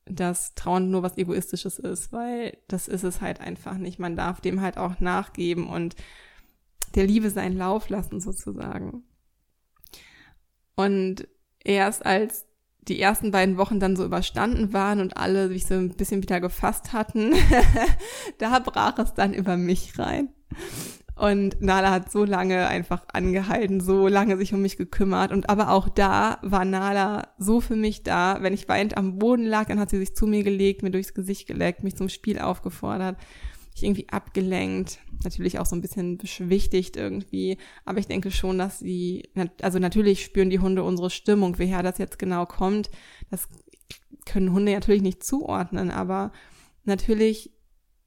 dass 0.05 0.53
Trauern 0.55 0.91
nur 0.91 1.03
was 1.03 1.17
Egoistisches 1.17 1.79
ist, 1.79 2.11
weil 2.11 2.57
das 2.67 2.87
ist 2.87 3.03
es 3.03 3.21
halt 3.21 3.41
einfach 3.41 3.77
nicht. 3.77 3.99
Man 3.99 4.15
darf 4.15 4.39
dem 4.41 4.61
halt 4.61 4.77
auch 4.77 4.99
nachgeben 4.99 5.67
und 5.67 5.95
der 6.95 7.07
Liebe 7.07 7.29
seinen 7.29 7.57
Lauf 7.57 7.89
lassen 7.89 8.19
sozusagen. 8.19 9.03
Und 10.75 11.27
erst 11.63 12.05
als 12.05 12.45
die 12.87 12.99
ersten 12.99 13.31
beiden 13.31 13.57
Wochen 13.57 13.79
dann 13.79 13.95
so 13.95 14.03
überstanden 14.03 14.73
waren 14.73 14.99
und 14.99 15.17
alle 15.17 15.47
sich 15.49 15.65
so 15.65 15.75
ein 15.75 15.89
bisschen 15.89 16.23
wieder 16.23 16.41
gefasst 16.41 16.93
hatten, 16.93 17.33
da 18.39 18.59
brach 18.59 18.97
es 18.99 19.13
dann 19.13 19.33
über 19.33 19.57
mich 19.57 19.99
rein. 19.99 20.29
Und 21.15 21.61
Nala 21.61 21.91
hat 21.91 22.11
so 22.11 22.25
lange 22.25 22.67
einfach 22.67 23.03
angehalten, 23.13 23.79
so 23.79 24.07
lange 24.07 24.37
sich 24.37 24.55
um 24.55 24.61
mich 24.63 24.77
gekümmert. 24.77 25.31
Und 25.31 25.49
aber 25.51 25.69
auch 25.69 25.87
da 25.87 26.39
war 26.41 26.65
Nala 26.65 27.27
so 27.37 27.61
für 27.61 27.75
mich 27.75 28.01
da. 28.01 28.39
Wenn 28.41 28.53
ich 28.53 28.67
weinend 28.67 28.97
am 28.97 29.19
Boden 29.19 29.45
lag, 29.45 29.67
dann 29.67 29.79
hat 29.79 29.91
sie 29.91 29.99
sich 29.99 30.15
zu 30.15 30.25
mir 30.25 30.43
gelegt, 30.43 30.81
mir 30.81 30.89
durchs 30.89 31.13
Gesicht 31.13 31.47
geleckt, 31.47 31.83
mich 31.83 31.95
zum 31.95 32.09
Spiel 32.09 32.39
aufgefordert, 32.39 33.17
mich 33.73 33.83
irgendwie 33.83 34.09
abgelenkt, 34.09 34.99
natürlich 35.23 35.59
auch 35.59 35.65
so 35.65 35.75
ein 35.75 35.81
bisschen 35.81 36.17
beschwichtigt 36.17 36.97
irgendwie. 36.97 37.57
Aber 37.85 37.99
ich 37.99 38.07
denke 38.07 38.31
schon, 38.31 38.57
dass 38.57 38.79
sie, 38.79 39.23
also 39.61 39.79
natürlich 39.79 40.23
spüren 40.23 40.49
die 40.49 40.59
Hunde 40.59 40.83
unsere 40.83 41.09
Stimmung. 41.09 41.57
Woher 41.57 41.83
das 41.83 41.97
jetzt 41.97 42.19
genau 42.19 42.45
kommt, 42.45 42.89
das 43.29 43.47
können 44.25 44.53
Hunde 44.53 44.73
natürlich 44.73 45.01
nicht 45.01 45.23
zuordnen, 45.23 45.89
aber 45.91 46.31
natürlich 46.83 47.51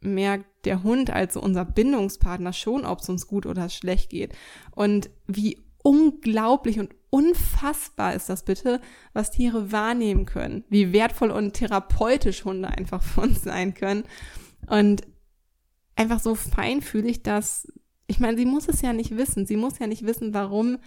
merkt 0.01 0.67
der 0.67 0.83
Hund 0.83 1.11
also 1.11 1.41
unser 1.41 1.65
Bindungspartner 1.65 2.53
schon, 2.53 2.85
ob 2.85 3.01
es 3.01 3.09
uns 3.09 3.27
gut 3.27 3.47
oder 3.47 3.69
schlecht 3.69 4.11
geht. 4.11 4.35
Und 4.71 5.11
wie 5.27 5.65
unglaublich 5.83 6.79
und 6.79 6.95
unfassbar 7.11 8.15
ist 8.15 8.29
das 8.29 8.45
bitte, 8.45 8.81
was 9.13 9.31
Tiere 9.31 9.73
wahrnehmen 9.73 10.27
können. 10.27 10.65
Wie 10.69 10.93
wertvoll 10.93 11.31
und 11.31 11.55
therapeutisch 11.55 12.45
Hunde 12.45 12.69
einfach 12.69 13.03
für 13.05 13.23
uns 13.23 13.43
sein 13.43 13.75
können. 13.75 14.05
Und 14.67 15.03
einfach 15.97 16.21
so 16.21 16.35
feinfühlig, 16.35 17.23
dass, 17.23 17.73
ich 18.07 18.21
meine, 18.21 18.37
sie 18.37 18.47
muss 18.47 18.69
es 18.69 18.83
ja 18.83 18.93
nicht 18.93 19.17
wissen. 19.17 19.47
Sie 19.47 19.57
muss 19.57 19.79
ja 19.79 19.87
nicht 19.87 20.05
wissen, 20.05 20.35
warum 20.35 20.79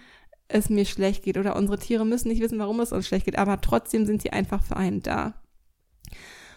es 0.48 0.70
mir 0.70 0.84
schlecht 0.84 1.24
geht. 1.24 1.38
Oder 1.38 1.56
unsere 1.56 1.78
Tiere 1.78 2.06
müssen 2.06 2.28
nicht 2.28 2.40
wissen, 2.40 2.58
warum 2.58 2.80
es 2.80 2.92
uns 2.92 3.06
schlecht 3.06 3.26
geht. 3.26 3.38
Aber 3.38 3.60
trotzdem 3.60 4.06
sind 4.06 4.22
sie 4.22 4.30
einfach 4.30 4.62
für 4.62 4.76
einen 4.76 5.02
da. 5.02 5.34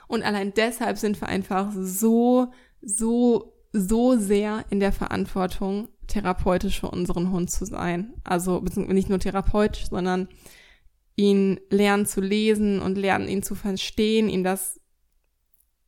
Und 0.07 0.23
allein 0.23 0.53
deshalb 0.53 0.97
sind 0.97 1.19
wir 1.21 1.27
einfach 1.27 1.71
so, 1.73 2.51
so, 2.81 3.53
so 3.71 4.17
sehr 4.17 4.65
in 4.69 4.79
der 4.79 4.91
Verantwortung, 4.91 5.87
therapeutisch 6.07 6.81
für 6.81 6.89
unseren 6.89 7.31
Hund 7.31 7.49
zu 7.49 7.65
sein. 7.65 8.13
Also 8.23 8.59
nicht 8.59 9.09
nur 9.09 9.19
therapeutisch, 9.19 9.89
sondern 9.89 10.27
ihn 11.15 11.59
lernen 11.69 12.05
zu 12.05 12.21
lesen 12.21 12.81
und 12.81 12.97
lernen, 12.97 13.27
ihn 13.27 13.43
zu 13.43 13.55
verstehen, 13.55 14.29
ihm 14.29 14.43
das, 14.43 14.79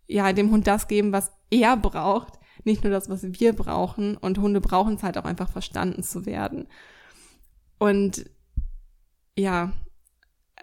ja, 0.07 0.31
dem 0.31 0.51
Hund 0.51 0.67
das 0.67 0.87
geben, 0.87 1.11
was 1.11 1.31
er 1.49 1.75
braucht, 1.75 2.39
nicht 2.65 2.83
nur 2.83 2.91
das, 2.91 3.09
was 3.09 3.23
wir 3.23 3.53
brauchen. 3.53 4.17
Und 4.17 4.39
Hunde 4.39 4.61
brauchen 4.61 4.95
es 4.95 5.03
halt 5.03 5.17
auch 5.17 5.25
einfach 5.25 5.49
verstanden 5.49 6.03
zu 6.03 6.25
werden. 6.25 6.67
Und 7.79 8.29
ja, 9.37 9.73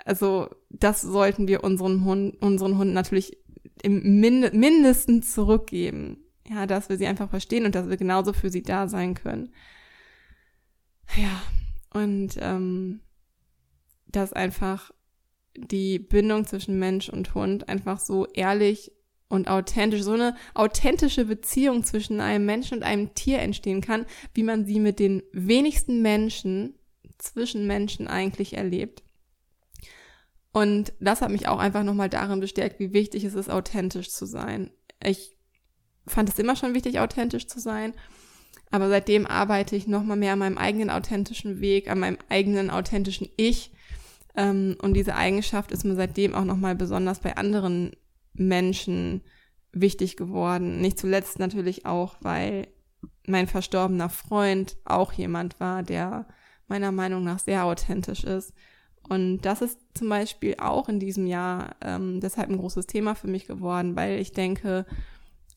also 0.05 0.49
das 0.71 1.03
sollten 1.03 1.49
wir 1.49 1.65
unseren 1.65 2.05
Hund, 2.05 2.41
unseren 2.41 2.79
Hunden 2.79 2.95
natürlich 2.95 3.37
im 3.83 4.21
Mind 4.21 4.55
mindestens 4.55 5.35
zurückgeben. 5.35 6.19
Ja, 6.49 6.67
dass 6.67 6.89
wir 6.89 6.99
sie 6.99 7.07
einfach 7.07 7.31
verstehen 7.31 7.65
und 7.65 7.75
dass 7.75 7.89
wir 7.89 7.97
genauso 7.97 8.33
für 8.33 8.51
sie 8.51 8.63
da 8.63 8.89
sein 8.89 9.15
können. 9.15 9.53
Ja, 11.17 11.43
und 11.93 12.37
ähm, 12.41 13.01
dass 14.07 14.33
einfach 14.33 14.91
die 15.57 15.99
Bindung 15.99 16.45
zwischen 16.45 16.79
Mensch 16.79 17.09
und 17.09 17.35
Hund 17.35 17.69
einfach 17.69 18.01
so 18.01 18.27
ehrlich 18.27 18.93
und 19.31 19.49
authentisch, 19.49 20.03
so 20.03 20.13
eine 20.13 20.35
authentische 20.55 21.25
Beziehung 21.25 21.85
zwischen 21.85 22.21
einem 22.21 22.45
Menschen 22.45 22.79
und 22.79 22.83
einem 22.83 23.15
Tier 23.15 23.39
entstehen 23.39 23.81
kann, 23.81 24.05
wie 24.35 24.43
man 24.43 24.67
sie 24.67 24.81
mit 24.81 24.99
den 24.99 25.23
wenigsten 25.33 26.03
Menschen 26.03 26.75
zwischen 27.17 27.67
Menschen 27.67 28.09
eigentlich 28.09 28.57
erlebt. 28.57 29.05
Und 30.53 30.93
das 30.99 31.23
hat 31.23 31.31
mich 31.31 31.47
auch 31.47 31.61
einfach 31.61 31.85
nochmal 31.85 32.09
darin 32.09 32.41
bestärkt, 32.41 32.81
wie 32.81 32.93
wichtig 32.93 33.23
es 33.23 33.35
ist, 33.35 33.49
authentisch 33.49 34.11
zu 34.11 34.27
sein. 34.27 34.71
Ich 35.03 35.37
fand 36.09 36.29
es 36.29 36.39
immer 36.41 36.57
schon 36.57 36.75
wichtig, 36.75 36.99
authentisch 36.99 37.47
zu 37.47 37.61
sein. 37.61 37.95
Aber 38.73 38.89
seitdem 38.89 39.29
arbeite 39.29 39.77
ich 39.77 39.87
nochmal 39.87 40.17
mehr 40.17 40.33
an 40.33 40.41
meinem 40.41 40.59
eigenen 40.59 40.91
authentischen 40.91 41.61
Weg, 41.61 41.89
an 41.89 42.01
meinem 42.01 42.19
eigenen 42.29 42.69
authentischen 42.69 43.29
Ich. 43.37 43.71
Ähm, 44.35 44.77
und 44.83 44.95
diese 44.95 45.15
Eigenschaft 45.15 45.71
ist 45.71 45.85
mir 45.85 45.95
seitdem 45.95 46.35
auch 46.35 46.45
nochmal 46.45 46.75
besonders 46.75 47.21
bei 47.21 47.37
anderen 47.37 47.93
Menschen 48.33 49.23
wichtig 49.73 50.17
geworden. 50.17 50.81
Nicht 50.81 50.99
zuletzt 50.99 51.39
natürlich 51.39 51.87
auch, 51.87 52.17
weil 52.21 52.69
mein 53.27 53.47
verstorbener 53.47 54.09
Freund 54.09 54.77
auch 54.85 55.13
jemand 55.13 55.61
war, 55.61 55.83
der 55.83 56.27
meiner 56.69 56.93
Meinung 56.93 57.25
nach 57.25 57.39
sehr 57.39 57.65
authentisch 57.65 58.25
ist. 58.25 58.53
Und 59.09 59.41
das 59.43 59.63
ist 59.63 59.79
zum 59.95 60.09
Beispiel 60.09 60.57
auch 60.59 60.89
in 60.89 61.01
diesem 61.01 61.27
Jahr 61.27 61.75
ähm, 61.81 62.21
deshalb 62.21 62.49
ein 62.49 62.59
großes 62.59 62.87
Thema 62.87 63.15
für 63.15 63.29
mich 63.29 63.47
geworden, 63.47 63.97
weil 63.97 64.21
ich 64.21 64.33
denke, 64.33 64.87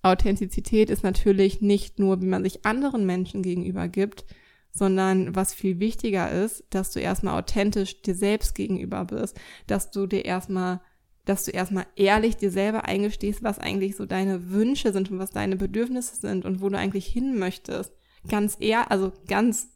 Authentizität 0.02 0.90
ist 0.90 1.04
natürlich 1.04 1.62
nicht 1.62 2.00
nur, 2.00 2.22
wie 2.22 2.28
man 2.28 2.44
sich 2.44 2.66
anderen 2.66 3.06
Menschen 3.06 3.42
gegenüber 3.42 3.88
gibt, 3.88 4.26
sondern 4.72 5.36
was 5.36 5.54
viel 5.54 5.80
wichtiger 5.80 6.32
ist, 6.32 6.66
dass 6.72 6.92
du 6.92 7.00
erstmal 7.00 7.40
authentisch 7.40 8.02
dir 8.02 8.16
selbst 8.16 8.56
gegenüber 8.56 9.06
bist, 9.06 9.40
dass 9.68 9.92
du 9.92 10.08
dir 10.08 10.26
erstmal, 10.26 10.82
dass 11.26 11.46
du 11.46 11.52
erstmal 11.52 11.86
ehrlich 11.96 12.38
dir 12.38 12.52
selber 12.52 12.86
eingestehst, 12.86 13.44
was 13.44 13.60
eigentlich 13.60 13.96
so 13.96 14.06
deine 14.06 14.52
Wünsche 14.52 14.92
sind 14.92 15.10
und 15.10 15.20
was 15.20 15.32
deine 15.32 15.56
Bedürfnisse 15.56 16.16
sind 16.16 16.46
und 16.46 16.62
wo 16.62 16.70
du 16.70 16.78
eigentlich 16.78 17.06
hin 17.06 17.40
möchtest. 17.40 17.94
Ganz 18.28 18.58
ehr, 18.60 18.92
also 18.92 19.14
ganz 19.28 19.70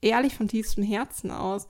ehrlich 0.00 0.34
von 0.34 0.48
tiefstem 0.48 0.84
Herzen 0.84 1.30
aus 1.30 1.68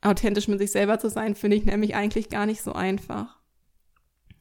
authentisch 0.00 0.48
mit 0.48 0.60
sich 0.60 0.70
selber 0.70 0.98
zu 0.98 1.10
sein, 1.10 1.34
finde 1.34 1.56
ich 1.56 1.64
nämlich 1.64 1.94
eigentlich 1.94 2.28
gar 2.28 2.46
nicht 2.46 2.62
so 2.62 2.72
einfach. 2.72 3.38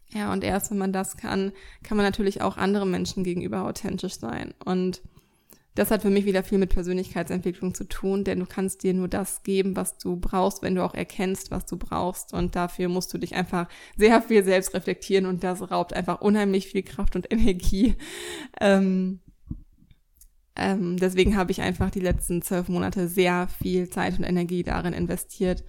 Ja, 0.09 0.31
und 0.31 0.43
erst 0.43 0.71
wenn 0.71 0.77
man 0.77 0.93
das 0.93 1.17
kann, 1.17 1.51
kann 1.83 1.97
man 1.97 2.05
natürlich 2.05 2.41
auch 2.41 2.57
anderen 2.57 2.91
Menschen 2.91 3.23
gegenüber 3.23 3.63
authentisch 3.63 4.19
sein. 4.19 4.53
Und 4.63 5.01
das 5.77 5.91
hat 5.91 6.01
für 6.01 6.09
mich 6.09 6.25
wieder 6.25 6.43
viel 6.43 6.57
mit 6.57 6.71
Persönlichkeitsentwicklung 6.71 7.75
zu 7.75 7.87
tun, 7.87 8.23
denn 8.23 8.39
du 8.39 8.47
kannst 8.47 8.81
dir 8.81 8.95
nur 8.95 9.07
das 9.07 9.43
geben, 9.43 9.75
was 9.75 9.99
du 9.99 10.15
brauchst, 10.15 10.63
wenn 10.63 10.73
du 10.73 10.83
auch 10.83 10.95
erkennst, 10.95 11.51
was 11.51 11.67
du 11.67 11.77
brauchst. 11.77 12.33
Und 12.33 12.55
dafür 12.55 12.89
musst 12.89 13.13
du 13.13 13.19
dich 13.19 13.35
einfach 13.35 13.69
sehr 13.95 14.23
viel 14.23 14.43
selbst 14.43 14.73
reflektieren 14.73 15.27
und 15.27 15.43
das 15.43 15.69
raubt 15.69 15.93
einfach 15.93 16.19
unheimlich 16.21 16.67
viel 16.67 16.81
Kraft 16.81 17.15
und 17.15 17.27
Energie. 17.31 17.95
Ähm, 18.59 19.19
ähm, 20.55 20.97
deswegen 20.97 21.37
habe 21.37 21.51
ich 21.51 21.61
einfach 21.61 21.91
die 21.91 21.99
letzten 21.99 22.41
zwölf 22.41 22.69
Monate 22.69 23.07
sehr 23.07 23.47
viel 23.47 23.87
Zeit 23.87 24.17
und 24.17 24.23
Energie 24.23 24.63
darin 24.63 24.93
investiert, 24.93 25.63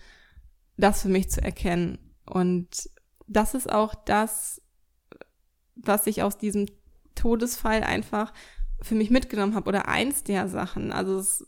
das 0.79 1.03
für 1.03 1.11
mich 1.11 1.29
zu 1.29 1.43
erkennen. 1.43 1.99
Und 2.25 2.89
das 3.27 3.53
ist 3.53 3.71
auch 3.71 3.95
das, 3.95 4.63
was 5.75 6.07
ich 6.07 6.23
aus 6.23 6.39
diesem 6.39 6.65
Todesfall 7.15 7.83
einfach 7.83 8.33
für 8.81 8.95
mich 8.95 9.11
mitgenommen 9.11 9.55
habe 9.55 9.69
oder 9.69 9.89
eins 9.89 10.25
der 10.25 10.49
Sachen. 10.49 10.93
Also 10.93 11.19
es, 11.19 11.47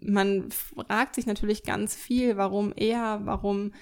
man 0.00 0.50
fragt 0.50 1.14
sich 1.14 1.26
natürlich 1.26 1.62
ganz 1.64 1.94
viel, 1.94 2.36
warum 2.36 2.72
er, 2.74 3.20
warum, 3.24 3.72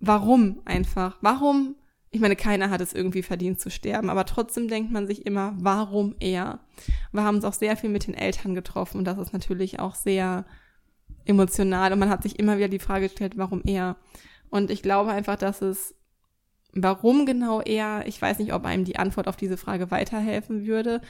warum 0.00 0.62
einfach, 0.64 1.16
warum 1.20 1.76
ich 2.14 2.20
meine, 2.20 2.36
keiner 2.36 2.68
hat 2.68 2.82
es 2.82 2.92
irgendwie 2.92 3.22
verdient 3.22 3.58
zu 3.58 3.70
sterben, 3.70 4.10
aber 4.10 4.26
trotzdem 4.26 4.68
denkt 4.68 4.92
man 4.92 5.06
sich 5.06 5.24
immer, 5.24 5.54
warum 5.56 6.14
er? 6.20 6.60
Wir 7.10 7.24
haben 7.24 7.36
uns 7.36 7.44
auch 7.46 7.54
sehr 7.54 7.74
viel 7.74 7.88
mit 7.88 8.06
den 8.06 8.12
Eltern 8.12 8.54
getroffen 8.54 8.98
und 8.98 9.06
das 9.06 9.16
ist 9.16 9.32
natürlich 9.32 9.80
auch 9.80 9.94
sehr 9.94 10.44
emotional 11.24 11.90
und 11.90 11.98
man 11.98 12.10
hat 12.10 12.22
sich 12.22 12.38
immer 12.38 12.58
wieder 12.58 12.68
die 12.68 12.78
Frage 12.78 13.08
gestellt, 13.08 13.38
warum 13.38 13.62
er? 13.64 13.96
Und 14.50 14.70
ich 14.70 14.82
glaube 14.82 15.10
einfach, 15.10 15.36
dass 15.36 15.62
es, 15.62 15.94
warum 16.74 17.24
genau 17.24 17.62
er, 17.62 18.06
ich 18.06 18.20
weiß 18.20 18.40
nicht, 18.40 18.52
ob 18.52 18.66
einem 18.66 18.84
die 18.84 18.96
Antwort 18.96 19.26
auf 19.26 19.36
diese 19.36 19.56
Frage 19.56 19.90
weiterhelfen 19.90 20.66
würde, 20.66 21.00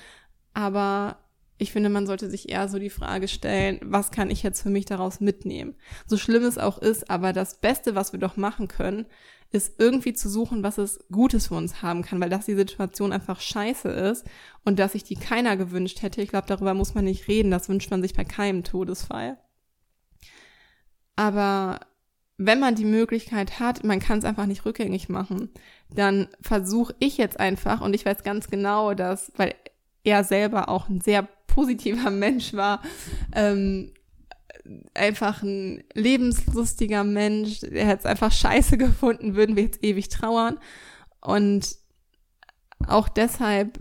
aber 0.55 1.19
ich 1.59 1.73
finde, 1.73 1.91
man 1.91 2.07
sollte 2.07 2.29
sich 2.29 2.49
eher 2.49 2.69
so 2.69 2.79
die 2.79 2.91
Frage 2.91 3.29
stellen, 3.29 3.79
was 3.83 4.11
kann 4.11 4.31
ich 4.31 4.43
jetzt 4.43 4.63
für 4.63 4.71
mich 4.71 4.85
daraus 4.85 5.21
mitnehmen? 5.21 5.77
So 6.07 6.17
schlimm 6.17 6.43
es 6.43 6.59
auch 6.59 6.79
ist, 6.79 7.09
aber 7.09 7.33
das 7.33 7.61
Beste, 7.61 7.95
was 7.95 8.13
wir 8.13 8.19
doch 8.19 8.37
machen 8.37 8.69
können, 8.69 9.07
ist 9.53 9.75
irgendwie 9.79 10.15
zu 10.15 10.29
suchen, 10.29 10.63
was 10.63 10.79
es 10.79 11.05
Gutes 11.13 11.49
für 11.49 11.55
uns 11.55 11.83
haben 11.83 12.03
kann, 12.03 12.21
weil 12.21 12.31
das 12.31 12.47
die 12.47 12.55
Situation 12.55 13.13
einfach 13.13 13.41
scheiße 13.41 13.89
ist 13.89 14.27
und 14.65 14.79
dass 14.79 14.93
sich 14.93 15.05
die 15.05 15.15
keiner 15.15 15.57
gewünscht 15.57 16.03
hätte. 16.03 16.23
Ich 16.23 16.31
glaube, 16.31 16.47
darüber 16.49 16.75
muss 16.75 16.95
man 16.95 17.05
nicht 17.05 17.29
reden. 17.29 17.51
Das 17.51 17.69
wünscht 17.69 17.91
man 17.91 18.03
sich 18.03 18.15
bei 18.15 18.25
keinem 18.25 18.65
Todesfall. 18.65 19.39
Aber 21.17 21.81
wenn 22.39 22.61
man 22.61 22.75
die 22.75 22.87
Möglichkeit 22.87 23.61
hat, 23.61 23.85
man 23.85 24.01
kann 24.01 24.19
es 24.19 24.25
einfach 24.25 24.47
nicht 24.47 24.65
rückgängig 24.65 25.09
machen, 25.09 25.51
dann 25.91 26.29
versuche 26.41 26.95
ich 26.99 27.19
jetzt 27.19 27.39
einfach, 27.39 27.83
und 27.83 27.95
ich 27.95 28.07
weiß 28.07 28.23
ganz 28.25 28.49
genau, 28.49 28.95
dass, 28.95 29.33
weil 29.37 29.55
er 30.05 30.25
selber 30.25 30.69
auch 30.69 30.89
ein 30.89 31.01
sehr 31.01 31.23
positiver 31.47 32.11
Mensch 32.11 32.55
war, 32.55 32.83
ähm, 33.35 33.93
einfach 34.95 35.43
ein 35.43 35.83
lebenslustiger 35.95 37.05
Mensch, 37.05 37.61
der 37.61 37.87
hätte 37.87 38.01
es 38.01 38.07
einfach 38.07 38.33
scheiße 38.33 38.79
gefunden, 38.79 39.35
würden 39.35 39.57
wir 39.57 39.65
jetzt 39.65 39.83
ewig 39.83 40.09
trauern. 40.09 40.59
Und 41.21 41.77
auch 42.87 43.09
deshalb 43.09 43.79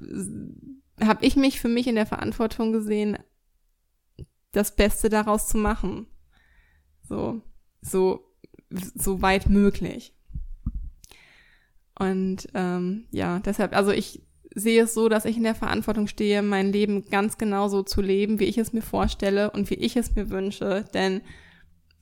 habe 1.03 1.25
ich 1.25 1.35
mich 1.35 1.59
für 1.59 1.69
mich 1.69 1.87
in 1.87 1.95
der 1.95 2.05
Verantwortung 2.05 2.71
gesehen, 2.71 3.17
das 4.51 4.75
Beste 4.75 5.09
daraus 5.09 5.47
zu 5.47 5.57
machen. 5.57 6.07
So, 7.07 7.41
so, 7.81 8.25
so 8.69 9.21
weit 9.21 9.49
möglich. 9.49 10.15
Und 11.97 12.47
ähm, 12.53 13.05
ja, 13.11 13.39
deshalb, 13.39 13.75
also 13.75 13.91
ich 13.91 14.23
sehe 14.53 14.83
es 14.83 14.93
so, 14.93 15.09
dass 15.09 15.25
ich 15.25 15.37
in 15.37 15.43
der 15.43 15.55
Verantwortung 15.55 16.07
stehe, 16.07 16.41
mein 16.41 16.71
Leben 16.71 17.09
ganz 17.09 17.37
genauso 17.37 17.83
zu 17.83 18.01
leben, 18.01 18.39
wie 18.39 18.45
ich 18.45 18.57
es 18.57 18.73
mir 18.73 18.81
vorstelle 18.81 19.51
und 19.51 19.69
wie 19.69 19.75
ich 19.75 19.95
es 19.95 20.15
mir 20.15 20.29
wünsche. 20.29 20.85
Denn 20.93 21.21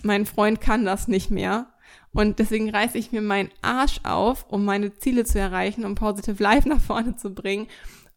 mein 0.04 0.26
Freund 0.26 0.62
kann 0.62 0.86
das 0.86 1.08
nicht 1.08 1.32
mehr. 1.32 1.68
Und 2.12 2.40
deswegen 2.40 2.70
reiße 2.70 2.98
ich 2.98 3.12
mir 3.12 3.22
meinen 3.22 3.50
Arsch 3.62 4.00
auf, 4.04 4.46
um 4.50 4.66
meine 4.66 4.96
Ziele 4.96 5.26
zu 5.26 5.40
erreichen, 5.40 5.86
um 5.86 5.96
Positive 5.96 6.42
Life 6.42 6.68
nach 6.70 6.82
vorne 6.82 7.16
zu 7.16 7.34
bringen, 7.34 7.68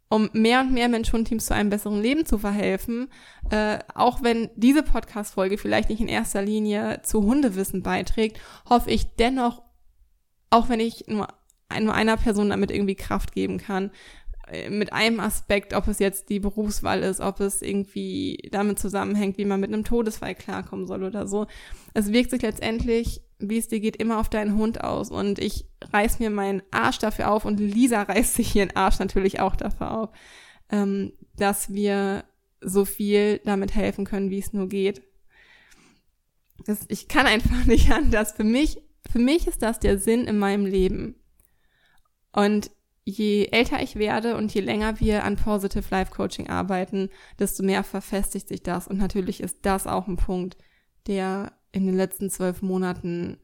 um 0.08 0.30
mehr 0.32 0.60
und 0.60 0.72
mehr 0.72 0.88
Mensch-Hund-Teams 0.88 1.46
zu 1.46 1.54
einem 1.54 1.70
besseren 1.70 2.00
Leben 2.00 2.26
zu 2.26 2.38
verhelfen. 2.38 3.08
Äh, 3.50 3.78
auch 3.94 4.22
wenn 4.22 4.50
diese 4.56 4.82
Podcast-Folge 4.82 5.58
vielleicht 5.58 5.88
nicht 5.90 6.00
in 6.00 6.08
erster 6.08 6.42
Linie 6.42 7.00
zu 7.02 7.22
Hundewissen 7.22 7.82
beiträgt, 7.82 8.40
hoffe 8.68 8.90
ich 8.90 9.16
dennoch, 9.16 9.62
auch 10.50 10.68
wenn 10.68 10.80
ich 10.80 11.06
nur 11.08 11.28
einer 11.94 12.16
Person 12.18 12.50
damit 12.50 12.70
irgendwie 12.70 12.94
Kraft 12.94 13.32
geben 13.32 13.56
kann, 13.56 13.90
mit 14.70 14.92
einem 14.92 15.20
Aspekt, 15.20 15.74
ob 15.74 15.88
es 15.88 15.98
jetzt 15.98 16.28
die 16.28 16.40
Berufswahl 16.40 17.02
ist, 17.02 17.20
ob 17.20 17.40
es 17.40 17.62
irgendwie 17.62 18.48
damit 18.50 18.78
zusammenhängt, 18.78 19.38
wie 19.38 19.44
man 19.44 19.60
mit 19.60 19.72
einem 19.72 19.84
Todesfall 19.84 20.34
klarkommen 20.34 20.86
soll 20.86 21.04
oder 21.04 21.26
so. 21.26 21.46
Es 21.94 22.12
wirkt 22.12 22.30
sich 22.30 22.42
letztendlich, 22.42 23.22
wie 23.38 23.58
es 23.58 23.68
dir 23.68 23.80
geht, 23.80 23.96
immer 23.96 24.18
auf 24.18 24.28
deinen 24.28 24.56
Hund 24.56 24.82
aus. 24.82 25.10
Und 25.10 25.38
ich 25.38 25.66
reiß 25.92 26.18
mir 26.18 26.30
meinen 26.30 26.62
Arsch 26.70 26.98
dafür 26.98 27.30
auf 27.30 27.44
und 27.44 27.60
Lisa 27.60 28.02
reißt 28.02 28.34
sich 28.34 28.54
ihren 28.54 28.76
Arsch 28.76 28.98
natürlich 28.98 29.40
auch 29.40 29.56
dafür 29.56 29.90
auf, 29.90 30.10
ähm, 30.70 31.12
dass 31.36 31.72
wir 31.72 32.24
so 32.60 32.84
viel 32.84 33.40
damit 33.44 33.74
helfen 33.74 34.04
können, 34.04 34.30
wie 34.30 34.38
es 34.38 34.52
nur 34.52 34.68
geht. 34.68 35.02
Das, 36.66 36.80
ich 36.88 37.08
kann 37.08 37.26
einfach 37.26 37.64
nicht 37.64 37.90
anders. 37.90 38.32
Für 38.32 38.44
mich, 38.44 38.78
für 39.10 39.18
mich 39.18 39.46
ist 39.46 39.62
das 39.62 39.80
der 39.80 39.98
Sinn 39.98 40.26
in 40.26 40.38
meinem 40.38 40.66
Leben. 40.66 41.16
Und 42.32 42.70
je 43.04 43.48
älter 43.50 43.82
ich 43.82 43.96
werde 43.96 44.36
und 44.36 44.54
je 44.54 44.60
länger 44.60 45.00
wir 45.00 45.24
an 45.24 45.36
Positive 45.36 45.84
Life 45.90 46.12
Coaching 46.12 46.48
arbeiten, 46.48 47.08
desto 47.38 47.62
mehr 47.62 47.82
verfestigt 47.84 48.48
sich 48.48 48.62
das. 48.62 48.86
Und 48.86 48.98
natürlich 48.98 49.40
ist 49.40 49.58
das 49.62 49.86
auch 49.86 50.06
ein 50.06 50.16
Punkt, 50.16 50.56
der 51.06 51.52
in 51.72 51.86
den 51.86 51.96
letzten 51.96 52.30
zwölf 52.30 52.62
Monaten 52.62 53.38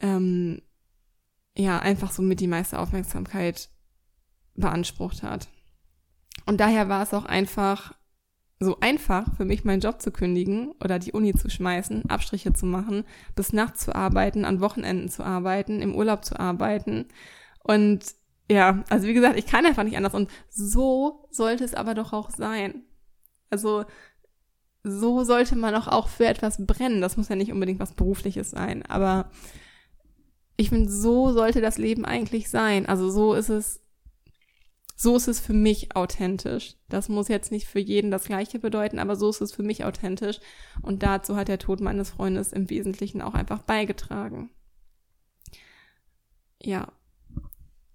ähm, 0.00 0.60
ja 1.56 1.78
einfach 1.78 2.10
so 2.10 2.22
mit 2.22 2.40
die 2.40 2.48
meiste 2.48 2.78
Aufmerksamkeit 2.78 3.70
beansprucht 4.54 5.22
hat. 5.22 5.48
Und 6.46 6.60
daher 6.60 6.88
war 6.88 7.02
es 7.02 7.14
auch 7.14 7.24
einfach 7.24 7.94
so 8.60 8.78
einfach 8.80 9.34
für 9.36 9.44
mich, 9.44 9.64
meinen 9.64 9.80
Job 9.80 10.00
zu 10.00 10.10
kündigen 10.10 10.72
oder 10.82 10.98
die 10.98 11.12
Uni 11.12 11.34
zu 11.34 11.50
schmeißen, 11.50 12.08
Abstriche 12.08 12.52
zu 12.52 12.66
machen, 12.66 13.04
bis 13.34 13.52
nachts 13.52 13.84
zu 13.84 13.94
arbeiten, 13.94 14.44
an 14.44 14.60
Wochenenden 14.60 15.08
zu 15.08 15.24
arbeiten, 15.24 15.80
im 15.80 15.94
Urlaub 15.94 16.24
zu 16.24 16.38
arbeiten. 16.38 17.06
Und 17.64 18.04
ja, 18.48 18.84
also 18.90 19.08
wie 19.08 19.14
gesagt, 19.14 19.36
ich 19.36 19.46
kann 19.46 19.66
einfach 19.66 19.82
nicht 19.82 19.96
anders. 19.96 20.14
Und 20.14 20.30
so 20.48 21.26
sollte 21.30 21.64
es 21.64 21.74
aber 21.74 21.94
doch 21.94 22.12
auch 22.12 22.30
sein. 22.30 22.84
Also 23.50 23.84
so 24.84 25.24
sollte 25.24 25.56
man 25.56 25.74
auch, 25.74 25.88
auch 25.88 26.08
für 26.08 26.26
etwas 26.26 26.64
brennen. 26.64 27.00
Das 27.00 27.16
muss 27.16 27.28
ja 27.30 27.36
nicht 27.36 27.50
unbedingt 27.50 27.80
was 27.80 27.94
Berufliches 27.94 28.50
sein. 28.50 28.84
Aber 28.84 29.30
ich 30.56 30.68
finde, 30.68 30.90
so 30.90 31.32
sollte 31.32 31.60
das 31.60 31.78
Leben 31.78 32.04
eigentlich 32.04 32.50
sein. 32.50 32.86
Also 32.86 33.10
so 33.10 33.34
ist 33.34 33.48
es 33.48 33.80
so 34.96 35.16
ist 35.16 35.26
es 35.26 35.40
für 35.40 35.52
mich 35.52 35.96
authentisch. 35.96 36.76
Das 36.88 37.08
muss 37.08 37.28
jetzt 37.28 37.50
nicht 37.50 37.66
für 37.66 37.80
jeden 37.80 38.10
das 38.10 38.24
Gleiche 38.24 38.60
bedeuten, 38.60 38.98
aber 38.98 39.16
so 39.16 39.28
ist 39.28 39.40
es 39.40 39.52
für 39.52 39.64
mich 39.64 39.84
authentisch. 39.84 40.38
Und 40.82 41.02
dazu 41.02 41.36
hat 41.36 41.48
der 41.48 41.58
Tod 41.58 41.80
meines 41.80 42.10
Freundes 42.10 42.52
im 42.52 42.70
Wesentlichen 42.70 43.20
auch 43.20 43.34
einfach 43.34 43.62
beigetragen. 43.62 44.50
Ja. 46.62 46.92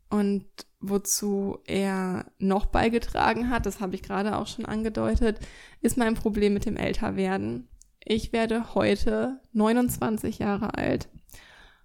Und 0.09 0.45
wozu 0.79 1.59
er 1.65 2.31
noch 2.39 2.65
beigetragen 2.65 3.49
hat, 3.49 3.65
das 3.65 3.79
habe 3.79 3.95
ich 3.95 4.01
gerade 4.01 4.37
auch 4.37 4.47
schon 4.47 4.65
angedeutet, 4.65 5.39
ist 5.81 5.97
mein 5.97 6.15
Problem 6.15 6.53
mit 6.53 6.65
dem 6.65 6.77
Älterwerden. 6.77 7.67
Ich 8.03 8.33
werde 8.33 8.73
heute 8.73 9.39
29 9.53 10.39
Jahre 10.39 10.75
alt 10.75 11.09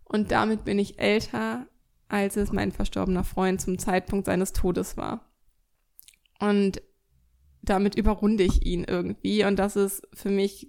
und 0.05 0.31
damit 0.31 0.65
bin 0.65 0.79
ich 0.79 0.99
älter 0.99 1.67
als 2.09 2.37
es 2.37 2.53
mein 2.53 2.73
verstorbener 2.73 3.25
Freund 3.25 3.61
zum 3.61 3.79
Zeitpunkt 3.79 4.27
seines 4.27 4.53
Todes 4.53 4.97
war. 4.97 5.33
Und 6.39 6.83
damit 7.63 7.97
überrunde 7.97 8.45
ich 8.45 8.65
ihn 8.65 8.85
irgendwie 8.85 9.45
und 9.45 9.57
das 9.59 9.77
ist 9.77 10.07
für 10.13 10.31
mich 10.31 10.69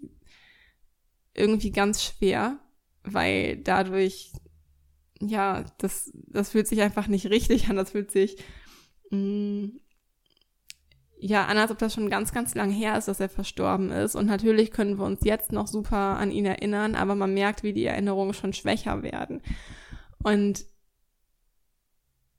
irgendwie 1.33 1.71
ganz 1.71 2.03
schwer, 2.03 2.57
weil 3.03 3.57
dadurch, 3.57 4.31
ja, 5.29 5.65
das, 5.77 6.11
das 6.27 6.51
fühlt 6.51 6.67
sich 6.67 6.81
einfach 6.81 7.07
nicht 7.07 7.29
richtig 7.29 7.69
an, 7.69 7.75
das 7.75 7.91
fühlt 7.91 8.11
sich, 8.11 8.37
mh, 9.11 9.17
mm, 9.17 9.79
ja, 11.17 11.45
an, 11.45 11.57
als 11.57 11.71
ob 11.71 11.77
das 11.79 11.93
schon 11.93 12.09
ganz, 12.09 12.33
ganz 12.33 12.55
lang 12.55 12.69
her 12.69 12.97
ist, 12.97 13.07
dass 13.07 13.19
er 13.19 13.29
verstorben 13.29 13.89
ist. 13.89 14.15
Und 14.15 14.25
natürlich 14.27 14.71
können 14.71 14.97
wir 14.97 15.05
uns 15.05 15.21
jetzt 15.23 15.51
noch 15.51 15.67
super 15.67 16.17
an 16.17 16.29
ihn 16.29 16.45
erinnern, 16.45 16.93
aber 16.93 17.15
man 17.15 17.33
merkt, 17.33 17.63
wie 17.63 17.73
die 17.73 17.85
Erinnerungen 17.85 18.33
schon 18.33 18.53
schwächer 18.53 19.01
werden. 19.01 19.41
Und 20.21 20.65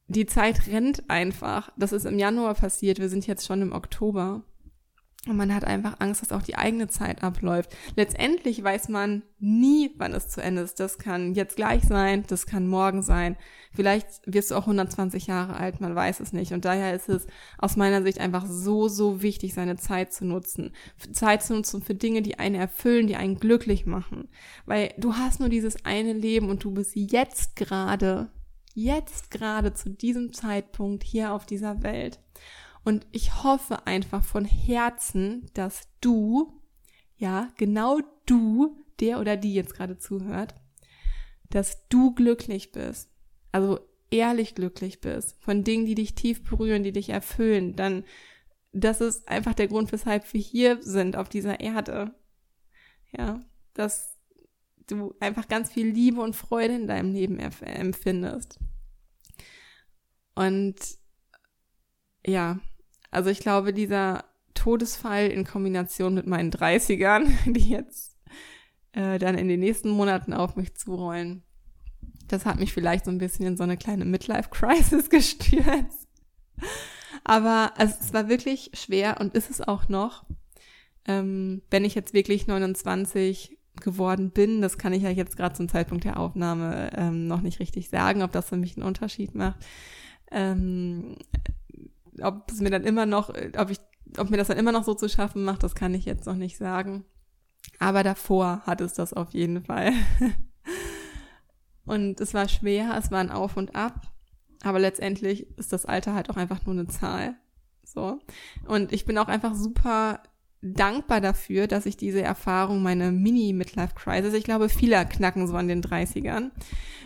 die 0.09 0.26
Zeit 0.26 0.68
rennt 0.68 1.09
einfach. 1.11 1.72
Das 1.76 1.93
ist 1.93 2.05
im 2.05 2.18
Januar 2.18 2.55
passiert. 2.55 2.99
Wir 2.99 3.09
sind 3.09 3.26
jetzt 3.26 3.47
schon 3.47 3.62
im 3.62 3.72
Oktober. 3.72 4.45
Und 5.26 5.36
man 5.36 5.52
hat 5.52 5.64
einfach 5.64 5.96
Angst, 5.98 6.22
dass 6.22 6.30
auch 6.30 6.42
die 6.42 6.56
eigene 6.56 6.86
Zeit 6.86 7.24
abläuft. 7.24 7.74
Letztendlich 7.96 8.62
weiß 8.62 8.88
man 8.88 9.22
nie, 9.38 9.90
wann 9.96 10.14
es 10.14 10.28
zu 10.28 10.40
Ende 10.40 10.62
ist. 10.62 10.78
Das 10.78 10.98
kann 10.98 11.34
jetzt 11.34 11.56
gleich 11.56 11.82
sein, 11.82 12.24
das 12.28 12.46
kann 12.46 12.68
morgen 12.68 13.02
sein. 13.02 13.36
Vielleicht 13.72 14.06
wirst 14.24 14.50
du 14.50 14.54
auch 14.54 14.62
120 14.62 15.26
Jahre 15.26 15.56
alt, 15.56 15.80
man 15.80 15.94
weiß 15.94 16.20
es 16.20 16.32
nicht. 16.32 16.52
Und 16.52 16.64
daher 16.64 16.94
ist 16.94 17.08
es 17.08 17.26
aus 17.58 17.76
meiner 17.76 18.02
Sicht 18.02 18.20
einfach 18.20 18.46
so, 18.46 18.86
so 18.86 19.20
wichtig, 19.20 19.52
seine 19.52 19.76
Zeit 19.76 20.12
zu 20.12 20.24
nutzen. 20.24 20.72
Zeit 21.12 21.42
zu 21.42 21.54
nutzen 21.54 21.82
für 21.82 21.94
Dinge, 21.94 22.22
die 22.22 22.38
einen 22.38 22.54
erfüllen, 22.54 23.08
die 23.08 23.16
einen 23.16 23.38
glücklich 23.40 23.84
machen. 23.84 24.28
Weil 24.64 24.94
du 24.96 25.14
hast 25.14 25.40
nur 25.40 25.48
dieses 25.48 25.84
eine 25.84 26.12
Leben 26.12 26.50
und 26.50 26.62
du 26.62 26.70
bist 26.70 26.92
jetzt 26.94 27.56
gerade 27.56 28.30
jetzt 28.76 29.30
gerade 29.30 29.72
zu 29.72 29.88
diesem 29.88 30.34
Zeitpunkt 30.34 31.02
hier 31.02 31.32
auf 31.32 31.46
dieser 31.46 31.82
Welt. 31.82 32.20
Und 32.87 33.05
ich 33.11 33.43
hoffe 33.43 33.84
einfach 33.89 34.22
von 34.22 34.45
Herzen, 34.45 35.51
dass 35.55 35.89
du, 36.01 36.62
ja, 37.16 37.53
genau 37.57 37.99
du, 38.26 38.76
der 39.01 39.18
oder 39.18 39.37
die 39.37 39.55
jetzt 39.55 39.74
gerade 39.74 39.99
zuhört, 39.99 40.55
dass 41.51 41.89
du 41.89 42.14
glücklich 42.14 42.70
bist. 42.70 43.11
Also 43.51 43.80
ehrlich 44.12 44.55
glücklich 44.55 45.01
bist. 45.01 45.34
Von 45.41 45.64
Dingen, 45.64 45.84
die 45.84 45.97
dich 45.97 46.14
tief 46.14 46.45
berühren, 46.45 46.84
die 46.84 46.93
dich 46.93 47.09
erfüllen. 47.09 47.74
Dann, 47.74 48.05
das 48.70 49.01
ist 49.01 49.28
einfach 49.28 49.55
der 49.55 49.66
Grund, 49.66 49.91
weshalb 49.91 50.32
wir 50.32 50.41
hier 50.41 50.80
sind 50.80 51.16
auf 51.16 51.28
dieser 51.28 51.59
Erde. 51.59 52.14
Ja, 53.11 53.41
dass 53.74 54.16
du 54.87 55.12
einfach 55.18 55.49
ganz 55.49 55.72
viel 55.72 55.89
Liebe 55.89 56.20
und 56.20 56.37
Freude 56.37 56.76
in 56.76 56.87
deinem 56.87 57.12
Leben 57.12 57.41
empfindest. 57.41 58.61
Und 60.37 60.76
ja, 62.24 62.61
also 63.11 63.30
ich 63.30 63.40
glaube, 63.40 63.72
dieser 63.72 64.24
Todesfall 64.54 65.28
in 65.28 65.44
Kombination 65.44 66.14
mit 66.14 66.26
meinen 66.26 66.50
30ern, 66.50 67.28
die 67.46 67.70
jetzt 67.70 68.16
äh, 68.92 69.18
dann 69.18 69.38
in 69.38 69.48
den 69.48 69.61
nächsten 69.61 69.90
Monaten 69.90 70.32
auf 70.32 70.57
mich 70.57 70.74
zurollen, 70.74 71.42
das 72.28 72.44
hat 72.44 72.59
mich 72.59 72.72
vielleicht 72.72 73.04
so 73.04 73.11
ein 73.11 73.18
bisschen 73.18 73.46
in 73.46 73.57
so 73.57 73.62
eine 73.62 73.76
kleine 73.76 74.04
Midlife-Crisis 74.04 75.11
gestürzt. 75.11 76.09
Aber 77.24 77.72
also, 77.76 77.94
es 78.00 78.12
war 78.12 78.28
wirklich 78.28 78.70
schwer 78.74 79.20
und 79.20 79.34
ist 79.34 79.50
es 79.50 79.61
auch 79.61 79.88
noch. 79.88 80.24
Ähm, 81.07 81.62
wenn 81.70 81.84
ich 81.84 81.94
jetzt 81.94 82.14
wirklich 82.14 82.46
29 82.46 83.57
geworden 83.80 84.30
bin, 84.30 84.62
das 84.62 84.78
kann 84.78 84.92
ich 84.92 85.02
ja 85.02 85.11
jetzt 85.11 85.36
gerade 85.36 85.54
zum 85.54 85.68
Zeitpunkt 85.68 86.04
der 86.04 86.18
Aufnahme 86.18 86.90
ähm, 86.96 87.26
noch 87.26 87.42
nicht 87.42 87.61
richtig 87.61 87.88
sagen, 87.88 88.22
ob 88.22 88.32
das 88.32 88.48
für 88.48 88.57
mich 88.57 88.76
einen 88.76 88.86
Unterschied 88.86 89.34
macht. 89.34 89.64
Ähm, 90.30 91.16
ob 92.22 92.50
es 92.50 92.60
mir 92.60 92.70
dann 92.70 92.84
immer 92.84 93.06
noch, 93.06 93.30
ob 93.30 93.70
ich, 93.70 93.78
ob 94.18 94.30
mir 94.30 94.36
das 94.36 94.48
dann 94.48 94.58
immer 94.58 94.72
noch 94.72 94.84
so 94.84 94.94
zu 94.94 95.08
schaffen 95.08 95.44
macht, 95.44 95.62
das 95.62 95.74
kann 95.74 95.94
ich 95.94 96.04
jetzt 96.04 96.26
noch 96.26 96.36
nicht 96.36 96.56
sagen. 96.56 97.04
Aber 97.78 98.02
davor 98.02 98.62
hat 98.64 98.80
es 98.80 98.94
das 98.94 99.12
auf 99.12 99.32
jeden 99.32 99.64
Fall. 99.64 99.92
und 101.84 102.20
es 102.20 102.34
war 102.34 102.48
schwer, 102.48 102.96
es 102.96 103.10
war 103.10 103.20
ein 103.20 103.30
Auf 103.30 103.56
und 103.56 103.74
Ab. 103.74 104.12
Aber 104.62 104.78
letztendlich 104.78 105.46
ist 105.58 105.72
das 105.72 105.86
Alter 105.86 106.14
halt 106.14 106.30
auch 106.30 106.36
einfach 106.36 106.64
nur 106.64 106.74
eine 106.74 106.86
Zahl. 106.86 107.36
So. 107.84 108.18
Und 108.66 108.92
ich 108.92 109.04
bin 109.04 109.18
auch 109.18 109.28
einfach 109.28 109.54
super 109.54 110.20
dankbar 110.62 111.20
dafür, 111.20 111.66
dass 111.66 111.86
ich 111.86 111.96
diese 111.96 112.22
Erfahrung, 112.22 112.82
meine 112.82 113.12
Mini-Midlife-Crisis, 113.12 114.34
ich 114.34 114.44
glaube, 114.44 114.68
viele 114.68 115.04
knacken 115.06 115.46
so 115.46 115.54
an 115.54 115.68
den 115.68 115.82
30ern. 115.82 116.50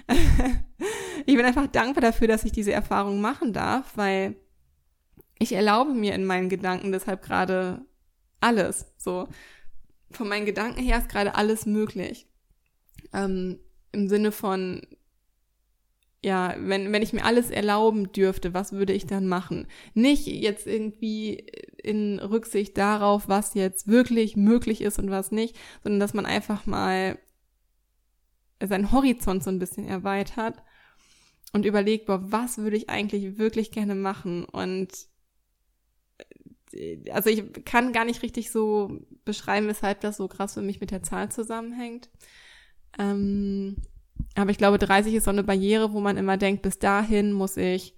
ich 1.26 1.36
bin 1.36 1.44
einfach 1.44 1.66
dankbar 1.66 2.02
dafür, 2.02 2.28
dass 2.28 2.44
ich 2.44 2.52
diese 2.52 2.72
Erfahrung 2.72 3.20
machen 3.20 3.52
darf, 3.52 3.96
weil 3.96 4.36
ich 5.40 5.52
erlaube 5.52 5.94
mir 5.94 6.14
in 6.14 6.24
meinen 6.24 6.48
Gedanken 6.48 6.92
deshalb 6.92 7.22
gerade 7.22 7.84
alles. 8.40 8.92
So, 8.98 9.26
von 10.12 10.28
meinen 10.28 10.46
Gedanken 10.46 10.80
her 10.82 10.98
ist 10.98 11.08
gerade 11.08 11.34
alles 11.34 11.66
möglich. 11.66 12.28
Ähm, 13.12 13.58
Im 13.90 14.08
Sinne 14.08 14.32
von, 14.32 14.82
ja, 16.22 16.54
wenn, 16.58 16.92
wenn 16.92 17.02
ich 17.02 17.14
mir 17.14 17.24
alles 17.24 17.50
erlauben 17.50 18.12
dürfte, 18.12 18.52
was 18.52 18.72
würde 18.72 18.92
ich 18.92 19.06
dann 19.06 19.26
machen? 19.26 19.66
Nicht 19.94 20.26
jetzt 20.26 20.66
irgendwie 20.66 21.46
in 21.82 22.18
Rücksicht 22.18 22.76
darauf, 22.76 23.26
was 23.26 23.54
jetzt 23.54 23.88
wirklich 23.88 24.36
möglich 24.36 24.82
ist 24.82 24.98
und 24.98 25.10
was 25.10 25.32
nicht, 25.32 25.56
sondern 25.82 26.00
dass 26.00 26.12
man 26.12 26.26
einfach 26.26 26.66
mal 26.66 27.18
seinen 28.62 28.92
Horizont 28.92 29.42
so 29.42 29.48
ein 29.48 29.58
bisschen 29.58 29.88
erweitert 29.88 30.62
und 31.54 31.64
überlegt, 31.64 32.04
boah, 32.04 32.20
was 32.30 32.58
würde 32.58 32.76
ich 32.76 32.90
eigentlich 32.90 33.38
wirklich 33.38 33.70
gerne 33.70 33.94
machen? 33.94 34.44
Und 34.44 35.09
also 37.10 37.30
ich 37.30 37.64
kann 37.64 37.92
gar 37.92 38.04
nicht 38.04 38.22
richtig 38.22 38.50
so 38.50 39.00
beschreiben, 39.24 39.66
weshalb 39.66 40.00
das 40.00 40.16
so 40.16 40.28
krass 40.28 40.54
für 40.54 40.62
mich 40.62 40.80
mit 40.80 40.90
der 40.90 41.02
Zahl 41.02 41.30
zusammenhängt. 41.30 42.08
Ähm, 42.98 43.76
aber 44.34 44.50
ich 44.50 44.58
glaube, 44.58 44.78
30 44.78 45.14
ist 45.14 45.24
so 45.24 45.30
eine 45.30 45.42
Barriere, 45.42 45.92
wo 45.92 46.00
man 46.00 46.16
immer 46.16 46.36
denkt, 46.36 46.62
bis 46.62 46.78
dahin 46.78 47.32
muss 47.32 47.56
ich 47.56 47.96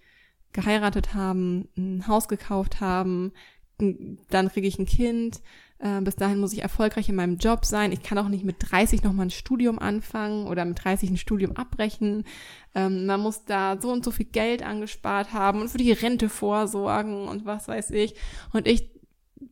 geheiratet 0.53 1.15
haben, 1.15 1.69
ein 1.77 2.07
Haus 2.07 2.29
gekauft 2.29 2.81
haben, 2.81 3.33
dann 3.79 4.49
kriege 4.49 4.69
ich 4.69 4.79
ein 4.79 4.87
Kind, 4.87 5.41
äh, 5.83 6.01
bis 6.01 6.15
dahin 6.15 6.39
muss 6.39 6.53
ich 6.53 6.63
erfolgreich 6.63 7.09
in 7.09 7.17
meinem 7.17 7.39
Job 7.39 7.65
sein. 7.65 7.91
Ich 7.91 8.03
kann 8.03 8.17
auch 8.17 8.29
nicht 8.29 8.45
mit 8.45 8.57
30 8.61 9.03
nochmal 9.03 9.27
ein 9.27 9.31
Studium 9.31 9.81
anfangen 9.81 10.47
oder 10.47 10.65
mit 10.65 10.83
30 10.83 11.11
ein 11.11 11.17
Studium 11.17 11.57
abbrechen. 11.57 12.25
Ähm, 12.75 13.07
man 13.07 13.21
muss 13.21 13.45
da 13.45 13.77
so 13.81 13.91
und 13.91 14.05
so 14.05 14.13
viel 14.13 14.27
Geld 14.27 14.63
angespart 14.63 15.33
haben 15.33 15.61
und 15.61 15.71
für 15.71 15.79
die 15.79 15.91
Rente 15.91 16.29
vorsorgen 16.29 17.27
und 17.27 17.45
was 17.47 17.67
weiß 17.67 17.91
ich. 17.91 18.15
Und 18.53 18.69
ich 18.69 18.93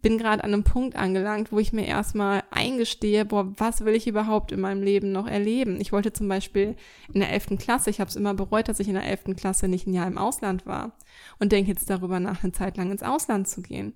bin 0.03 0.19
gerade 0.19 0.45
an 0.45 0.55
einem 0.55 0.63
Punkt 0.63 0.95
angelangt, 0.95 1.51
wo 1.51 1.59
ich 1.59 1.73
mir 1.73 1.85
erstmal 1.85 2.45
eingestehe, 2.53 3.25
boah, 3.25 3.53
was 3.59 3.85
will 3.85 3.97
ich 3.97 4.07
überhaupt 4.07 4.53
in 4.53 4.61
meinem 4.61 4.85
Leben 4.85 5.11
noch 5.11 5.27
erleben? 5.27 5.81
Ich 5.81 5.91
wollte 5.91 6.13
zum 6.13 6.29
Beispiel 6.29 6.77
in 7.13 7.21
der 7.21 7.33
elften 7.33 7.59
Klasse, 7.59 7.91
ich 7.91 7.99
habe 7.99 8.09
es 8.09 8.15
immer 8.15 8.35
bereut, 8.35 8.69
dass 8.69 8.79
ich 8.79 8.87
in 8.87 8.95
der 8.95 9.05
elften 9.05 9.35
Klasse 9.35 9.67
nicht 9.67 9.89
ein 9.89 9.95
Jahr 9.95 10.07
im 10.07 10.17
Ausland 10.17 10.65
war 10.65 10.97
und 11.41 11.51
denke 11.51 11.73
jetzt 11.73 11.91
darüber 11.91 12.21
nach, 12.21 12.45
eine 12.45 12.53
Zeit 12.53 12.77
lang 12.77 12.93
ins 12.93 13.03
Ausland 13.03 13.49
zu 13.49 13.63
gehen. 13.63 13.95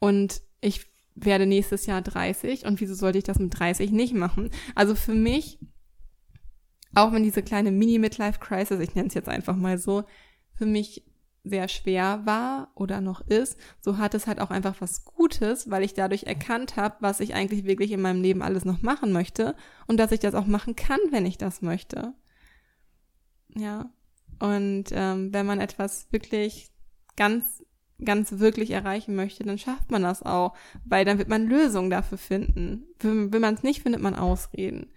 Und 0.00 0.42
ich 0.60 0.95
werde 1.16 1.46
nächstes 1.46 1.86
Jahr 1.86 2.02
30 2.02 2.66
und 2.66 2.80
wieso 2.80 2.94
sollte 2.94 3.18
ich 3.18 3.24
das 3.24 3.38
mit 3.38 3.58
30 3.58 3.90
nicht 3.90 4.14
machen? 4.14 4.50
Also 4.74 4.94
für 4.94 5.14
mich, 5.14 5.58
auch 6.94 7.12
wenn 7.12 7.22
diese 7.22 7.42
kleine 7.42 7.72
Mini-Midlife-Crisis, 7.72 8.78
ich 8.80 8.94
nenne 8.94 9.08
es 9.08 9.14
jetzt 9.14 9.28
einfach 9.28 9.56
mal 9.56 9.78
so, 9.78 10.04
für 10.54 10.66
mich 10.66 11.04
sehr 11.42 11.68
schwer 11.68 12.22
war 12.24 12.72
oder 12.74 13.00
noch 13.00 13.20
ist, 13.20 13.56
so 13.80 13.98
hat 13.98 14.14
es 14.14 14.26
halt 14.26 14.40
auch 14.40 14.50
einfach 14.50 14.80
was 14.80 15.04
Gutes, 15.04 15.70
weil 15.70 15.84
ich 15.84 15.94
dadurch 15.94 16.24
erkannt 16.24 16.76
habe, 16.76 16.96
was 17.00 17.20
ich 17.20 17.34
eigentlich 17.34 17.64
wirklich 17.64 17.92
in 17.92 18.00
meinem 18.00 18.20
Leben 18.20 18.42
alles 18.42 18.64
noch 18.64 18.82
machen 18.82 19.12
möchte 19.12 19.54
und 19.86 19.98
dass 19.98 20.12
ich 20.12 20.20
das 20.20 20.34
auch 20.34 20.46
machen 20.46 20.76
kann, 20.76 20.98
wenn 21.10 21.24
ich 21.24 21.38
das 21.38 21.62
möchte. 21.62 22.14
Ja. 23.54 23.90
Und 24.38 24.86
ähm, 24.90 25.32
wenn 25.32 25.46
man 25.46 25.60
etwas 25.60 26.08
wirklich 26.12 26.70
ganz, 27.16 27.64
ganz 28.04 28.38
wirklich 28.38 28.70
erreichen 28.70 29.16
möchte, 29.16 29.44
dann 29.44 29.58
schafft 29.58 29.90
man 29.90 30.02
das 30.02 30.22
auch, 30.22 30.54
weil 30.84 31.04
dann 31.04 31.18
wird 31.18 31.28
man 31.28 31.46
Lösungen 31.46 31.90
dafür 31.90 32.18
finden. 32.18 32.84
Wenn, 33.00 33.40
man 33.40 33.54
es 33.54 33.62
nicht 33.62 33.82
findet, 33.82 34.02
man 34.02 34.14
Ausreden. 34.14 34.90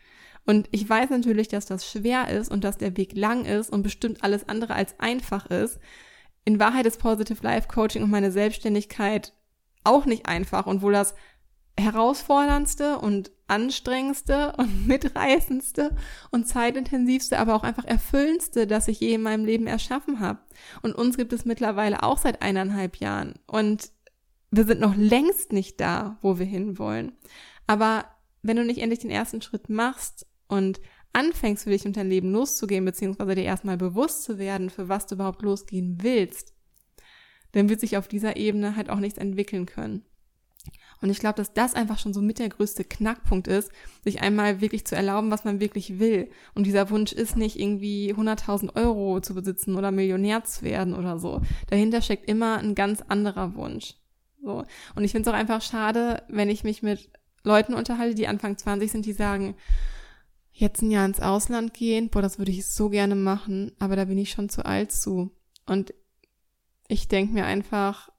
Und 0.45 0.67
ich 0.71 0.87
weiß 0.89 1.09
natürlich, 1.09 1.47
dass 1.47 1.65
das 1.65 1.89
schwer 1.89 2.29
ist 2.29 2.51
und 2.51 2.63
dass 2.63 2.77
der 2.77 2.97
Weg 2.97 3.15
lang 3.15 3.45
ist 3.45 3.69
und 3.69 3.83
bestimmt 3.83 4.23
alles 4.23 4.49
andere 4.49 4.73
als 4.73 4.99
einfach 4.99 5.45
ist 5.45 5.79
in 6.49 6.59
Wahrheit 6.59 6.87
ist 6.87 6.99
Positive 6.99 7.43
Life 7.43 7.67
Coaching 7.67 8.01
und 8.01 8.09
meine 8.09 8.31
Selbstständigkeit 8.31 9.33
auch 9.83 10.05
nicht 10.05 10.25
einfach 10.25 10.65
und 10.65 10.81
wohl 10.81 10.93
das 10.93 11.13
herausforderndste 11.79 12.97
und 12.97 13.31
anstrengendste 13.49 14.53
und 14.57 14.87
mitreißendste 14.87 15.95
und 16.31 16.47
zeitintensivste, 16.47 17.39
aber 17.39 17.55
auch 17.55 17.63
einfach 17.63 17.85
erfüllendste, 17.85 18.67
das 18.67 18.87
ich 18.87 18.99
je 18.99 19.13
in 19.13 19.21
meinem 19.21 19.45
Leben 19.45 19.67
erschaffen 19.67 20.19
habe. 20.19 20.39
Und 20.81 20.95
uns 20.95 21.17
gibt 21.17 21.33
es 21.33 21.45
mittlerweile 21.45 22.03
auch 22.03 22.17
seit 22.17 22.41
eineinhalb 22.41 22.97
Jahren. 22.97 23.35
Und 23.47 23.91
wir 24.51 24.65
sind 24.65 24.79
noch 24.79 24.95
längst 24.95 25.53
nicht 25.53 25.79
da, 25.79 26.17
wo 26.21 26.39
wir 26.39 26.45
hinwollen. 26.45 27.13
Aber 27.67 28.05
wenn 28.41 28.57
du 28.57 28.65
nicht 28.65 28.79
endlich 28.79 28.99
den 28.99 29.11
ersten 29.11 29.41
Schritt 29.41 29.69
machst 29.69 30.25
und 30.47 30.79
anfängst 31.13 31.63
für 31.63 31.69
dich 31.69 31.85
und 31.85 31.97
dein 31.97 32.09
Leben 32.09 32.31
loszugehen, 32.31 32.85
beziehungsweise 32.85 33.35
dir 33.35 33.43
erstmal 33.43 33.77
bewusst 33.77 34.23
zu 34.23 34.37
werden, 34.37 34.69
für 34.69 34.89
was 34.89 35.07
du 35.07 35.15
überhaupt 35.15 35.41
losgehen 35.41 35.97
willst, 36.01 36.53
dann 37.51 37.69
wird 37.69 37.79
sich 37.79 37.97
auf 37.97 38.07
dieser 38.07 38.37
Ebene 38.37 38.75
halt 38.75 38.89
auch 38.89 38.99
nichts 38.99 39.17
entwickeln 39.17 39.65
können. 39.65 40.05
Und 41.01 41.09
ich 41.09 41.19
glaube, 41.19 41.37
dass 41.37 41.53
das 41.53 41.75
einfach 41.75 41.97
schon 41.97 42.13
so 42.13 42.21
mit 42.21 42.39
der 42.39 42.49
größte 42.49 42.83
Knackpunkt 42.83 43.47
ist, 43.47 43.71
sich 44.03 44.21
einmal 44.21 44.61
wirklich 44.61 44.85
zu 44.85 44.95
erlauben, 44.95 45.31
was 45.31 45.45
man 45.45 45.61
wirklich 45.61 45.99
will. 45.99 46.29
Und 46.55 46.65
dieser 46.65 46.89
Wunsch 46.89 47.13
ist 47.13 47.37
nicht 47.37 47.59
irgendwie 47.59 48.13
100.000 48.13 48.75
Euro 48.75 49.21
zu 49.21 49.33
besitzen 49.33 49.75
oder 49.75 49.91
Millionär 49.91 50.43
zu 50.43 50.63
werden 50.63 50.93
oder 50.93 51.17
so. 51.17 51.41
Dahinter 51.67 52.01
steckt 52.01 52.29
immer 52.29 52.57
ein 52.57 52.75
ganz 52.75 53.01
anderer 53.01 53.55
Wunsch. 53.55 53.95
So. 54.43 54.63
Und 54.95 55.03
ich 55.03 55.11
finde 55.11 55.29
es 55.29 55.33
auch 55.33 55.39
einfach 55.39 55.61
schade, 55.61 56.23
wenn 56.27 56.49
ich 56.49 56.63
mich 56.63 56.83
mit 56.83 57.09
Leuten 57.43 57.73
unterhalte, 57.73 58.15
die 58.15 58.27
Anfang 58.27 58.57
20 58.57 58.91
sind, 58.91 59.05
die 59.05 59.13
sagen, 59.13 59.55
jetzt 60.51 60.81
ein 60.81 60.91
Jahr 60.91 61.05
ins 61.05 61.21
Ausland 61.21 61.73
gehen, 61.73 62.09
boah, 62.09 62.21
das 62.21 62.37
würde 62.37 62.51
ich 62.51 62.67
so 62.67 62.89
gerne 62.89 63.15
machen, 63.15 63.71
aber 63.79 63.95
da 63.95 64.05
bin 64.05 64.17
ich 64.17 64.31
schon 64.31 64.49
zu 64.49 64.65
alt 64.65 64.91
zu. 64.91 65.31
Und 65.65 65.93
ich 66.87 67.07
denke 67.07 67.33
mir 67.33 67.45
einfach, 67.45 68.11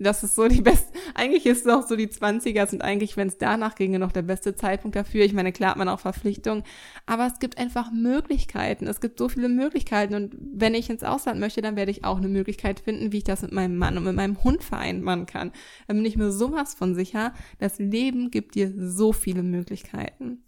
das 0.00 0.22
ist 0.22 0.34
so 0.34 0.48
die 0.48 0.62
beste, 0.62 0.92
eigentlich 1.14 1.46
ist 1.46 1.66
es 1.66 1.72
auch 1.72 1.86
so, 1.86 1.94
die 1.94 2.08
20er 2.08 2.66
sind 2.66 2.82
eigentlich, 2.82 3.16
wenn 3.16 3.28
es 3.28 3.38
danach 3.38 3.74
ginge, 3.74 3.98
noch 3.98 4.12
der 4.12 4.22
beste 4.22 4.54
Zeitpunkt 4.54 4.96
dafür. 4.96 5.24
Ich 5.24 5.32
meine, 5.32 5.52
klar 5.52 5.70
hat 5.70 5.76
man 5.76 5.88
auch 5.88 6.00
Verpflichtungen, 6.00 6.64
aber 7.06 7.26
es 7.26 7.38
gibt 7.38 7.58
einfach 7.58 7.92
Möglichkeiten. 7.92 8.86
Es 8.86 9.00
gibt 9.00 9.18
so 9.18 9.28
viele 9.28 9.48
Möglichkeiten 9.48 10.14
und 10.14 10.34
wenn 10.40 10.74
ich 10.74 10.90
ins 10.90 11.04
Ausland 11.04 11.38
möchte, 11.38 11.60
dann 11.60 11.76
werde 11.76 11.90
ich 11.90 12.04
auch 12.04 12.18
eine 12.18 12.28
Möglichkeit 12.28 12.80
finden, 12.80 13.12
wie 13.12 13.18
ich 13.18 13.24
das 13.24 13.42
mit 13.42 13.52
meinem 13.52 13.76
Mann 13.76 13.98
und 13.98 14.04
mit 14.04 14.16
meinem 14.16 14.42
Hund 14.42 14.64
vereinbaren 14.64 15.26
kann. 15.26 15.52
Dann 15.86 15.96
bin 15.96 16.06
ich 16.06 16.16
mir 16.16 16.32
sowas 16.32 16.74
von 16.74 16.94
sicher, 16.94 17.34
das 17.58 17.78
Leben 17.78 18.30
gibt 18.30 18.54
dir 18.54 18.72
so 18.76 19.12
viele 19.12 19.42
Möglichkeiten. 19.42 20.42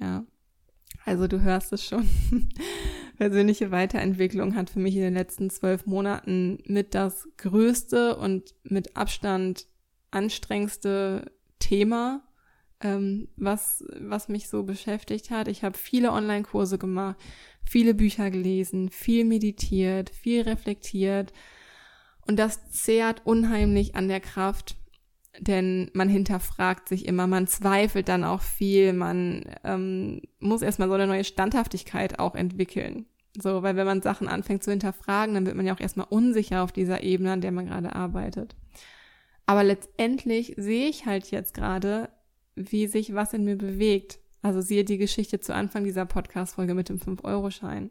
Ja. 0.00 0.24
Also 1.04 1.26
du 1.26 1.40
hörst 1.40 1.72
es 1.72 1.84
schon. 1.84 2.08
Persönliche 3.22 3.70
Weiterentwicklung 3.70 4.56
hat 4.56 4.68
für 4.68 4.80
mich 4.80 4.96
in 4.96 5.02
den 5.02 5.14
letzten 5.14 5.48
zwölf 5.48 5.86
Monaten 5.86 6.58
mit 6.66 6.92
das 6.92 7.28
größte 7.36 8.16
und 8.16 8.52
mit 8.64 8.96
Abstand 8.96 9.68
anstrengendste 10.10 11.30
Thema, 11.60 12.26
ähm, 12.80 13.28
was, 13.36 13.84
was 14.00 14.28
mich 14.28 14.48
so 14.48 14.64
beschäftigt 14.64 15.30
hat. 15.30 15.46
Ich 15.46 15.62
habe 15.62 15.78
viele 15.78 16.10
Online-Kurse 16.10 16.78
gemacht, 16.78 17.14
viele 17.62 17.94
Bücher 17.94 18.28
gelesen, 18.32 18.90
viel 18.90 19.24
meditiert, 19.24 20.10
viel 20.10 20.42
reflektiert. 20.42 21.32
Und 22.26 22.40
das 22.40 22.72
zehrt 22.72 23.22
unheimlich 23.24 23.94
an 23.94 24.08
der 24.08 24.18
Kraft, 24.18 24.74
denn 25.38 25.92
man 25.94 26.08
hinterfragt 26.08 26.88
sich 26.88 27.06
immer, 27.06 27.28
man 27.28 27.46
zweifelt 27.46 28.08
dann 28.08 28.24
auch 28.24 28.42
viel, 28.42 28.92
man 28.92 29.44
ähm, 29.62 30.22
muss 30.40 30.62
erstmal 30.62 30.88
so 30.88 30.94
eine 30.94 31.06
neue 31.06 31.22
Standhaftigkeit 31.22 32.18
auch 32.18 32.34
entwickeln. 32.34 33.06
So, 33.40 33.62
weil 33.62 33.76
wenn 33.76 33.86
man 33.86 34.02
Sachen 34.02 34.28
anfängt 34.28 34.62
zu 34.62 34.70
hinterfragen, 34.70 35.34
dann 35.34 35.46
wird 35.46 35.56
man 35.56 35.66
ja 35.66 35.74
auch 35.74 35.80
erstmal 35.80 36.06
unsicher 36.10 36.62
auf 36.62 36.72
dieser 36.72 37.02
Ebene, 37.02 37.32
an 37.32 37.40
der 37.40 37.52
man 37.52 37.66
gerade 37.66 37.94
arbeitet. 37.94 38.54
Aber 39.46 39.64
letztendlich 39.64 40.54
sehe 40.56 40.88
ich 40.88 41.06
halt 41.06 41.30
jetzt 41.30 41.54
gerade, 41.54 42.10
wie 42.54 42.86
sich 42.86 43.14
was 43.14 43.32
in 43.32 43.44
mir 43.44 43.56
bewegt. 43.56 44.18
Also 44.42 44.60
siehe 44.60 44.84
die 44.84 44.98
Geschichte 44.98 45.40
zu 45.40 45.54
Anfang 45.54 45.84
dieser 45.84 46.04
Podcast-Folge 46.04 46.74
mit 46.74 46.88
dem 46.88 46.98
5-Euro-Schein 46.98 47.90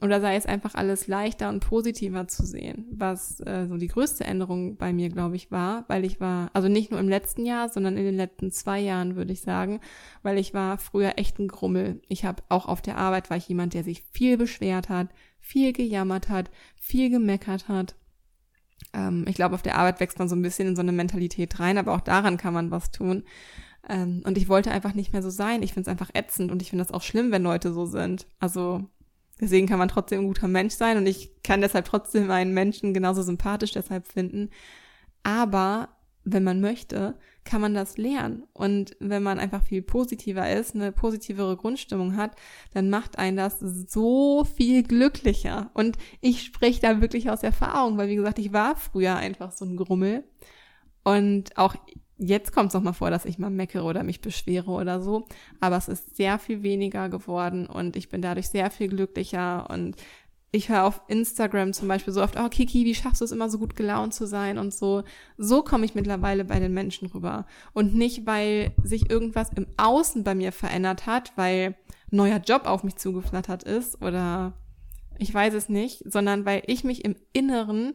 oder 0.00 0.20
sei 0.20 0.36
es 0.36 0.44
einfach 0.44 0.74
alles 0.74 1.06
leichter 1.06 1.48
und 1.48 1.60
positiver 1.60 2.28
zu 2.28 2.44
sehen, 2.44 2.86
was 2.92 3.40
äh, 3.40 3.66
so 3.66 3.78
die 3.78 3.86
größte 3.86 4.24
Änderung 4.24 4.76
bei 4.76 4.92
mir, 4.92 5.08
glaube 5.08 5.36
ich, 5.36 5.50
war, 5.50 5.84
weil 5.88 6.04
ich 6.04 6.20
war, 6.20 6.50
also 6.52 6.68
nicht 6.68 6.90
nur 6.90 7.00
im 7.00 7.08
letzten 7.08 7.46
Jahr, 7.46 7.70
sondern 7.70 7.96
in 7.96 8.04
den 8.04 8.16
letzten 8.16 8.50
zwei 8.50 8.78
Jahren, 8.78 9.16
würde 9.16 9.32
ich 9.32 9.40
sagen, 9.40 9.80
weil 10.22 10.36
ich 10.36 10.52
war 10.52 10.76
früher 10.76 11.14
echt 11.16 11.38
ein 11.38 11.48
Grummel. 11.48 12.02
Ich 12.08 12.26
habe 12.26 12.42
auch 12.50 12.66
auf 12.66 12.82
der 12.82 12.98
Arbeit 12.98 13.30
war 13.30 13.38
ich 13.38 13.48
jemand, 13.48 13.72
der 13.72 13.84
sich 13.84 14.02
viel 14.12 14.36
beschwert 14.36 14.90
hat, 14.90 15.08
viel 15.40 15.72
gejammert 15.72 16.28
hat, 16.28 16.50
viel 16.74 17.08
gemeckert 17.08 17.68
hat. 17.68 17.96
Ähm, 18.92 19.24
ich 19.26 19.36
glaube, 19.36 19.54
auf 19.54 19.62
der 19.62 19.78
Arbeit 19.78 20.00
wächst 20.00 20.18
man 20.18 20.28
so 20.28 20.36
ein 20.36 20.42
bisschen 20.42 20.68
in 20.68 20.76
so 20.76 20.82
eine 20.82 20.92
Mentalität 20.92 21.58
rein, 21.58 21.78
aber 21.78 21.94
auch 21.94 22.02
daran 22.02 22.36
kann 22.36 22.52
man 22.52 22.70
was 22.70 22.90
tun. 22.90 23.24
Ähm, 23.88 24.22
und 24.26 24.36
ich 24.36 24.48
wollte 24.48 24.72
einfach 24.72 24.92
nicht 24.92 25.14
mehr 25.14 25.22
so 25.22 25.30
sein. 25.30 25.62
Ich 25.62 25.72
finde 25.72 25.88
es 25.88 25.92
einfach 25.92 26.10
ätzend 26.12 26.50
und 26.50 26.60
ich 26.60 26.68
finde 26.68 26.84
das 26.84 26.92
auch 26.92 27.02
schlimm, 27.02 27.32
wenn 27.32 27.42
Leute 27.42 27.72
so 27.72 27.86
sind. 27.86 28.26
Also 28.40 28.84
Deswegen 29.40 29.66
kann 29.66 29.78
man 29.78 29.88
trotzdem 29.88 30.20
ein 30.20 30.26
guter 30.28 30.48
Mensch 30.48 30.74
sein 30.74 30.96
und 30.96 31.06
ich 31.06 31.42
kann 31.42 31.60
deshalb 31.60 31.84
trotzdem 31.84 32.30
einen 32.30 32.54
Menschen 32.54 32.94
genauso 32.94 33.22
sympathisch 33.22 33.72
deshalb 33.72 34.06
finden. 34.06 34.50
Aber 35.22 35.88
wenn 36.24 36.42
man 36.42 36.60
möchte, 36.60 37.18
kann 37.44 37.60
man 37.60 37.72
das 37.72 37.96
lernen. 37.98 38.44
Und 38.52 38.96
wenn 38.98 39.22
man 39.22 39.38
einfach 39.38 39.62
viel 39.62 39.80
positiver 39.80 40.50
ist, 40.50 40.74
eine 40.74 40.90
positivere 40.90 41.56
Grundstimmung 41.56 42.16
hat, 42.16 42.34
dann 42.74 42.90
macht 42.90 43.18
einen 43.18 43.36
das 43.36 43.60
so 43.60 44.44
viel 44.44 44.82
glücklicher. 44.82 45.70
Und 45.72 45.96
ich 46.20 46.42
spreche 46.42 46.80
da 46.80 47.00
wirklich 47.00 47.30
aus 47.30 47.42
Erfahrung, 47.42 47.96
weil 47.96 48.08
wie 48.08 48.16
gesagt, 48.16 48.38
ich 48.38 48.52
war 48.52 48.74
früher 48.76 49.16
einfach 49.16 49.52
so 49.52 49.64
ein 49.64 49.76
Grummel. 49.76 50.24
Und 51.04 51.56
auch 51.56 51.76
Jetzt 52.18 52.52
kommt 52.52 52.68
es 52.68 52.74
noch 52.74 52.82
mal 52.82 52.94
vor, 52.94 53.10
dass 53.10 53.26
ich 53.26 53.38
mal 53.38 53.50
meckere 53.50 53.84
oder 53.84 54.02
mich 54.02 54.22
beschwere 54.22 54.70
oder 54.70 55.02
so, 55.02 55.26
aber 55.60 55.76
es 55.76 55.88
ist 55.88 56.16
sehr 56.16 56.38
viel 56.38 56.62
weniger 56.62 57.10
geworden 57.10 57.66
und 57.66 57.94
ich 57.94 58.08
bin 58.08 58.22
dadurch 58.22 58.48
sehr 58.48 58.70
viel 58.70 58.88
glücklicher 58.88 59.68
und 59.68 59.96
ich 60.56 60.70
höre 60.70 60.84
auf 60.84 61.02
Instagram 61.08 61.74
zum 61.74 61.88
Beispiel 61.88 62.14
so 62.14 62.22
oft, 62.22 62.38
oh 62.38 62.48
Kiki, 62.48 62.84
wie 62.86 62.94
schaffst 62.94 63.20
du 63.20 63.26
es 63.26 63.32
immer 63.32 63.50
so 63.50 63.58
gut 63.58 63.76
gelaunt 63.76 64.14
zu 64.14 64.26
sein 64.26 64.56
und 64.56 64.72
so. 64.72 65.02
So 65.36 65.62
komme 65.62 65.84
ich 65.84 65.94
mittlerweile 65.94 66.44
bei 66.44 66.58
den 66.58 66.72
Menschen 66.72 67.08
rüber. 67.08 67.46
Und 67.74 67.94
nicht, 67.94 68.26
weil 68.26 68.72
sich 68.82 69.10
irgendwas 69.10 69.50
im 69.54 69.66
Außen 69.76 70.24
bei 70.24 70.34
mir 70.34 70.52
verändert 70.52 71.04
hat, 71.04 71.32
weil 71.36 71.76
neuer 72.10 72.38
Job 72.38 72.64
auf 72.64 72.84
mich 72.84 72.96
zugeflattert 72.96 73.64
ist 73.64 74.00
oder 74.00 74.54
ich 75.18 75.32
weiß 75.32 75.52
es 75.54 75.68
nicht, 75.68 76.02
sondern 76.10 76.46
weil 76.46 76.62
ich 76.66 76.84
mich 76.84 77.04
im 77.04 77.16
Inneren 77.32 77.94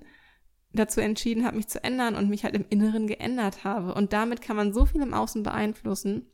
dazu 0.74 1.02
entschieden 1.02 1.46
habe, 1.46 1.58
mich 1.58 1.68
zu 1.68 1.84
ändern 1.84 2.16
und 2.16 2.30
mich 2.30 2.44
halt 2.44 2.56
im 2.56 2.66
Inneren 2.70 3.08
geändert 3.08 3.64
habe. 3.64 3.94
Und 3.94 4.14
damit 4.14 4.42
kann 4.42 4.56
man 4.56 4.74
so 4.74 4.86
viel 4.86 5.02
im 5.02 5.14
Außen 5.14 5.44
beeinflussen. 5.44 6.28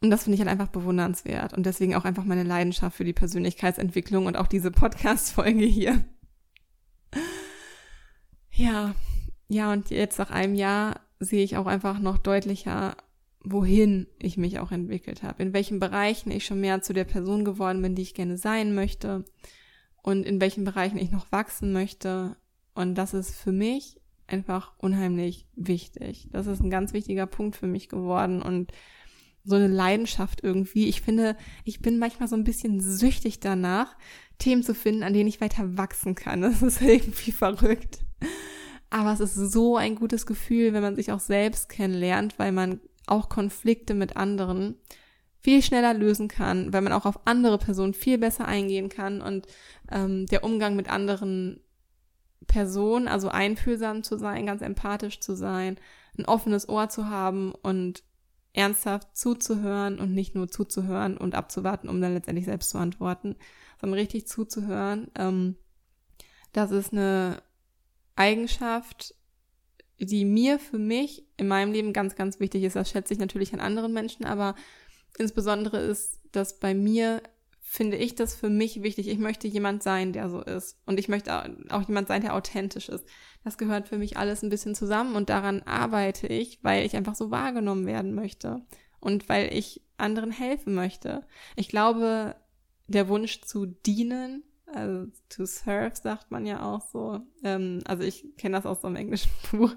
Und 0.00 0.10
das 0.10 0.24
finde 0.24 0.34
ich 0.34 0.40
halt 0.40 0.50
einfach 0.50 0.68
bewundernswert. 0.68 1.54
Und 1.54 1.66
deswegen 1.66 1.94
auch 1.94 2.04
einfach 2.04 2.24
meine 2.24 2.44
Leidenschaft 2.44 2.96
für 2.96 3.04
die 3.04 3.12
Persönlichkeitsentwicklung 3.12 4.26
und 4.26 4.36
auch 4.36 4.46
diese 4.46 4.70
Podcast-Folge 4.70 5.64
hier. 5.64 6.04
Ja, 8.52 8.94
ja, 9.48 9.72
und 9.72 9.90
jetzt 9.90 10.18
nach 10.18 10.30
einem 10.30 10.54
Jahr 10.54 11.00
sehe 11.20 11.44
ich 11.44 11.56
auch 11.56 11.66
einfach 11.66 11.98
noch 11.98 12.18
deutlicher, 12.18 12.96
wohin 13.42 14.06
ich 14.18 14.36
mich 14.36 14.58
auch 14.58 14.72
entwickelt 14.72 15.22
habe, 15.22 15.42
in 15.42 15.52
welchen 15.52 15.80
Bereichen 15.80 16.30
ich 16.30 16.44
schon 16.44 16.60
mehr 16.60 16.82
zu 16.82 16.92
der 16.92 17.04
Person 17.04 17.44
geworden 17.44 17.80
bin, 17.82 17.94
die 17.94 18.02
ich 18.02 18.14
gerne 18.14 18.36
sein 18.36 18.74
möchte 18.74 19.24
und 20.02 20.24
in 20.24 20.40
welchen 20.40 20.64
Bereichen 20.64 20.98
ich 20.98 21.10
noch 21.10 21.30
wachsen 21.32 21.72
möchte 21.72 22.36
und 22.78 22.94
das 22.94 23.12
ist 23.12 23.34
für 23.34 23.50
mich 23.50 24.00
einfach 24.28 24.72
unheimlich 24.78 25.46
wichtig. 25.56 26.28
Das 26.30 26.46
ist 26.46 26.60
ein 26.60 26.70
ganz 26.70 26.92
wichtiger 26.92 27.26
Punkt 27.26 27.56
für 27.56 27.66
mich 27.66 27.88
geworden 27.88 28.40
und 28.40 28.70
so 29.42 29.56
eine 29.56 29.66
Leidenschaft 29.66 30.44
irgendwie. 30.44 30.86
Ich 30.86 31.00
finde, 31.00 31.36
ich 31.64 31.80
bin 31.80 31.98
manchmal 31.98 32.28
so 32.28 32.36
ein 32.36 32.44
bisschen 32.44 32.80
süchtig 32.80 33.40
danach, 33.40 33.96
Themen 34.38 34.62
zu 34.62 34.74
finden, 34.76 35.02
an 35.02 35.12
denen 35.12 35.28
ich 35.28 35.40
weiter 35.40 35.76
wachsen 35.76 36.14
kann. 36.14 36.40
Das 36.42 36.62
ist 36.62 36.80
irgendwie 36.80 37.32
verrückt. 37.32 38.04
Aber 38.90 39.12
es 39.12 39.18
ist 39.18 39.34
so 39.34 39.76
ein 39.76 39.96
gutes 39.96 40.24
Gefühl, 40.24 40.72
wenn 40.72 40.82
man 40.82 40.94
sich 40.94 41.10
auch 41.10 41.20
selbst 41.20 41.68
kennenlernt, 41.68 42.38
weil 42.38 42.52
man 42.52 42.80
auch 43.06 43.28
Konflikte 43.28 43.94
mit 43.94 44.16
anderen 44.16 44.76
viel 45.40 45.62
schneller 45.62 45.94
lösen 45.94 46.28
kann, 46.28 46.72
weil 46.72 46.82
man 46.82 46.92
auch 46.92 47.06
auf 47.06 47.26
andere 47.26 47.58
Personen 47.58 47.94
viel 47.94 48.18
besser 48.18 48.46
eingehen 48.46 48.88
kann 48.88 49.20
und 49.20 49.48
ähm, 49.90 50.26
der 50.26 50.44
Umgang 50.44 50.76
mit 50.76 50.88
anderen 50.88 51.60
Personen, 52.46 53.08
also 53.08 53.28
einfühlsam 53.28 54.02
zu 54.02 54.16
sein, 54.18 54.46
ganz 54.46 54.62
empathisch 54.62 55.20
zu 55.20 55.34
sein, 55.34 55.78
ein 56.18 56.24
offenes 56.24 56.68
Ohr 56.68 56.88
zu 56.88 57.08
haben 57.08 57.52
und 57.52 58.02
ernsthaft 58.52 59.16
zuzuhören 59.16 59.98
und 59.98 60.14
nicht 60.14 60.34
nur 60.34 60.48
zuzuhören 60.48 61.16
und 61.16 61.34
abzuwarten, 61.34 61.88
um 61.88 62.00
dann 62.00 62.14
letztendlich 62.14 62.46
selbst 62.46 62.70
zu 62.70 62.78
antworten, 62.78 63.36
sondern 63.80 63.98
richtig 63.98 64.26
zuzuhören. 64.26 65.10
Ähm, 65.14 65.56
das 66.52 66.70
ist 66.70 66.92
eine 66.92 67.42
Eigenschaft, 68.16 69.14
die 70.00 70.24
mir 70.24 70.58
für 70.58 70.78
mich 70.78 71.26
in 71.36 71.48
meinem 71.48 71.72
Leben 71.72 71.92
ganz, 71.92 72.16
ganz 72.16 72.40
wichtig 72.40 72.64
ist. 72.64 72.76
Das 72.76 72.90
schätze 72.90 73.12
ich 73.12 73.20
natürlich 73.20 73.52
an 73.52 73.60
anderen 73.60 73.92
Menschen, 73.92 74.24
aber 74.24 74.54
insbesondere 75.18 75.78
ist 75.78 76.20
das 76.32 76.58
bei 76.58 76.74
mir, 76.74 77.22
finde 77.70 77.98
ich 77.98 78.14
das 78.14 78.34
für 78.34 78.48
mich 78.48 78.82
wichtig. 78.82 79.08
Ich 79.08 79.18
möchte 79.18 79.46
jemand 79.46 79.82
sein, 79.82 80.14
der 80.14 80.30
so 80.30 80.40
ist. 80.40 80.78
Und 80.86 80.98
ich 80.98 81.08
möchte 81.08 81.44
auch 81.68 81.82
jemand 81.86 82.08
sein, 82.08 82.22
der 82.22 82.34
authentisch 82.34 82.88
ist. 82.88 83.04
Das 83.44 83.58
gehört 83.58 83.88
für 83.88 83.98
mich 83.98 84.16
alles 84.16 84.42
ein 84.42 84.48
bisschen 84.48 84.74
zusammen 84.74 85.14
und 85.16 85.28
daran 85.28 85.62
arbeite 85.64 86.26
ich, 86.28 86.64
weil 86.64 86.86
ich 86.86 86.96
einfach 86.96 87.14
so 87.14 87.30
wahrgenommen 87.30 87.84
werden 87.84 88.14
möchte 88.14 88.62
und 89.00 89.28
weil 89.28 89.52
ich 89.54 89.82
anderen 89.98 90.30
helfen 90.30 90.74
möchte. 90.74 91.26
Ich 91.56 91.68
glaube, 91.68 92.36
der 92.86 93.08
Wunsch 93.08 93.42
zu 93.42 93.66
dienen, 93.66 94.44
also 94.66 95.12
to 95.28 95.44
serve 95.44 95.94
sagt 95.94 96.30
man 96.30 96.46
ja 96.46 96.62
auch 96.62 96.80
so. 96.90 97.20
Ähm, 97.44 97.80
also 97.84 98.02
ich 98.02 98.34
kenne 98.38 98.56
das 98.56 98.64
aus 98.64 98.80
so 98.80 98.86
einem 98.86 98.96
englischen 98.96 99.30
Buch 99.50 99.76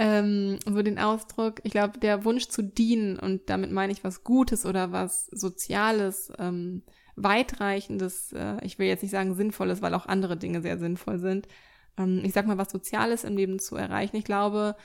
ähm, 0.00 0.60
so 0.64 0.80
den 0.82 1.00
Ausdruck, 1.00 1.60
ich 1.64 1.72
glaube, 1.72 1.98
der 1.98 2.24
Wunsch 2.24 2.46
zu 2.46 2.62
dienen, 2.62 3.18
und 3.18 3.50
damit 3.50 3.72
meine 3.72 3.92
ich 3.92 4.04
was 4.04 4.22
Gutes 4.22 4.64
oder 4.64 4.92
was 4.92 5.26
Soziales, 5.26 6.30
ähm, 6.38 6.84
weitreichendes, 7.16 8.32
äh, 8.32 8.64
ich 8.64 8.78
will 8.78 8.86
jetzt 8.86 9.02
nicht 9.02 9.10
sagen 9.10 9.34
Sinnvolles, 9.34 9.82
weil 9.82 9.94
auch 9.94 10.06
andere 10.06 10.36
Dinge 10.36 10.62
sehr 10.62 10.78
sinnvoll 10.78 11.18
sind, 11.18 11.48
ähm, 11.96 12.22
ich 12.24 12.32
sag 12.32 12.46
mal, 12.46 12.58
was 12.58 12.70
Soziales 12.70 13.24
im 13.24 13.36
Leben 13.36 13.58
zu 13.58 13.74
erreichen. 13.74 14.14
Ich 14.14 14.24
glaube, 14.24 14.76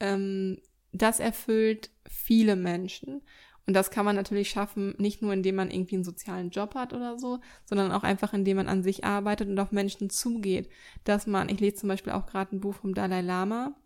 ähm, 0.00 0.58
das 0.90 1.20
erfüllt 1.20 1.90
viele 2.08 2.56
Menschen. 2.56 3.22
Und 3.64 3.74
das 3.74 3.92
kann 3.92 4.04
man 4.04 4.16
natürlich 4.16 4.50
schaffen, 4.50 4.94
nicht 4.98 5.22
nur 5.22 5.32
indem 5.32 5.54
man 5.54 5.70
irgendwie 5.70 5.96
einen 5.96 6.04
sozialen 6.04 6.50
Job 6.50 6.74
hat 6.74 6.92
oder 6.92 7.16
so, 7.16 7.38
sondern 7.64 7.92
auch 7.92 8.02
einfach 8.02 8.32
indem 8.32 8.56
man 8.56 8.68
an 8.68 8.82
sich 8.82 9.04
arbeitet 9.04 9.48
und 9.48 9.58
auf 9.60 9.70
Menschen 9.70 10.10
zugeht. 10.10 10.68
Dass 11.04 11.28
man, 11.28 11.48
ich 11.48 11.60
lese 11.60 11.76
zum 11.76 11.88
Beispiel 11.88 12.12
auch 12.12 12.26
gerade 12.26 12.56
ein 12.56 12.60
Buch 12.60 12.74
vom 12.74 12.92
Dalai 12.92 13.20
Lama, 13.20 13.76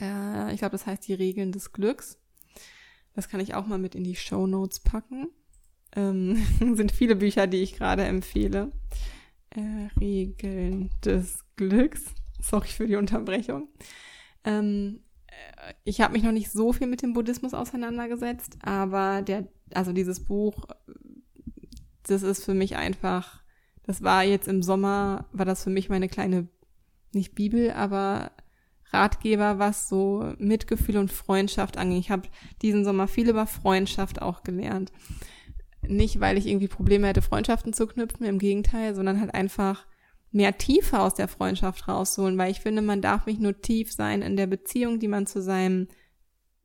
äh, 0.00 0.52
ich 0.52 0.58
glaube, 0.58 0.72
das 0.72 0.86
heißt 0.86 1.06
die 1.06 1.14
Regeln 1.14 1.52
des 1.52 1.72
Glücks. 1.72 2.18
Das 3.14 3.28
kann 3.28 3.40
ich 3.40 3.54
auch 3.54 3.66
mal 3.66 3.78
mit 3.78 3.94
in 3.94 4.04
die 4.04 4.16
Show 4.16 4.46
Notes 4.46 4.80
packen. 4.80 5.28
Ähm, 5.94 6.36
sind 6.74 6.92
viele 6.92 7.16
Bücher, 7.16 7.46
die 7.46 7.62
ich 7.62 7.74
gerade 7.76 8.04
empfehle. 8.04 8.72
Äh, 9.50 9.88
Regeln 9.98 10.90
des 11.04 11.44
Glücks. 11.56 12.04
Sorry 12.40 12.68
für 12.68 12.86
die 12.86 12.96
Unterbrechung. 12.96 13.68
Ähm, 14.44 15.00
äh, 15.26 15.72
ich 15.84 16.00
habe 16.00 16.12
mich 16.12 16.22
noch 16.22 16.32
nicht 16.32 16.50
so 16.50 16.72
viel 16.72 16.86
mit 16.86 17.02
dem 17.02 17.14
Buddhismus 17.14 17.54
auseinandergesetzt, 17.54 18.58
aber 18.62 19.22
der, 19.22 19.48
also 19.74 19.92
dieses 19.92 20.20
Buch, 20.20 20.66
das 22.02 22.22
ist 22.22 22.44
für 22.44 22.54
mich 22.54 22.76
einfach, 22.76 23.42
das 23.82 24.02
war 24.02 24.22
jetzt 24.24 24.48
im 24.48 24.62
Sommer, 24.62 25.26
war 25.32 25.46
das 25.46 25.64
für 25.64 25.70
mich 25.70 25.88
meine 25.88 26.08
kleine, 26.08 26.48
nicht 27.12 27.34
Bibel, 27.34 27.70
aber 27.70 28.30
Ratgeber, 28.92 29.58
was 29.58 29.88
so 29.88 30.32
Mitgefühl 30.38 30.96
und 30.98 31.10
Freundschaft 31.10 31.76
angeht. 31.76 32.00
Ich 32.00 32.10
habe 32.10 32.28
diesen 32.62 32.84
Sommer 32.84 33.08
viel 33.08 33.28
über 33.28 33.46
Freundschaft 33.46 34.22
auch 34.22 34.42
gelernt. 34.42 34.92
Nicht, 35.82 36.20
weil 36.20 36.38
ich 36.38 36.46
irgendwie 36.46 36.68
Probleme 36.68 37.06
hätte, 37.06 37.22
Freundschaften 37.22 37.72
zu 37.72 37.86
knüpfen, 37.86 38.26
im 38.26 38.38
Gegenteil, 38.38 38.94
sondern 38.94 39.20
halt 39.20 39.34
einfach 39.34 39.86
mehr 40.32 40.58
Tiefe 40.58 41.00
aus 41.00 41.14
der 41.14 41.28
Freundschaft 41.28 41.88
rausholen, 41.88 42.36
weil 42.38 42.50
ich 42.50 42.60
finde, 42.60 42.82
man 42.82 43.00
darf 43.00 43.26
nicht 43.26 43.40
nur 43.40 43.60
tief 43.60 43.92
sein 43.92 44.22
in 44.22 44.36
der 44.36 44.46
Beziehung, 44.46 44.98
die 44.98 45.08
man 45.08 45.26
zu 45.26 45.40
seinem 45.40 45.88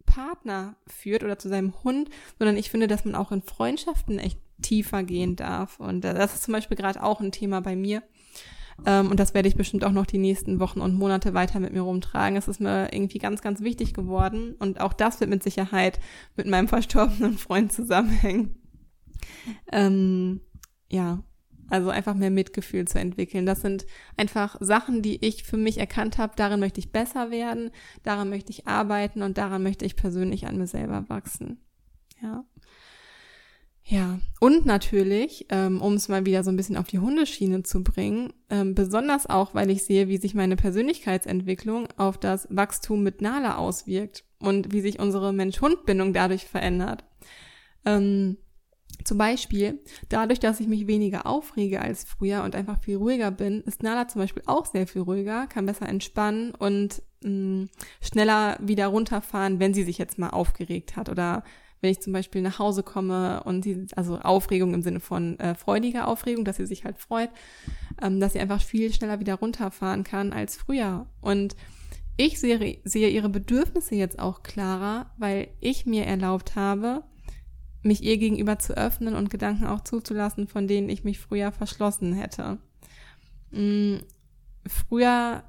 Partner 0.06 0.76
führt 0.88 1.24
oder 1.24 1.40
zu 1.40 1.48
seinem 1.48 1.74
Hund, 1.84 2.10
sondern 2.38 2.58
ich 2.58 2.70
finde, 2.70 2.88
dass 2.88 3.06
man 3.06 3.16
auch 3.16 3.32
in 3.32 3.42
Freundschaften 3.42 4.20
echt 4.20 4.40
tiefer 4.62 5.04
gehen 5.04 5.36
darf. 5.36 5.80
Und 5.80 6.02
das 6.02 6.34
ist 6.34 6.44
zum 6.44 6.54
Beispiel 6.54 6.78
gerade 6.78 7.02
auch 7.02 7.22
ein 7.22 7.32
Thema 7.32 7.62
bei 7.62 7.76
mir. 7.76 8.04
Ähm, 8.86 9.10
und 9.10 9.20
das 9.20 9.34
werde 9.34 9.48
ich 9.48 9.56
bestimmt 9.56 9.84
auch 9.84 9.92
noch 9.92 10.06
die 10.06 10.18
nächsten 10.18 10.60
Wochen 10.60 10.82
und 10.82 10.96
Monate 10.96 11.34
weiter 11.34 11.60
mit 11.60 11.74
mir 11.74 11.82
rumtragen. 11.82 12.38
Es 12.38 12.48
ist 12.48 12.62
mir 12.62 12.94
irgendwie 12.94 13.20
ganz, 13.20 13.42
ganz 13.42 13.62
wichtig 13.62 13.94
geworden. 13.94 14.56
Und 14.60 14.80
auch 14.80 14.94
das 14.94 15.20
wird 15.20 15.30
mit 15.30 15.44
Sicherheit 15.44 16.00
mit 16.36 16.48
meinem 16.48 16.68
verstorbenen 16.68 17.38
Freund 17.38 17.72
zusammenhängen. 17.72 18.56
Ähm, 19.72 20.42
ja, 20.90 21.24
also 21.72 21.90
einfach 21.90 22.16
mehr 22.16 22.32
Mitgefühl 22.32 22.86
zu 22.86 23.00
entwickeln. 23.00 23.46
Das 23.46 23.62
sind 23.62 23.86
einfach 24.18 24.58
Sachen, 24.60 25.02
die 25.02 25.26
ich 25.26 25.44
für 25.44 25.58
mich 25.58 25.78
erkannt 25.78 26.18
habe. 26.18 26.34
Darin 26.36 26.60
möchte 26.60 26.80
ich 26.80 26.92
besser 26.92 27.32
werden, 27.32 27.72
daran 28.04 28.30
möchte 28.30 28.52
ich 28.52 28.68
arbeiten 28.68 29.22
und 29.22 29.38
daran 29.38 29.64
möchte 29.64 29.86
ich 29.86 29.96
persönlich 29.96 30.48
an 30.48 30.58
mir 30.58 30.68
selber 30.68 31.08
wachsen. 31.08 31.62
Ja. 32.22 32.44
Ja, 33.92 34.22
und 34.40 34.66
natürlich, 34.66 35.48
ähm, 35.50 35.82
um 35.82 35.96
es 35.96 36.08
mal 36.08 36.26
wieder 36.26 36.46
so 36.46 36.50
ein 36.50 36.56
bisschen 36.56 36.78
auf 36.78 36.88
die 36.88 37.00
Hundeschiene 37.00 37.64
zu 37.64 37.84
bringen, 37.84 38.32
ähm, 38.50 38.74
besonders 38.74 39.30
auch, 39.30 39.54
weil 39.54 39.70
ich 39.70 39.84
sehe, 39.84 40.08
wie 40.08 40.16
sich 40.16 40.34
meine 40.34 40.56
Persönlichkeitsentwicklung 40.56 41.90
auf 41.98 42.18
das 42.18 42.48
Wachstum 42.50 43.04
mit 43.04 43.22
Nala 43.22 43.58
auswirkt 43.58 44.24
und 44.40 44.72
wie 44.72 44.80
sich 44.80 45.00
unsere 45.00 45.34
Mensch-Hund-Bindung 45.34 46.14
dadurch 46.14 46.46
verändert. 46.46 47.04
Ähm, 47.84 48.38
zum 49.04 49.18
Beispiel, 49.18 49.82
dadurch, 50.08 50.40
dass 50.40 50.62
ich 50.62 50.68
mich 50.70 50.88
weniger 50.88 51.26
aufrege 51.26 51.82
als 51.82 52.06
früher 52.06 52.44
und 52.44 52.56
einfach 52.56 52.80
viel 52.82 52.96
ruhiger 52.96 53.30
bin, 53.30 53.60
ist 53.64 53.84
Nala 53.84 54.08
zum 54.08 54.22
Beispiel 54.22 54.44
auch 54.46 54.68
sehr 54.68 54.88
viel 54.88 55.02
ruhiger, 55.02 55.48
kann 55.48 55.66
besser 55.66 55.90
entspannen 55.90 56.56
und 56.56 57.02
mh, 57.24 57.30
mm, 57.30 57.70
schneller 58.00 58.58
wieder 58.62 58.88
runterfahren, 58.88 59.60
wenn 59.60 59.74
sie 59.74 59.84
sich 59.84 59.98
jetzt 59.98 60.18
mal 60.18 60.30
aufgeregt 60.30 60.96
hat 60.96 61.10
oder 61.10 61.44
wenn 61.82 61.92
ich 61.92 62.00
zum 62.00 62.14
Beispiel 62.14 62.42
nach 62.42 62.60
Hause 62.60 62.84
komme 62.84 63.44
und 63.44 63.64
sie, 63.64 63.88
also 63.96 64.20
Aufregung 64.20 64.74
im 64.74 64.84
Sinne 64.84 65.00
von 65.00 65.40
äh, 65.40 65.56
freudiger 65.56 66.08
Aufregung, 66.08 66.46
dass 66.46 66.58
sie 66.58 66.66
sich 66.68 66.86
halt 66.86 67.00
freut, 67.00 67.30
ähm, 68.02 68.20
dass 68.20 68.34
sie 68.34 68.40
einfach 68.40 68.62
viel 68.62 68.94
schneller 68.94 69.20
wieder 69.20 69.36
runterfahren 69.36 70.04
kann 70.04 70.32
als 70.32 70.56
früher. 70.56 71.08
Und 71.22 71.56
ich 72.18 72.40
sehe, 72.40 72.78
sehe 72.84 73.10
ihre 73.10 73.30
Bedürfnisse 73.30 73.96
jetzt 73.96 74.20
auch 74.20 74.44
klarer, 74.44 75.12
weil 75.18 75.48
ich 75.60 75.86
mir 75.86 76.06
erlaubt 76.06 76.56
habe, 76.56 77.04
mich 77.84 78.04
ihr 78.04 78.18
gegenüber 78.18 78.60
zu 78.60 78.78
öffnen 78.78 79.16
und 79.16 79.32
Gedanken 79.32 79.66
auch 79.66 79.82
zuzulassen, 79.82 80.48
von 80.48 80.68
denen 80.68 80.90
ich 80.90 81.04
mich 81.04 81.20
früher 81.20 81.52
verschlossen 81.52 82.14
hätte. 82.14 82.60
Mhm. 83.52 84.02
Früher 84.68 85.44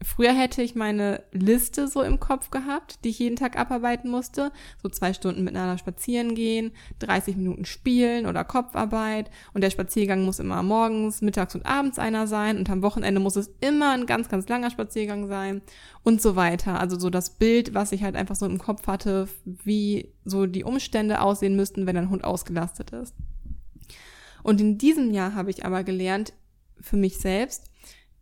Früher 0.00 0.32
hätte 0.32 0.62
ich 0.62 0.76
meine 0.76 1.24
Liste 1.32 1.88
so 1.88 2.02
im 2.02 2.20
Kopf 2.20 2.50
gehabt, 2.50 3.04
die 3.04 3.08
ich 3.08 3.18
jeden 3.18 3.34
Tag 3.34 3.58
abarbeiten 3.58 4.08
musste. 4.10 4.52
So 4.80 4.88
zwei 4.88 5.12
Stunden 5.12 5.42
miteinander 5.42 5.76
spazieren 5.76 6.36
gehen, 6.36 6.70
30 7.00 7.36
Minuten 7.36 7.64
spielen 7.64 8.26
oder 8.26 8.44
Kopfarbeit. 8.44 9.28
Und 9.54 9.62
der 9.62 9.70
Spaziergang 9.70 10.24
muss 10.24 10.38
immer 10.38 10.62
morgens, 10.62 11.20
mittags 11.20 11.56
und 11.56 11.66
abends 11.66 11.98
einer 11.98 12.28
sein. 12.28 12.58
Und 12.58 12.70
am 12.70 12.82
Wochenende 12.82 13.20
muss 13.20 13.34
es 13.34 13.50
immer 13.60 13.90
ein 13.90 14.06
ganz, 14.06 14.28
ganz 14.28 14.48
langer 14.48 14.70
Spaziergang 14.70 15.26
sein. 15.26 15.62
Und 16.04 16.22
so 16.22 16.36
weiter. 16.36 16.78
Also 16.78 16.96
so 16.98 17.10
das 17.10 17.30
Bild, 17.30 17.74
was 17.74 17.90
ich 17.90 18.04
halt 18.04 18.14
einfach 18.14 18.36
so 18.36 18.46
im 18.46 18.58
Kopf 18.58 18.86
hatte, 18.86 19.28
wie 19.44 20.12
so 20.24 20.46
die 20.46 20.62
Umstände 20.62 21.20
aussehen 21.20 21.56
müssten, 21.56 21.86
wenn 21.86 21.96
ein 21.96 22.10
Hund 22.10 22.22
ausgelastet 22.22 22.92
ist. 22.92 23.16
Und 24.44 24.60
in 24.60 24.78
diesem 24.78 25.10
Jahr 25.10 25.34
habe 25.34 25.50
ich 25.50 25.64
aber 25.64 25.82
gelernt, 25.82 26.32
für 26.80 26.96
mich 26.96 27.18
selbst, 27.18 27.64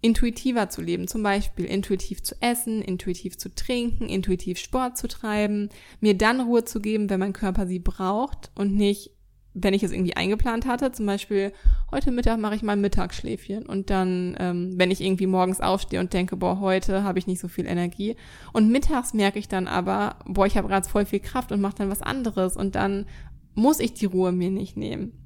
intuitiver 0.00 0.68
zu 0.68 0.82
leben, 0.82 1.08
zum 1.08 1.22
Beispiel 1.22 1.64
intuitiv 1.64 2.22
zu 2.22 2.34
essen, 2.40 2.82
intuitiv 2.82 3.38
zu 3.38 3.54
trinken, 3.54 4.08
intuitiv 4.08 4.58
Sport 4.58 4.96
zu 4.98 5.08
treiben, 5.08 5.70
mir 6.00 6.16
dann 6.16 6.40
Ruhe 6.40 6.64
zu 6.64 6.80
geben, 6.80 7.10
wenn 7.10 7.20
mein 7.20 7.32
Körper 7.32 7.66
sie 7.66 7.78
braucht 7.78 8.50
und 8.54 8.74
nicht, 8.74 9.10
wenn 9.54 9.72
ich 9.72 9.82
es 9.82 9.92
irgendwie 9.92 10.14
eingeplant 10.16 10.66
hatte, 10.66 10.92
zum 10.92 11.06
Beispiel 11.06 11.50
heute 11.90 12.12
Mittag 12.12 12.38
mache 12.38 12.54
ich 12.54 12.62
mal 12.62 12.76
Mittagsschläfchen 12.76 13.64
und 13.64 13.88
dann, 13.88 14.36
ähm, 14.38 14.74
wenn 14.76 14.90
ich 14.90 15.00
irgendwie 15.00 15.26
morgens 15.26 15.62
aufstehe 15.62 15.98
und 15.98 16.12
denke, 16.12 16.36
boah, 16.36 16.60
heute 16.60 17.02
habe 17.02 17.18
ich 17.18 17.26
nicht 17.26 17.40
so 17.40 17.48
viel 17.48 17.66
Energie. 17.66 18.16
Und 18.52 18.70
mittags 18.70 19.14
merke 19.14 19.38
ich 19.38 19.48
dann 19.48 19.66
aber, 19.66 20.16
boah, 20.26 20.46
ich 20.46 20.58
habe 20.58 20.68
gerade 20.68 20.86
voll 20.86 21.06
viel 21.06 21.20
Kraft 21.20 21.52
und 21.52 21.62
mache 21.62 21.76
dann 21.76 21.90
was 21.90 22.02
anderes 22.02 22.54
und 22.54 22.74
dann 22.74 23.06
muss 23.54 23.80
ich 23.80 23.94
die 23.94 24.04
Ruhe 24.04 24.30
mir 24.30 24.50
nicht 24.50 24.76
nehmen. 24.76 25.25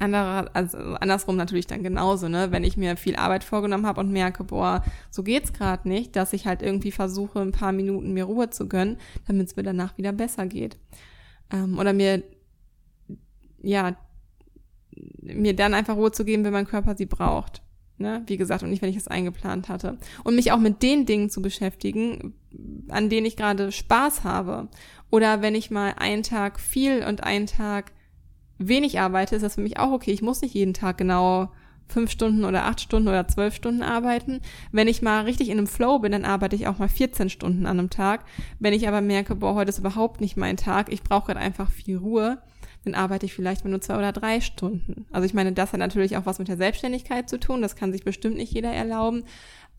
Anderer, 0.00 0.50
also 0.54 0.78
andersrum 0.78 1.36
natürlich 1.36 1.66
dann 1.66 1.82
genauso, 1.82 2.28
ne? 2.28 2.50
Wenn 2.50 2.64
ich 2.64 2.76
mir 2.76 2.96
viel 2.96 3.16
Arbeit 3.16 3.44
vorgenommen 3.44 3.86
habe 3.86 4.00
und 4.00 4.10
merke, 4.10 4.44
boah, 4.44 4.82
so 5.10 5.22
geht's 5.22 5.52
gerade 5.52 5.88
nicht, 5.88 6.16
dass 6.16 6.32
ich 6.32 6.46
halt 6.46 6.62
irgendwie 6.62 6.92
versuche, 6.92 7.40
ein 7.40 7.52
paar 7.52 7.72
Minuten 7.72 8.12
mir 8.12 8.24
Ruhe 8.24 8.50
zu 8.50 8.68
gönnen, 8.68 8.96
damit 9.26 9.48
es 9.48 9.56
mir 9.56 9.62
danach 9.62 9.96
wieder 9.98 10.12
besser 10.12 10.46
geht. 10.46 10.78
Ähm, 11.52 11.78
oder 11.78 11.92
mir, 11.92 12.22
ja, 13.62 13.96
mir 15.20 15.54
dann 15.54 15.74
einfach 15.74 15.96
Ruhe 15.96 16.12
zu 16.12 16.24
geben, 16.24 16.44
wenn 16.44 16.52
mein 16.52 16.66
Körper 16.66 16.96
sie 16.96 17.06
braucht. 17.06 17.62
Ne? 17.98 18.22
Wie 18.26 18.38
gesagt, 18.38 18.62
und 18.62 18.70
nicht, 18.70 18.80
wenn 18.80 18.88
ich 18.88 18.96
es 18.96 19.08
eingeplant 19.08 19.68
hatte. 19.68 19.98
Und 20.24 20.34
mich 20.34 20.52
auch 20.52 20.58
mit 20.58 20.82
den 20.82 21.04
Dingen 21.04 21.28
zu 21.28 21.42
beschäftigen, 21.42 22.32
an 22.88 23.10
denen 23.10 23.26
ich 23.26 23.36
gerade 23.36 23.70
Spaß 23.70 24.24
habe. 24.24 24.68
Oder 25.10 25.42
wenn 25.42 25.54
ich 25.54 25.70
mal 25.70 25.94
einen 25.98 26.22
Tag 26.22 26.58
viel 26.58 27.04
und 27.04 27.22
einen 27.22 27.46
Tag 27.46 27.92
wenig 28.60 29.00
arbeite, 29.00 29.36
ist 29.36 29.42
das 29.42 29.56
für 29.56 29.62
mich 29.62 29.78
auch 29.78 29.90
okay. 29.90 30.12
Ich 30.12 30.22
muss 30.22 30.42
nicht 30.42 30.54
jeden 30.54 30.74
Tag 30.74 30.98
genau 30.98 31.50
fünf 31.88 32.10
Stunden 32.10 32.44
oder 32.44 32.66
acht 32.66 32.80
Stunden 32.80 33.08
oder 33.08 33.26
zwölf 33.26 33.54
Stunden 33.54 33.82
arbeiten. 33.82 34.40
Wenn 34.72 34.88
ich 34.88 35.02
mal 35.02 35.24
richtig 35.24 35.48
in 35.48 35.58
einem 35.58 35.66
Flow 35.66 35.98
bin, 35.98 36.12
dann 36.12 36.24
arbeite 36.24 36.56
ich 36.56 36.68
auch 36.68 36.78
mal 36.78 36.88
14 36.88 37.30
Stunden 37.30 37.66
an 37.66 37.78
einem 37.78 37.90
Tag. 37.90 38.24
Wenn 38.60 38.72
ich 38.72 38.86
aber 38.86 39.00
merke, 39.00 39.34
boah, 39.34 39.54
heute 39.54 39.70
ist 39.70 39.78
überhaupt 39.78 40.20
nicht 40.20 40.36
mein 40.36 40.56
Tag, 40.56 40.92
ich 40.92 41.02
brauche 41.02 41.26
gerade 41.26 41.40
einfach 41.40 41.70
viel 41.70 41.96
Ruhe, 41.96 42.38
dann 42.84 42.94
arbeite 42.94 43.26
ich 43.26 43.34
vielleicht 43.34 43.64
mal 43.64 43.70
nur 43.70 43.80
zwei 43.80 43.98
oder 43.98 44.12
drei 44.12 44.40
Stunden. 44.40 45.06
Also 45.10 45.26
ich 45.26 45.34
meine, 45.34 45.52
das 45.52 45.72
hat 45.72 45.80
natürlich 45.80 46.16
auch 46.16 46.26
was 46.26 46.38
mit 46.38 46.48
der 46.48 46.56
Selbstständigkeit 46.56 47.28
zu 47.28 47.38
tun. 47.38 47.60
Das 47.60 47.76
kann 47.76 47.92
sich 47.92 48.04
bestimmt 48.04 48.36
nicht 48.36 48.52
jeder 48.52 48.72
erlauben. 48.72 49.24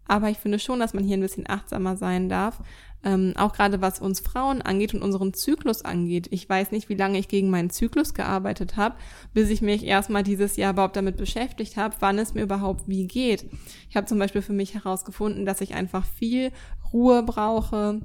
Aber 0.08 0.30
ich 0.30 0.38
finde 0.38 0.60
schon, 0.60 0.80
dass 0.80 0.94
man 0.94 1.04
hier 1.04 1.18
ein 1.18 1.22
bisschen 1.22 1.50
achtsamer 1.50 1.96
sein 1.96 2.30
darf. 2.30 2.60
Ähm, 3.04 3.34
auch 3.36 3.54
gerade 3.54 3.82
was 3.82 4.00
uns 4.00 4.20
Frauen 4.20 4.62
angeht 4.62 4.94
und 4.94 5.02
unseren 5.02 5.34
Zyklus 5.34 5.84
angeht. 5.84 6.28
Ich 6.32 6.48
weiß 6.48 6.72
nicht, 6.72 6.90
wie 6.90 6.96
lange 6.96 7.18
ich 7.18 7.28
gegen 7.28 7.50
meinen 7.50 7.70
Zyklus 7.70 8.14
gearbeitet 8.14 8.78
habe, 8.78 8.96
bis 9.34 9.50
ich 9.50 9.62
mich 9.62 9.86
erstmal 9.86 10.24
dieses 10.24 10.56
Jahr 10.56 10.74
überhaupt 10.74 10.96
damit 10.96 11.18
beschäftigt 11.18 11.78
habe, 11.78 11.96
wann 12.00 12.20
es 12.20 12.34
mir 12.34 12.44
überhaupt 12.44 12.88
wie 12.88 13.08
geht. 13.08 13.46
Ich 13.90 13.96
habe 13.96 14.06
zum 14.06 14.20
Beispiel 14.20 14.42
für 14.42 14.54
mich 14.54 14.76
herausgefunden, 14.76 15.46
dass 15.46 15.62
ich 15.62 15.74
einfach 15.74 16.06
viel 16.06 16.52
Ruhe 16.94 17.24
brauche, 17.24 18.02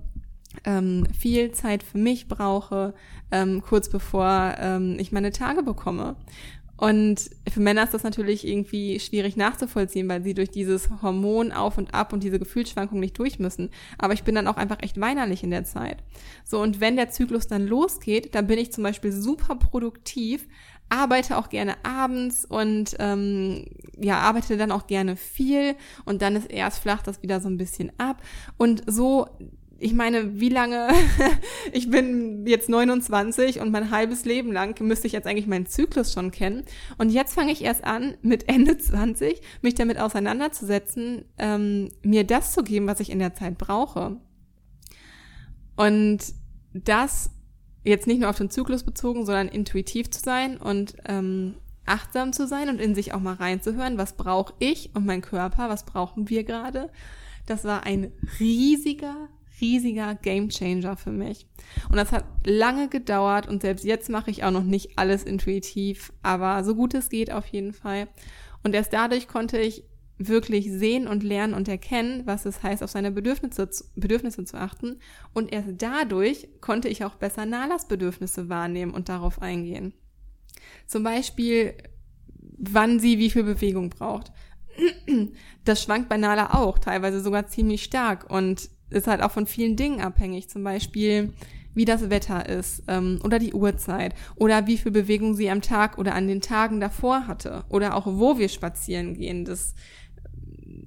ähm, 0.64 1.06
viel 1.18 1.52
Zeit 1.52 1.82
für 1.82 1.98
mich 1.98 2.28
brauche, 2.28 2.94
ähm, 3.30 3.62
kurz 3.62 3.88
bevor 3.90 4.54
ähm, 4.58 4.96
ich 4.98 5.12
meine 5.12 5.32
Tage 5.32 5.62
bekomme. 5.62 6.16
Und 6.76 7.30
für 7.50 7.60
Männer 7.60 7.84
ist 7.84 7.94
das 7.94 8.02
natürlich 8.02 8.46
irgendwie 8.46 9.00
schwierig 9.00 9.36
nachzuvollziehen, 9.36 10.08
weil 10.08 10.22
sie 10.22 10.34
durch 10.34 10.50
dieses 10.50 10.90
Hormon 11.02 11.52
auf 11.52 11.78
und 11.78 11.94
ab 11.94 12.12
und 12.12 12.22
diese 12.22 12.38
Gefühlsschwankungen 12.38 13.00
nicht 13.00 13.18
durch 13.18 13.38
müssen. 13.38 13.70
Aber 13.98 14.12
ich 14.12 14.24
bin 14.24 14.34
dann 14.34 14.46
auch 14.46 14.56
einfach 14.56 14.82
echt 14.82 15.00
weinerlich 15.00 15.42
in 15.42 15.50
der 15.50 15.64
Zeit. 15.64 16.02
So, 16.44 16.60
und 16.60 16.80
wenn 16.80 16.96
der 16.96 17.10
Zyklus 17.10 17.46
dann 17.46 17.66
losgeht, 17.66 18.34
dann 18.34 18.46
bin 18.46 18.58
ich 18.58 18.72
zum 18.72 18.84
Beispiel 18.84 19.12
super 19.12 19.56
produktiv, 19.56 20.46
arbeite 20.88 21.38
auch 21.38 21.48
gerne 21.48 21.74
abends 21.84 22.44
und 22.44 22.94
ähm, 22.98 23.64
ja, 23.98 24.18
arbeite 24.18 24.56
dann 24.56 24.70
auch 24.70 24.86
gerne 24.86 25.16
viel 25.16 25.74
und 26.04 26.22
dann 26.22 26.36
ist 26.36 26.50
erst 26.50 26.80
flacht 26.80 27.06
das 27.06 27.22
wieder 27.22 27.40
so 27.40 27.48
ein 27.48 27.56
bisschen 27.56 27.90
ab. 27.98 28.22
Und 28.56 28.82
so 28.86 29.26
ich 29.78 29.92
meine, 29.92 30.40
wie 30.40 30.48
lange, 30.48 30.88
ich 31.72 31.90
bin 31.90 32.46
jetzt 32.46 32.68
29 32.68 33.60
und 33.60 33.70
mein 33.70 33.90
halbes 33.90 34.24
Leben 34.24 34.52
lang 34.52 34.80
müsste 34.80 35.06
ich 35.06 35.12
jetzt 35.12 35.26
eigentlich 35.26 35.46
meinen 35.46 35.66
Zyklus 35.66 36.12
schon 36.12 36.30
kennen. 36.30 36.64
Und 36.98 37.10
jetzt 37.10 37.34
fange 37.34 37.52
ich 37.52 37.62
erst 37.62 37.84
an, 37.84 38.16
mit 38.22 38.48
Ende 38.48 38.78
20 38.78 39.40
mich 39.62 39.74
damit 39.74 39.98
auseinanderzusetzen, 39.98 41.24
ähm, 41.38 41.90
mir 42.02 42.24
das 42.24 42.52
zu 42.52 42.62
geben, 42.62 42.86
was 42.86 43.00
ich 43.00 43.10
in 43.10 43.18
der 43.18 43.34
Zeit 43.34 43.58
brauche. 43.58 44.16
Und 45.76 46.18
das 46.72 47.30
jetzt 47.84 48.06
nicht 48.06 48.20
nur 48.20 48.30
auf 48.30 48.38
den 48.38 48.50
Zyklus 48.50 48.82
bezogen, 48.82 49.26
sondern 49.26 49.48
intuitiv 49.48 50.10
zu 50.10 50.20
sein 50.20 50.56
und 50.56 50.96
ähm, 51.06 51.54
achtsam 51.84 52.32
zu 52.32 52.46
sein 52.46 52.68
und 52.68 52.80
in 52.80 52.94
sich 52.94 53.14
auch 53.14 53.20
mal 53.20 53.34
reinzuhören, 53.34 53.96
was 53.96 54.14
brauche 54.14 54.54
ich 54.58 54.90
und 54.94 55.06
mein 55.06 55.22
Körper, 55.22 55.68
was 55.68 55.84
brauchen 55.84 56.28
wir 56.28 56.44
gerade. 56.44 56.90
Das 57.46 57.64
war 57.64 57.84
ein 57.84 58.10
riesiger, 58.40 59.28
riesiger 59.60 60.14
Gamechanger 60.14 60.96
für 60.96 61.12
mich. 61.12 61.46
Und 61.88 61.96
das 61.96 62.12
hat 62.12 62.24
lange 62.44 62.88
gedauert 62.88 63.48
und 63.48 63.62
selbst 63.62 63.84
jetzt 63.84 64.10
mache 64.10 64.30
ich 64.30 64.44
auch 64.44 64.50
noch 64.50 64.64
nicht 64.64 64.98
alles 64.98 65.24
intuitiv, 65.24 66.12
aber 66.22 66.64
so 66.64 66.74
gut 66.74 66.94
es 66.94 67.08
geht 67.08 67.32
auf 67.32 67.46
jeden 67.46 67.72
Fall. 67.72 68.08
Und 68.62 68.74
erst 68.74 68.92
dadurch 68.92 69.28
konnte 69.28 69.58
ich 69.58 69.84
wirklich 70.18 70.70
sehen 70.70 71.06
und 71.06 71.22
lernen 71.22 71.54
und 71.54 71.68
erkennen, 71.68 72.22
was 72.24 72.46
es 72.46 72.62
heißt, 72.62 72.82
auf 72.82 72.90
seine 72.90 73.10
Bedürfnisse, 73.10 73.68
Bedürfnisse 73.96 74.44
zu 74.44 74.56
achten. 74.56 74.98
Und 75.34 75.52
erst 75.52 75.68
dadurch 75.78 76.48
konnte 76.60 76.88
ich 76.88 77.04
auch 77.04 77.16
besser 77.16 77.44
Nalas 77.44 77.86
Bedürfnisse 77.86 78.48
wahrnehmen 78.48 78.94
und 78.94 79.08
darauf 79.08 79.42
eingehen. 79.42 79.92
Zum 80.86 81.02
Beispiel, 81.02 81.74
wann 82.58 82.98
sie 82.98 83.18
wie 83.18 83.30
viel 83.30 83.44
Bewegung 83.44 83.90
braucht. 83.90 84.32
Das 85.64 85.82
schwankt 85.82 86.08
bei 86.08 86.16
Nala 86.16 86.54
auch, 86.54 86.78
teilweise 86.78 87.20
sogar 87.20 87.48
ziemlich 87.48 87.82
stark. 87.82 88.30
Und 88.30 88.70
ist 88.90 89.06
halt 89.06 89.22
auch 89.22 89.30
von 89.30 89.46
vielen 89.46 89.76
Dingen 89.76 90.00
abhängig, 90.00 90.48
zum 90.48 90.64
Beispiel 90.64 91.32
wie 91.74 91.84
das 91.84 92.08
Wetter 92.08 92.48
ist 92.48 92.82
ähm, 92.88 93.20
oder 93.22 93.38
die 93.38 93.52
Uhrzeit 93.52 94.14
oder 94.34 94.66
wie 94.66 94.78
viel 94.78 94.92
Bewegung 94.92 95.34
sie 95.34 95.50
am 95.50 95.60
Tag 95.60 95.98
oder 95.98 96.14
an 96.14 96.26
den 96.26 96.40
Tagen 96.40 96.80
davor 96.80 97.26
hatte 97.26 97.64
oder 97.68 97.94
auch 97.94 98.06
wo 98.06 98.38
wir 98.38 98.48
spazieren 98.48 99.14
gehen. 99.14 99.44
Das 99.44 99.74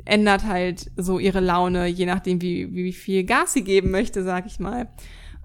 ändert 0.05 0.45
halt 0.45 0.91
so 0.97 1.19
ihre 1.19 1.39
Laune, 1.39 1.87
je 1.87 2.07
nachdem, 2.07 2.41
wie, 2.41 2.73
wie 2.73 2.93
viel 2.93 3.23
Gas 3.23 3.53
sie 3.53 3.63
geben 3.63 3.91
möchte, 3.91 4.23
sag 4.23 4.47
ich 4.47 4.59
mal. 4.59 4.87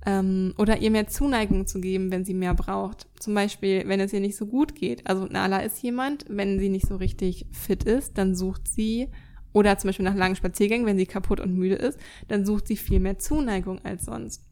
Ähm, 0.07 0.55
oder 0.59 0.79
ihr 0.79 0.91
mehr 0.91 1.09
Zuneigung 1.09 1.67
zu 1.67 1.81
geben, 1.81 2.11
wenn 2.11 2.25
sie 2.25 2.35
mehr 2.35 2.55
braucht. 2.55 3.07
Zum 3.19 3.35
Beispiel, 3.35 3.85
wenn 3.87 4.01
es 4.01 4.13
ihr 4.13 4.21
nicht 4.21 4.37
so 4.37 4.47
gut 4.47 4.75
geht. 4.75 5.07
Also 5.07 5.27
Nala 5.27 5.61
ist 5.61 5.83
jemand, 5.83 6.25
wenn 6.29 6.59
sie 6.59 6.69
nicht 6.69 6.87
so 6.87 6.97
richtig 6.97 7.47
fit 7.53 7.85
ist, 7.85 8.17
dann 8.19 8.35
sucht 8.35 8.69
sie 8.69 9.09
oder 9.55 9.79
zum 9.79 9.89
Beispiel 9.89 10.05
nach 10.05 10.17
langen 10.17 10.37
Spaziergängen, 10.37 10.87
wenn 10.87 10.99
sie 10.99 11.07
kaputt 11.07 11.41
und 11.41 11.55
müde 11.55 11.77
ist, 11.77 11.99
dann 12.29 12.45
sucht 12.45 12.67
sie 12.67 12.77
viel 12.77 13.01
mehr 13.01 13.19
Zuneigung 13.19 13.83
als 13.85 14.05
sonst. 14.05 14.43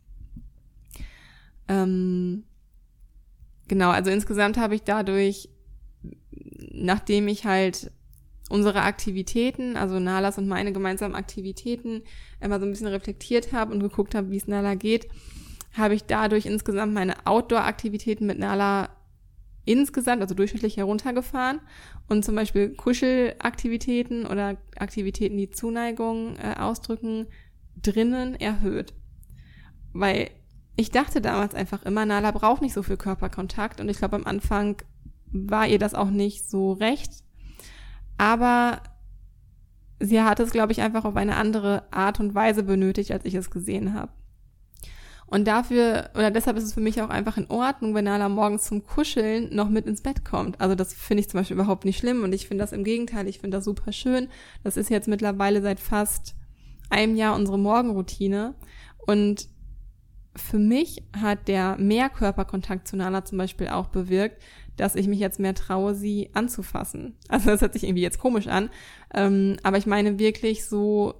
Ähm, 1.69 2.45
genau, 3.69 3.91
also 3.91 4.11
insgesamt 4.11 4.57
habe 4.57 4.77
ich 4.77 4.85
dadurch, 4.85 5.51
nachdem 6.73 7.29
ich 7.29 7.45
halt 7.45 7.91
unsere 8.49 8.83
Aktivitäten, 8.83 9.77
also 9.77 9.99
Nalas 9.99 10.39
und 10.39 10.47
meine 10.47 10.73
gemeinsamen 10.73 11.17
Aktivitäten, 11.17 12.03
immer 12.41 12.61
so 12.61 12.67
ein 12.67 12.71
bisschen 12.71 12.87
reflektiert 12.87 13.53
habe 13.53 13.73
und 13.73 13.81
geguckt 13.81 14.15
habe, 14.15 14.31
wie 14.31 14.37
es 14.37 14.47
Nala 14.47 14.77
geht, 14.77 15.09
habe 15.73 15.95
ich 15.95 16.05
dadurch 16.05 16.47
insgesamt 16.47 16.95
meine 16.95 17.27
Outdoor-Aktivitäten 17.27 18.27
mit 18.27 18.39
Nala 18.39 18.91
insgesamt, 19.65 20.23
also 20.23 20.35
durchschnittlich 20.35 20.77
heruntergefahren 20.77 21.61
und 22.09 22.25
zum 22.25 22.35
Beispiel 22.35 22.71
Kuschelaktivitäten 22.75 24.27
oder 24.27 24.57
Aktivitäten, 24.79 25.37
die 25.37 25.51
Zuneigung 25.51 26.37
äh, 26.37 26.59
ausdrücken, 26.59 27.27
drinnen 27.81 28.35
erhöht. 28.35 28.95
Weil 29.93 30.31
ich 30.77 30.91
dachte 30.91 31.21
damals 31.21 31.55
einfach 31.55 31.83
immer, 31.85 32.07
Nala 32.07 32.31
braucht 32.31 32.63
nicht 32.63 32.75
so 32.75 32.83
viel 32.83 32.97
Körperkontakt 32.97 33.81
und 33.81 33.89
ich 33.89 33.99
glaube 33.99 34.17
am 34.17 34.25
Anfang 34.25 34.77
war 35.27 35.67
ihr 35.67 35.79
das 35.79 35.95
auch 35.95 36.11
nicht 36.11 36.49
so 36.49 36.73
recht. 36.73 37.11
Aber 38.19 38.83
sie 40.01 40.23
hat 40.23 40.41
es, 40.41 40.51
glaube 40.51 40.73
ich, 40.73 40.83
einfach 40.83 41.05
auf 41.05 41.17
eine 41.17 41.37
andere 41.37 41.85
Art 41.91 42.21
und 42.21 42.35
Weise 42.35 42.63
benötigt, 42.63 43.13
als 43.13 43.25
ich 43.25 43.35
es 43.35 43.51
gesehen 43.51 43.95
habe. 43.95 44.13
Und 45.33 45.49
dafür, 45.49 46.11
oder 46.15 46.31
deshalb 46.31 46.59
ist 46.59 46.65
es 46.65 46.75
für 46.75 46.83
mich 46.83 47.01
auch 47.01 47.09
einfach 47.09 47.39
in 47.39 47.49
Ordnung, 47.49 47.95
wenn 47.95 48.05
Nala 48.05 48.29
morgens 48.29 48.65
zum 48.65 48.85
Kuscheln 48.85 49.49
noch 49.55 49.71
mit 49.71 49.87
ins 49.87 50.03
Bett 50.03 50.27
kommt. 50.27 50.61
Also 50.61 50.75
das 50.75 50.93
finde 50.93 51.23
ich 51.23 51.31
zum 51.31 51.41
Beispiel 51.41 51.55
überhaupt 51.55 51.87
nicht 51.87 51.97
schlimm 51.97 52.23
und 52.23 52.35
ich 52.35 52.47
finde 52.47 52.63
das 52.63 52.73
im 52.73 52.85
Gegenteil, 52.85 53.27
ich 53.27 53.39
finde 53.39 53.57
das 53.57 53.65
super 53.65 53.93
schön. 53.93 54.29
Das 54.63 54.77
ist 54.77 54.91
jetzt 54.91 55.09
mittlerweile 55.09 55.63
seit 55.63 55.81
fast 55.81 56.35
einem 56.91 57.17
Jahr 57.17 57.35
unsere 57.35 57.59
Morgenroutine. 57.59 58.55
Und 59.07 59.49
für 60.37 60.59
mich 60.59 61.03
hat 61.19 61.49
der 61.49 61.79
Mehrkörperkontakt 61.79 62.87
zu 62.87 62.99
Nala 62.99 63.25
zum 63.25 63.39
Beispiel 63.39 63.69
auch 63.69 63.87
bewirkt, 63.87 64.43
dass 64.77 64.97
ich 64.97 65.09
mich 65.09 65.19
jetzt 65.19 65.41
mehr 65.41 65.55
traue, 65.55 65.95
sie 65.95 66.29
anzufassen. 66.35 67.17
Also 67.29 67.49
das 67.49 67.63
hört 67.63 67.73
sich 67.73 67.85
irgendwie 67.85 68.03
jetzt 68.03 68.19
komisch 68.19 68.49
an, 68.49 68.69
ähm, 69.15 69.57
aber 69.63 69.79
ich 69.79 69.87
meine 69.87 70.19
wirklich 70.19 70.67
so 70.67 71.15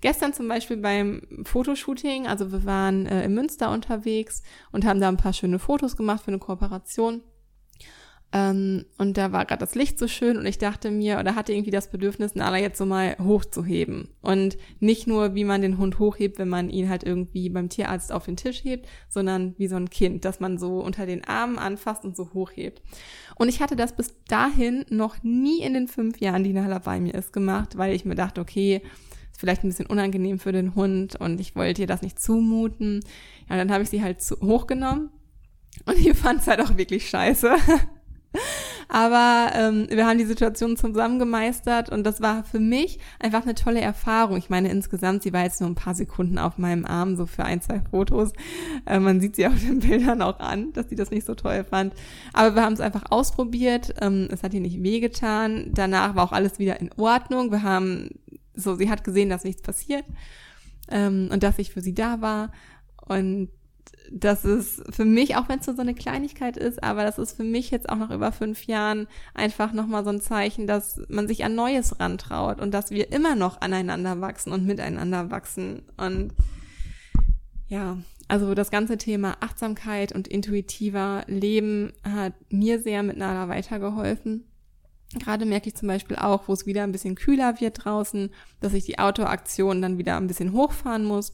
gestern 0.00 0.32
zum 0.32 0.48
Beispiel 0.48 0.76
beim 0.76 1.22
Fotoshooting, 1.44 2.26
also 2.26 2.52
wir 2.52 2.64
waren 2.64 3.06
äh, 3.06 3.24
in 3.24 3.34
Münster 3.34 3.70
unterwegs 3.70 4.42
und 4.72 4.84
haben 4.84 5.00
da 5.00 5.08
ein 5.08 5.16
paar 5.16 5.32
schöne 5.32 5.58
Fotos 5.58 5.96
gemacht 5.96 6.24
für 6.24 6.28
eine 6.28 6.38
Kooperation. 6.38 7.22
Ähm, 8.34 8.84
und 8.98 9.16
da 9.16 9.30
war 9.30 9.44
gerade 9.44 9.60
das 9.60 9.76
Licht 9.76 9.96
so 9.96 10.08
schön 10.08 10.36
und 10.36 10.44
ich 10.44 10.58
dachte 10.58 10.90
mir, 10.90 11.20
oder 11.20 11.36
hatte 11.36 11.52
irgendwie 11.52 11.70
das 11.70 11.88
Bedürfnis, 11.88 12.34
Nala 12.34 12.58
jetzt 12.58 12.78
so 12.78 12.84
mal 12.84 13.16
hochzuheben. 13.22 14.08
Und 14.22 14.58
nicht 14.80 15.06
nur, 15.06 15.36
wie 15.36 15.44
man 15.44 15.62
den 15.62 15.78
Hund 15.78 16.00
hochhebt, 16.00 16.40
wenn 16.40 16.48
man 16.48 16.68
ihn 16.68 16.88
halt 16.88 17.04
irgendwie 17.04 17.48
beim 17.48 17.68
Tierarzt 17.68 18.10
auf 18.10 18.24
den 18.24 18.36
Tisch 18.36 18.64
hebt, 18.64 18.88
sondern 19.08 19.54
wie 19.56 19.68
so 19.68 19.76
ein 19.76 19.88
Kind, 19.88 20.24
dass 20.24 20.40
man 20.40 20.58
so 20.58 20.80
unter 20.80 21.06
den 21.06 21.24
Armen 21.24 21.58
anfasst 21.58 22.04
und 22.04 22.16
so 22.16 22.34
hochhebt. 22.34 22.82
Und 23.36 23.48
ich 23.48 23.60
hatte 23.60 23.76
das 23.76 23.94
bis 23.94 24.12
dahin 24.26 24.84
noch 24.90 25.22
nie 25.22 25.62
in 25.62 25.72
den 25.72 25.86
fünf 25.86 26.18
Jahren, 26.18 26.42
die 26.42 26.52
Nala 26.52 26.80
bei 26.80 26.98
mir 26.98 27.14
ist, 27.14 27.32
gemacht, 27.32 27.78
weil 27.78 27.94
ich 27.94 28.04
mir 28.04 28.16
dachte, 28.16 28.40
okay, 28.40 28.82
ist 29.34 29.40
vielleicht 29.40 29.64
ein 29.64 29.68
bisschen 29.68 29.86
unangenehm 29.86 30.38
für 30.38 30.52
den 30.52 30.76
Hund 30.76 31.16
und 31.16 31.40
ich 31.40 31.56
wollte 31.56 31.82
ihr 31.82 31.88
das 31.88 32.02
nicht 32.02 32.20
zumuten. 32.20 33.00
Ja, 33.50 33.56
dann 33.56 33.72
habe 33.72 33.82
ich 33.82 33.90
sie 33.90 34.00
halt 34.00 34.22
zu, 34.22 34.36
hochgenommen 34.40 35.10
und 35.86 35.98
die 35.98 36.14
fand 36.14 36.40
es 36.40 36.46
halt 36.46 36.60
auch 36.60 36.76
wirklich 36.76 37.08
scheiße. 37.08 37.52
Aber 38.88 39.50
ähm, 39.54 39.86
wir 39.90 40.06
haben 40.06 40.18
die 40.18 40.24
Situation 40.24 40.76
zusammen 40.76 41.18
gemeistert 41.18 41.90
und 41.90 42.04
das 42.04 42.20
war 42.20 42.44
für 42.44 42.60
mich 42.60 43.00
einfach 43.18 43.42
eine 43.42 43.54
tolle 43.54 43.80
Erfahrung. 43.80 44.36
Ich 44.36 44.50
meine, 44.50 44.70
insgesamt, 44.70 45.22
sie 45.24 45.32
war 45.32 45.42
jetzt 45.42 45.60
nur 45.60 45.70
ein 45.70 45.74
paar 45.74 45.94
Sekunden 45.94 46.38
auf 46.38 46.58
meinem 46.58 46.84
Arm, 46.84 47.16
so 47.16 47.26
für 47.26 47.44
ein, 47.44 47.60
zwei 47.60 47.80
Fotos. 47.90 48.32
Äh, 48.86 49.00
man 49.00 49.20
sieht 49.20 49.34
sie 49.34 49.46
auf 49.46 49.58
den 49.58 49.78
Bildern 49.80 50.22
auch 50.22 50.38
an, 50.38 50.72
dass 50.74 50.90
sie 50.90 50.96
das 50.96 51.10
nicht 51.10 51.26
so 51.26 51.34
toll 51.34 51.64
fand. 51.64 51.94
Aber 52.32 52.54
wir 52.54 52.62
haben 52.62 52.74
es 52.74 52.80
einfach 52.80 53.04
ausprobiert. 53.10 53.94
Ähm, 54.00 54.28
es 54.30 54.44
hat 54.44 54.54
ihr 54.54 54.60
nicht 54.60 54.82
wehgetan. 54.82 55.72
Danach 55.72 56.14
war 56.14 56.24
auch 56.24 56.32
alles 56.32 56.58
wieder 56.60 56.80
in 56.80 56.90
Ordnung. 56.96 57.50
Wir 57.50 57.62
haben, 57.62 58.10
so, 58.54 58.76
sie 58.76 58.90
hat 58.90 59.04
gesehen, 59.04 59.28
dass 59.28 59.44
nichts 59.44 59.62
passiert 59.62 60.04
ähm, 60.88 61.28
und 61.32 61.42
dass 61.42 61.58
ich 61.58 61.72
für 61.72 61.80
sie 61.80 61.94
da 61.94 62.20
war. 62.20 62.52
Und 63.06 63.50
das 64.10 64.44
ist 64.44 64.82
für 64.94 65.04
mich, 65.04 65.36
auch 65.36 65.48
wenn 65.48 65.60
es 65.60 65.66
nur 65.66 65.76
so 65.76 65.82
eine 65.82 65.94
Kleinigkeit 65.94 66.56
ist, 66.56 66.82
aber 66.82 67.04
das 67.04 67.18
ist 67.18 67.36
für 67.36 67.44
mich 67.44 67.70
jetzt 67.70 67.88
auch 67.88 67.96
nach 67.96 68.10
über 68.10 68.32
fünf 68.32 68.66
Jahren 68.66 69.06
einfach 69.34 69.72
nochmal 69.72 70.04
so 70.04 70.10
ein 70.10 70.20
Zeichen, 70.20 70.66
dass 70.66 71.00
man 71.08 71.26
sich 71.26 71.44
an 71.44 71.54
Neues 71.54 71.98
rantraut 72.00 72.60
und 72.60 72.72
dass 72.72 72.90
wir 72.90 73.12
immer 73.12 73.34
noch 73.34 73.60
aneinander 73.60 74.20
wachsen 74.20 74.52
und 74.52 74.66
miteinander 74.66 75.30
wachsen. 75.30 75.82
Und 75.96 76.34
ja, 77.68 77.98
also 78.28 78.54
das 78.54 78.70
ganze 78.70 78.98
Thema 78.98 79.36
Achtsamkeit 79.40 80.12
und 80.12 80.28
intuitiver 80.28 81.24
Leben 81.26 81.92
hat 82.04 82.34
mir 82.50 82.80
sehr 82.80 83.02
mit 83.02 83.16
Nala 83.16 83.48
weitergeholfen. 83.48 84.44
Gerade 85.18 85.44
merke 85.46 85.68
ich 85.68 85.74
zum 85.74 85.88
Beispiel 85.88 86.16
auch, 86.16 86.48
wo 86.48 86.52
es 86.52 86.66
wieder 86.66 86.82
ein 86.82 86.92
bisschen 86.92 87.14
kühler 87.14 87.60
wird 87.60 87.84
draußen, 87.84 88.30
dass 88.60 88.74
ich 88.74 88.84
die 88.84 88.98
Outdoor-Aktion 88.98 89.82
dann 89.82 89.98
wieder 89.98 90.16
ein 90.16 90.26
bisschen 90.26 90.52
hochfahren 90.52 91.04
muss 91.04 91.32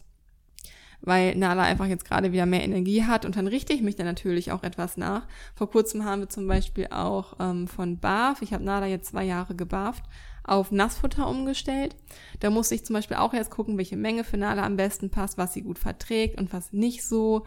weil 1.02 1.34
Nala 1.36 1.62
einfach 1.62 1.86
jetzt 1.86 2.04
gerade 2.04 2.32
wieder 2.32 2.46
mehr 2.46 2.62
Energie 2.62 3.04
hat 3.04 3.24
und 3.24 3.36
dann 3.36 3.46
richte 3.46 3.72
ich 3.72 3.82
mich 3.82 3.96
dann 3.96 4.06
natürlich 4.06 4.52
auch 4.52 4.62
etwas 4.62 4.96
nach. 4.96 5.26
Vor 5.54 5.70
kurzem 5.70 6.04
haben 6.04 6.20
wir 6.20 6.28
zum 6.28 6.46
Beispiel 6.46 6.88
auch 6.90 7.36
ähm, 7.40 7.68
von 7.68 7.98
BAF, 7.98 8.42
ich 8.42 8.52
habe 8.52 8.64
Nala 8.64 8.86
jetzt 8.86 9.10
zwei 9.10 9.24
Jahre 9.24 9.54
gebarft, 9.54 10.04
auf 10.44 10.70
Nassfutter 10.72 11.28
umgestellt. 11.28 11.96
Da 12.40 12.50
musste 12.50 12.74
ich 12.74 12.84
zum 12.84 12.94
Beispiel 12.94 13.16
auch 13.16 13.34
erst 13.34 13.50
gucken, 13.50 13.78
welche 13.78 13.96
Menge 13.96 14.24
für 14.24 14.36
Nala 14.36 14.64
am 14.64 14.76
besten 14.76 15.10
passt, 15.10 15.38
was 15.38 15.52
sie 15.52 15.62
gut 15.62 15.78
verträgt 15.78 16.38
und 16.38 16.52
was 16.52 16.72
nicht 16.72 17.04
so. 17.04 17.46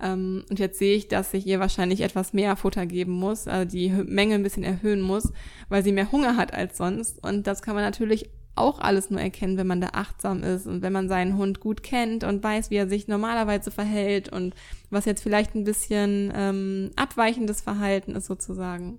Ähm, 0.00 0.44
und 0.50 0.58
jetzt 0.58 0.78
sehe 0.78 0.96
ich, 0.96 1.08
dass 1.08 1.34
ich 1.34 1.46
ihr 1.46 1.60
wahrscheinlich 1.60 2.00
etwas 2.00 2.32
mehr 2.32 2.56
Futter 2.56 2.86
geben 2.86 3.12
muss, 3.12 3.48
also 3.48 3.70
die 3.70 3.90
Menge 3.90 4.34
ein 4.34 4.42
bisschen 4.42 4.64
erhöhen 4.64 5.00
muss, 5.00 5.32
weil 5.68 5.84
sie 5.84 5.92
mehr 5.92 6.12
Hunger 6.12 6.36
hat 6.36 6.52
als 6.52 6.76
sonst. 6.76 7.22
Und 7.24 7.46
das 7.46 7.62
kann 7.62 7.74
man 7.74 7.84
natürlich 7.84 8.30
auch 8.56 8.78
alles 8.78 9.10
nur 9.10 9.20
erkennen, 9.20 9.56
wenn 9.56 9.66
man 9.66 9.80
da 9.80 9.88
achtsam 9.92 10.42
ist 10.42 10.66
und 10.66 10.82
wenn 10.82 10.92
man 10.92 11.08
seinen 11.08 11.36
Hund 11.36 11.60
gut 11.60 11.82
kennt 11.82 12.22
und 12.22 12.42
weiß, 12.42 12.70
wie 12.70 12.76
er 12.76 12.88
sich 12.88 13.08
normalerweise 13.08 13.70
verhält 13.70 14.28
und 14.28 14.54
was 14.90 15.06
jetzt 15.06 15.22
vielleicht 15.22 15.54
ein 15.54 15.64
bisschen 15.64 16.32
ähm, 16.34 16.90
abweichendes 16.96 17.60
Verhalten 17.60 18.14
ist 18.14 18.26
sozusagen. 18.26 18.98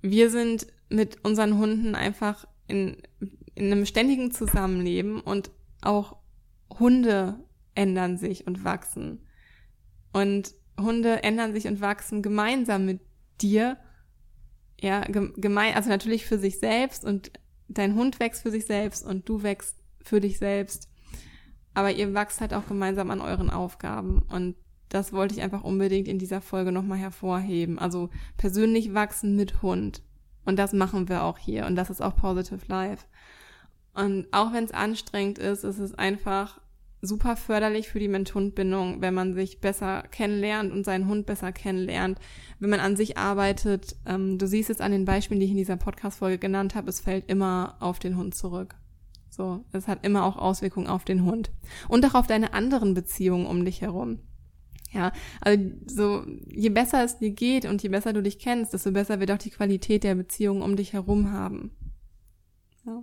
Wir 0.00 0.30
sind 0.30 0.66
mit 0.88 1.24
unseren 1.24 1.58
Hunden 1.58 1.94
einfach 1.94 2.46
in, 2.68 2.96
in 3.54 3.70
einem 3.70 3.86
ständigen 3.86 4.30
Zusammenleben 4.30 5.20
und 5.20 5.50
auch 5.82 6.16
Hunde 6.78 7.38
ändern 7.74 8.18
sich 8.18 8.46
und 8.46 8.64
wachsen. 8.64 9.26
Und 10.12 10.54
Hunde 10.80 11.22
ändern 11.22 11.52
sich 11.52 11.66
und 11.66 11.80
wachsen 11.80 12.22
gemeinsam 12.22 12.84
mit 12.86 13.00
dir 13.40 13.78
ja, 14.80 15.00
gemein, 15.00 15.74
also 15.74 15.88
natürlich 15.88 16.26
für 16.26 16.38
sich 16.38 16.58
selbst 16.58 17.04
und 17.04 17.32
dein 17.68 17.94
Hund 17.94 18.20
wächst 18.20 18.42
für 18.42 18.50
sich 18.50 18.66
selbst 18.66 19.04
und 19.04 19.28
du 19.28 19.42
wächst 19.42 19.76
für 20.02 20.20
dich 20.20 20.38
selbst. 20.38 20.90
Aber 21.72 21.90
ihr 21.90 22.12
wachst 22.14 22.40
halt 22.40 22.54
auch 22.54 22.66
gemeinsam 22.66 23.10
an 23.10 23.20
euren 23.20 23.50
Aufgaben 23.50 24.22
und 24.28 24.56
das 24.88 25.12
wollte 25.12 25.34
ich 25.34 25.42
einfach 25.42 25.64
unbedingt 25.64 26.06
in 26.06 26.20
dieser 26.20 26.40
Folge 26.40 26.70
nochmal 26.70 26.98
hervorheben. 26.98 27.80
Also 27.80 28.10
persönlich 28.36 28.94
wachsen 28.94 29.34
mit 29.34 29.60
Hund. 29.60 30.02
Und 30.44 30.56
das 30.56 30.72
machen 30.72 31.08
wir 31.08 31.24
auch 31.24 31.38
hier. 31.38 31.66
Und 31.66 31.74
das 31.74 31.90
ist 31.90 32.00
auch 32.00 32.14
Positive 32.14 32.60
Life. 32.68 33.06
Und 33.94 34.28
auch 34.30 34.52
wenn 34.52 34.64
es 34.64 34.70
anstrengend 34.70 35.38
ist, 35.38 35.64
ist 35.64 35.78
es 35.78 35.94
einfach 35.94 36.60
super 37.04 37.36
förderlich 37.36 37.88
für 37.88 37.98
die 37.98 38.08
Mensch-Hund-Bindung, 38.08 39.00
wenn 39.00 39.14
man 39.14 39.34
sich 39.34 39.60
besser 39.60 40.04
kennenlernt 40.10 40.72
und 40.72 40.84
seinen 40.84 41.08
Hund 41.08 41.26
besser 41.26 41.52
kennenlernt, 41.52 42.18
wenn 42.58 42.70
man 42.70 42.80
an 42.80 42.96
sich 42.96 43.18
arbeitet. 43.18 43.96
Ähm, 44.06 44.38
du 44.38 44.46
siehst 44.46 44.70
es 44.70 44.80
an 44.80 44.92
den 44.92 45.04
Beispielen, 45.04 45.40
die 45.40 45.46
ich 45.46 45.52
in 45.52 45.58
dieser 45.58 45.76
Podcast-Folge 45.76 46.38
genannt 46.38 46.74
habe, 46.74 46.88
es 46.88 47.00
fällt 47.00 47.30
immer 47.30 47.76
auf 47.80 47.98
den 47.98 48.16
Hund 48.16 48.34
zurück. 48.34 48.76
So, 49.30 49.64
es 49.72 49.88
hat 49.88 50.06
immer 50.06 50.24
auch 50.24 50.36
Auswirkungen 50.36 50.86
auf 50.86 51.04
den 51.04 51.24
Hund. 51.24 51.50
Und 51.88 52.06
auch 52.06 52.14
auf 52.14 52.28
deine 52.28 52.54
anderen 52.54 52.94
Beziehungen 52.94 53.46
um 53.46 53.64
dich 53.64 53.80
herum. 53.80 54.20
Ja, 54.92 55.12
also 55.40 55.70
so, 55.86 56.24
je 56.46 56.68
besser 56.68 57.02
es 57.02 57.18
dir 57.18 57.32
geht 57.32 57.64
und 57.64 57.82
je 57.82 57.88
besser 57.88 58.12
du 58.12 58.22
dich 58.22 58.38
kennst, 58.38 58.72
desto 58.72 58.92
besser 58.92 59.18
wird 59.18 59.32
auch 59.32 59.38
die 59.38 59.50
Qualität 59.50 60.04
der 60.04 60.14
Beziehungen 60.14 60.62
um 60.62 60.76
dich 60.76 60.92
herum 60.92 61.32
haben. 61.32 61.72
Ja, 62.86 63.02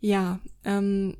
ja 0.00 0.40
ähm, 0.64 1.16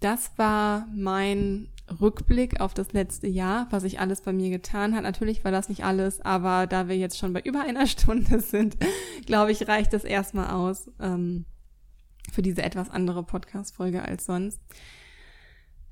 das 0.00 0.32
war 0.36 0.86
mein 0.94 1.68
Rückblick 2.00 2.60
auf 2.60 2.72
das 2.74 2.92
letzte 2.92 3.26
Jahr, 3.26 3.66
was 3.70 3.84
ich 3.84 4.00
alles 4.00 4.20
bei 4.20 4.32
mir 4.32 4.50
getan 4.50 4.94
hat. 4.94 5.02
Natürlich 5.02 5.44
war 5.44 5.50
das 5.52 5.68
nicht 5.68 5.84
alles, 5.84 6.20
aber 6.20 6.66
da 6.66 6.88
wir 6.88 6.96
jetzt 6.96 7.18
schon 7.18 7.32
bei 7.32 7.40
über 7.40 7.62
einer 7.62 7.86
Stunde 7.88 8.40
sind, 8.40 8.76
glaube 9.26 9.52
ich, 9.52 9.68
reicht 9.68 9.92
das 9.92 10.04
erstmal 10.04 10.50
aus 10.50 10.90
ähm, 11.00 11.44
für 12.32 12.42
diese 12.42 12.62
etwas 12.62 12.90
andere 12.90 13.22
Podcast-Folge 13.22 14.02
als 14.02 14.24
sonst. 14.24 14.60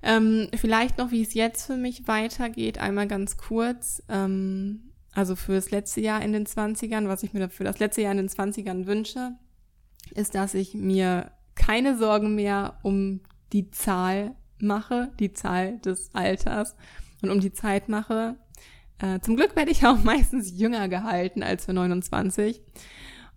Ähm, 0.01 0.49
vielleicht 0.55 0.99
noch, 0.99 1.11
wie 1.11 1.23
es 1.23 1.35
jetzt 1.35 1.67
für 1.67 1.77
mich 1.77 2.07
weitergeht, 2.07 2.79
einmal 2.79 3.09
ganz 3.09 3.37
kurz. 3.37 4.03
Ähm, 4.09 4.93
also 5.13 5.35
für 5.35 5.55
das 5.55 5.73
letzte 5.73 6.01
Jahr 6.01 6.23
in 6.23 6.33
den 6.33 6.47
20ern, 6.47 7.09
was 7.09 7.25
ich 7.25 7.33
mir 7.33 7.49
für 7.49 7.65
das 7.65 7.81
letzte 7.81 8.03
Jahr 8.03 8.13
in 8.13 8.19
den 8.19 8.29
20ern 8.29 8.87
wünsche, 8.87 9.33
ist, 10.15 10.37
dass 10.37 10.55
ich 10.55 10.75
mir 10.75 11.33
keine 11.57 11.99
Sorgen 11.99 12.37
mehr 12.37 12.79
um 12.83 13.21
die 13.53 13.71
Zahl 13.71 14.35
mache, 14.59 15.13
die 15.19 15.33
Zahl 15.33 15.79
des 15.79 16.15
Alters 16.15 16.77
und 17.23 17.31
um 17.31 17.41
die 17.41 17.53
Zeit 17.53 17.89
mache. 17.89 18.37
Äh, 18.99 19.21
zum 19.21 19.37
Glück 19.37 19.57
werde 19.57 19.71
ich 19.71 19.87
auch 19.87 20.03
meistens 20.03 20.59
jünger 20.59 20.89
gehalten 20.89 21.43
als 21.43 21.65
für 21.65 21.73
29. 21.73 22.63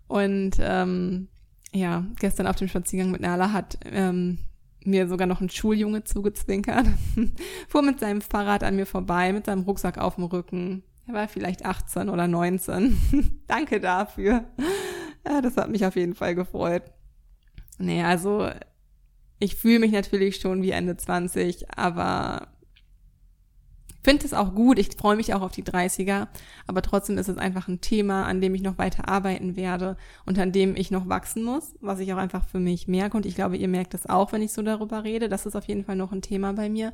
Und 0.08 0.56
ähm, 0.60 1.28
ja, 1.72 2.04
gestern 2.20 2.46
auf 2.46 2.56
dem 2.56 2.68
Spaziergang 2.68 3.10
mit 3.10 3.22
Nala 3.22 3.52
hat 3.52 3.78
ähm, 3.84 4.38
mir 4.84 5.08
sogar 5.08 5.26
noch 5.26 5.40
ein 5.40 5.48
Schuljunge 5.48 6.04
zugezwinkert, 6.04 6.86
fuhr 7.68 7.82
mit 7.82 8.00
seinem 8.00 8.20
Fahrrad 8.20 8.64
an 8.64 8.76
mir 8.76 8.86
vorbei, 8.86 9.32
mit 9.32 9.46
seinem 9.46 9.62
Rucksack 9.62 9.98
auf 9.98 10.16
dem 10.16 10.24
Rücken. 10.24 10.82
Er 11.06 11.14
war 11.14 11.28
vielleicht 11.28 11.64
18 11.64 12.08
oder 12.08 12.28
19. 12.28 13.42
Danke 13.46 13.80
dafür. 13.80 14.44
Ja, 15.26 15.40
das 15.40 15.56
hat 15.56 15.70
mich 15.70 15.86
auf 15.86 15.96
jeden 15.96 16.14
Fall 16.14 16.34
gefreut. 16.34 16.82
Nee, 17.78 18.02
also 18.02 18.48
ich 19.42 19.56
fühle 19.56 19.80
mich 19.80 19.92
natürlich 19.92 20.36
schon 20.36 20.62
wie 20.62 20.70
Ende 20.70 20.96
20, 20.96 21.70
aber 21.76 22.48
finde 24.02 24.24
es 24.24 24.34
auch 24.34 24.54
gut. 24.54 24.78
Ich 24.78 24.90
freue 24.96 25.16
mich 25.16 25.34
auch 25.34 25.42
auf 25.42 25.52
die 25.52 25.64
30er, 25.64 26.28
aber 26.66 26.82
trotzdem 26.82 27.18
ist 27.18 27.28
es 27.28 27.38
einfach 27.38 27.68
ein 27.68 27.80
Thema, 27.80 28.24
an 28.26 28.40
dem 28.40 28.54
ich 28.54 28.62
noch 28.62 28.78
weiter 28.78 29.08
arbeiten 29.08 29.56
werde 29.56 29.96
und 30.26 30.38
an 30.38 30.52
dem 30.52 30.76
ich 30.76 30.90
noch 30.90 31.08
wachsen 31.08 31.42
muss, 31.42 31.74
was 31.80 31.98
ich 32.00 32.12
auch 32.12 32.18
einfach 32.18 32.44
für 32.44 32.60
mich 32.60 32.86
merke. 32.86 33.16
Und 33.16 33.26
ich 33.26 33.34
glaube, 33.34 33.56
ihr 33.56 33.68
merkt 33.68 33.94
es 33.94 34.08
auch, 34.08 34.32
wenn 34.32 34.42
ich 34.42 34.52
so 34.52 34.62
darüber 34.62 35.02
rede. 35.02 35.28
Das 35.28 35.46
ist 35.46 35.56
auf 35.56 35.66
jeden 35.66 35.84
Fall 35.84 35.96
noch 35.96 36.12
ein 36.12 36.22
Thema 36.22 36.52
bei 36.52 36.68
mir 36.68 36.92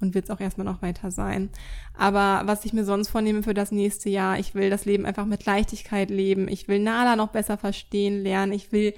und 0.00 0.14
wird 0.14 0.24
es 0.26 0.30
auch 0.30 0.40
erstmal 0.40 0.66
noch 0.66 0.82
weiter 0.82 1.10
sein. 1.10 1.50
Aber 1.96 2.42
was 2.46 2.64
ich 2.64 2.72
mir 2.72 2.84
sonst 2.84 3.08
vornehme 3.08 3.42
für 3.42 3.54
das 3.54 3.72
nächste 3.72 4.10
Jahr, 4.10 4.38
ich 4.38 4.54
will 4.54 4.70
das 4.70 4.84
Leben 4.84 5.06
einfach 5.06 5.26
mit 5.26 5.44
Leichtigkeit 5.46 6.10
leben. 6.10 6.48
Ich 6.48 6.68
will 6.68 6.78
Nala 6.78 7.16
noch 7.16 7.28
besser 7.28 7.56
verstehen 7.56 8.22
lernen. 8.22 8.52
Ich 8.52 8.72
will 8.72 8.94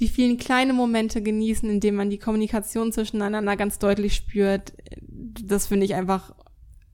die 0.00 0.08
vielen 0.08 0.38
kleinen 0.38 0.76
Momente 0.76 1.22
genießen, 1.22 1.68
in 1.68 1.80
denen 1.80 1.96
man 1.96 2.10
die 2.10 2.18
Kommunikation 2.18 2.92
zwischeneinander 2.92 3.56
ganz 3.56 3.78
deutlich 3.78 4.14
spürt. 4.14 4.72
Das 5.00 5.66
finde 5.66 5.86
ich 5.86 5.94
einfach 5.94 6.34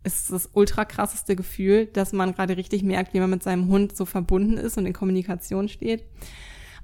ist 0.06 0.30
das 0.30 0.48
ultra 0.52 0.84
krasseste 0.84 1.34
Gefühl, 1.34 1.86
dass 1.86 2.12
man 2.12 2.32
gerade 2.32 2.56
richtig 2.56 2.84
merkt, 2.84 3.12
wie 3.12 3.18
man 3.18 3.30
mit 3.30 3.42
seinem 3.42 3.66
Hund 3.66 3.96
so 3.96 4.04
verbunden 4.04 4.56
ist 4.56 4.78
und 4.78 4.86
in 4.86 4.92
Kommunikation 4.92 5.68
steht. 5.68 6.04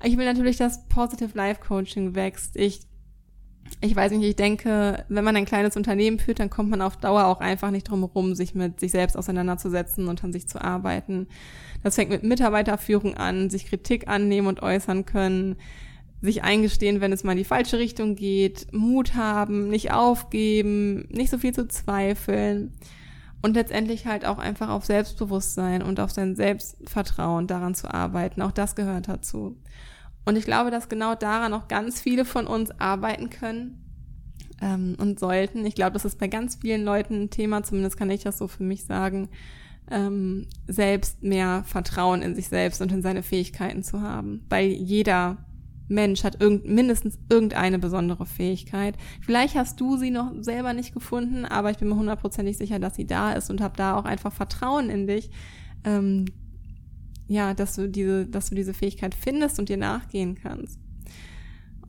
Ich 0.03 0.17
will 0.17 0.25
natürlich, 0.25 0.57
dass 0.57 0.89
Positive 0.89 1.31
Life 1.35 1.61
Coaching 1.61 2.17
wächst. 2.17 2.57
Ich 2.57 2.81
ich 3.81 3.95
weiß 3.97 4.13
nicht, 4.13 4.29
ich 4.29 4.37
denke, 4.37 5.05
wenn 5.09 5.25
man 5.25 5.37
ein 5.37 5.45
kleines 5.45 5.77
Unternehmen 5.77 6.19
führt, 6.19 6.41
dann 6.41 6.51
kommt 6.51 6.71
man 6.71 6.83
auf 6.83 6.97
Dauer 6.97 7.27
auch 7.27 7.41
einfach 7.41 7.71
nicht 7.71 7.89
drum 7.89 8.01
herum, 8.01 8.35
sich 8.35 8.55
mit 8.55 8.81
sich 8.81 8.93
selbst 8.93 9.17
auseinanderzusetzen 9.17 10.09
und 10.09 10.23
an 10.23 10.33
sich 10.33 10.49
zu 10.49 10.63
arbeiten. 10.63 11.27
Das 11.83 11.97
fängt 11.97 12.11
mit 12.11 12.23
Mitarbeiterführung 12.23 13.15
an, 13.15 13.51
sich 13.51 13.67
Kritik 13.67 14.09
annehmen 14.09 14.47
und 14.47 14.63
äußern 14.63 15.05
können, 15.05 15.57
sich 16.21 16.45
eingestehen, 16.45 17.01
wenn 17.01 17.13
es 17.13 17.25
mal 17.25 17.33
in 17.33 17.39
die 17.39 17.45
falsche 17.45 17.79
Richtung 17.79 18.15
geht, 18.15 18.73
Mut 18.73 19.15
haben, 19.15 19.69
nicht 19.69 19.93
aufgeben, 19.93 21.09
nicht 21.11 21.31
so 21.31 21.39
viel 21.39 21.53
zu 21.53 21.67
zweifeln 21.67 22.73
und 23.43 23.55
letztendlich 23.55 24.07
halt 24.07 24.25
auch 24.25 24.39
einfach 24.39 24.69
auf 24.69 24.85
Selbstbewusstsein 24.85 25.83
und 25.83 25.99
auf 25.99 26.13
sein 26.13 26.37
Selbstvertrauen 26.37 27.49
daran 27.49 27.75
zu 27.75 27.93
arbeiten. 27.93 28.41
Auch 28.41 28.53
das 28.53 28.77
gehört 28.77 29.09
dazu. 29.09 29.57
Und 30.25 30.37
ich 30.37 30.45
glaube, 30.45 30.71
dass 30.71 30.89
genau 30.89 31.15
daran 31.15 31.53
auch 31.53 31.69
ganz 31.69 32.01
viele 32.01 32.25
von 32.25 32.47
uns 32.47 32.71
arbeiten 32.81 33.31
können 33.31 33.83
ähm, 34.61 34.97
und 34.99 35.19
sollten. 35.19 35.67
Ich 35.67 35.75
glaube, 35.75 35.93
das 35.93 36.05
ist 36.05 36.19
bei 36.19 36.29
ganz 36.29 36.57
vielen 36.57 36.85
Leuten 36.85 37.23
ein 37.23 37.31
Thema, 37.31 37.63
zumindest 37.63 37.97
kann 37.97 38.11
ich 38.11 38.23
das 38.23 38.39
so 38.39 38.49
für 38.49 38.63
mich 38.63 38.85
sagen, 38.85 39.29
ähm, 39.91 40.47
selbst 40.69 41.23
mehr 41.23 41.65
Vertrauen 41.65 42.23
in 42.23 42.35
sich 42.35 42.49
selbst 42.49 42.81
und 42.81 42.93
in 42.93 43.03
seine 43.03 43.23
Fähigkeiten 43.23 43.83
zu 43.83 44.01
haben. 44.01 44.47
Weil 44.49 44.69
jeder 44.69 45.39
Mensch 45.89 46.25
hat 46.25 46.41
irgend, 46.41 46.67
mindestens 46.67 47.19
irgendeine 47.29 47.79
besondere 47.79 48.25
Fähigkeit. 48.25 48.97
Vielleicht 49.21 49.57
hast 49.57 49.81
du 49.81 49.97
sie 49.97 50.11
noch 50.11 50.33
selber 50.41 50.73
nicht 50.73 50.95
gefunden, 50.95 51.45
aber 51.45 51.71
ich 51.71 51.79
bin 51.79 51.89
mir 51.89 51.97
hundertprozentig 51.97 52.57
sicher, 52.57 52.79
dass 52.79 52.95
sie 52.95 53.07
da 53.07 53.33
ist 53.33 53.51
und 53.51 53.61
habe 53.61 53.77
da 53.77 53.97
auch 53.97 54.05
einfach 54.05 54.33
Vertrauen 54.33 54.89
in 54.89 55.07
dich, 55.07 55.31
ähm, 55.85 56.27
ja, 57.33 57.55
dass 57.55 57.75
du 57.75 57.89
diese, 57.89 58.27
dass 58.27 58.51
du 58.51 58.55
diese 58.55 58.75
Fähigkeit 58.75 59.15
findest 59.15 59.59
und 59.59 59.69
dir 59.69 59.77
nachgehen 59.77 60.35
kannst. 60.35 60.79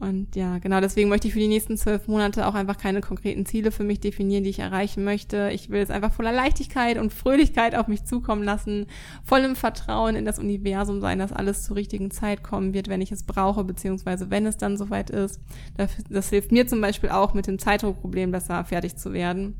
Und 0.03 0.35
ja, 0.35 0.57
genau 0.57 0.81
deswegen 0.81 1.07
möchte 1.07 1.27
ich 1.27 1.33
für 1.33 1.39
die 1.39 1.47
nächsten 1.47 1.77
zwölf 1.77 2.09
Monate 2.09 2.45
auch 2.45 2.55
einfach 2.55 2.77
keine 2.77 2.99
konkreten 2.99 3.45
Ziele 3.45 3.71
für 3.71 3.85
mich 3.85 4.01
definieren, 4.01 4.43
die 4.43 4.49
ich 4.49 4.59
erreichen 4.59 5.05
möchte. 5.05 5.49
Ich 5.53 5.69
will 5.69 5.81
es 5.81 5.89
einfach 5.89 6.11
voller 6.11 6.33
Leichtigkeit 6.33 6.97
und 6.97 7.13
Fröhlichkeit 7.13 7.73
auf 7.73 7.87
mich 7.87 8.03
zukommen 8.03 8.43
lassen, 8.43 8.87
vollem 9.23 9.55
Vertrauen 9.55 10.17
in 10.17 10.25
das 10.25 10.39
Universum 10.39 10.99
sein, 10.99 11.19
dass 11.19 11.31
alles 11.31 11.63
zur 11.63 11.77
richtigen 11.77 12.11
Zeit 12.11 12.43
kommen 12.43 12.73
wird, 12.73 12.89
wenn 12.89 12.99
ich 12.99 13.13
es 13.13 13.23
brauche, 13.23 13.63
beziehungsweise 13.63 14.29
wenn 14.29 14.45
es 14.45 14.57
dann 14.57 14.75
soweit 14.75 15.09
ist. 15.09 15.39
Das, 15.77 15.91
das 16.09 16.29
hilft 16.29 16.51
mir 16.51 16.67
zum 16.67 16.81
Beispiel 16.81 17.09
auch, 17.09 17.33
mit 17.33 17.47
dem 17.47 17.57
Zeitdruckproblem 17.57 18.31
besser 18.31 18.65
fertig 18.65 18.97
zu 18.97 19.13
werden. 19.13 19.55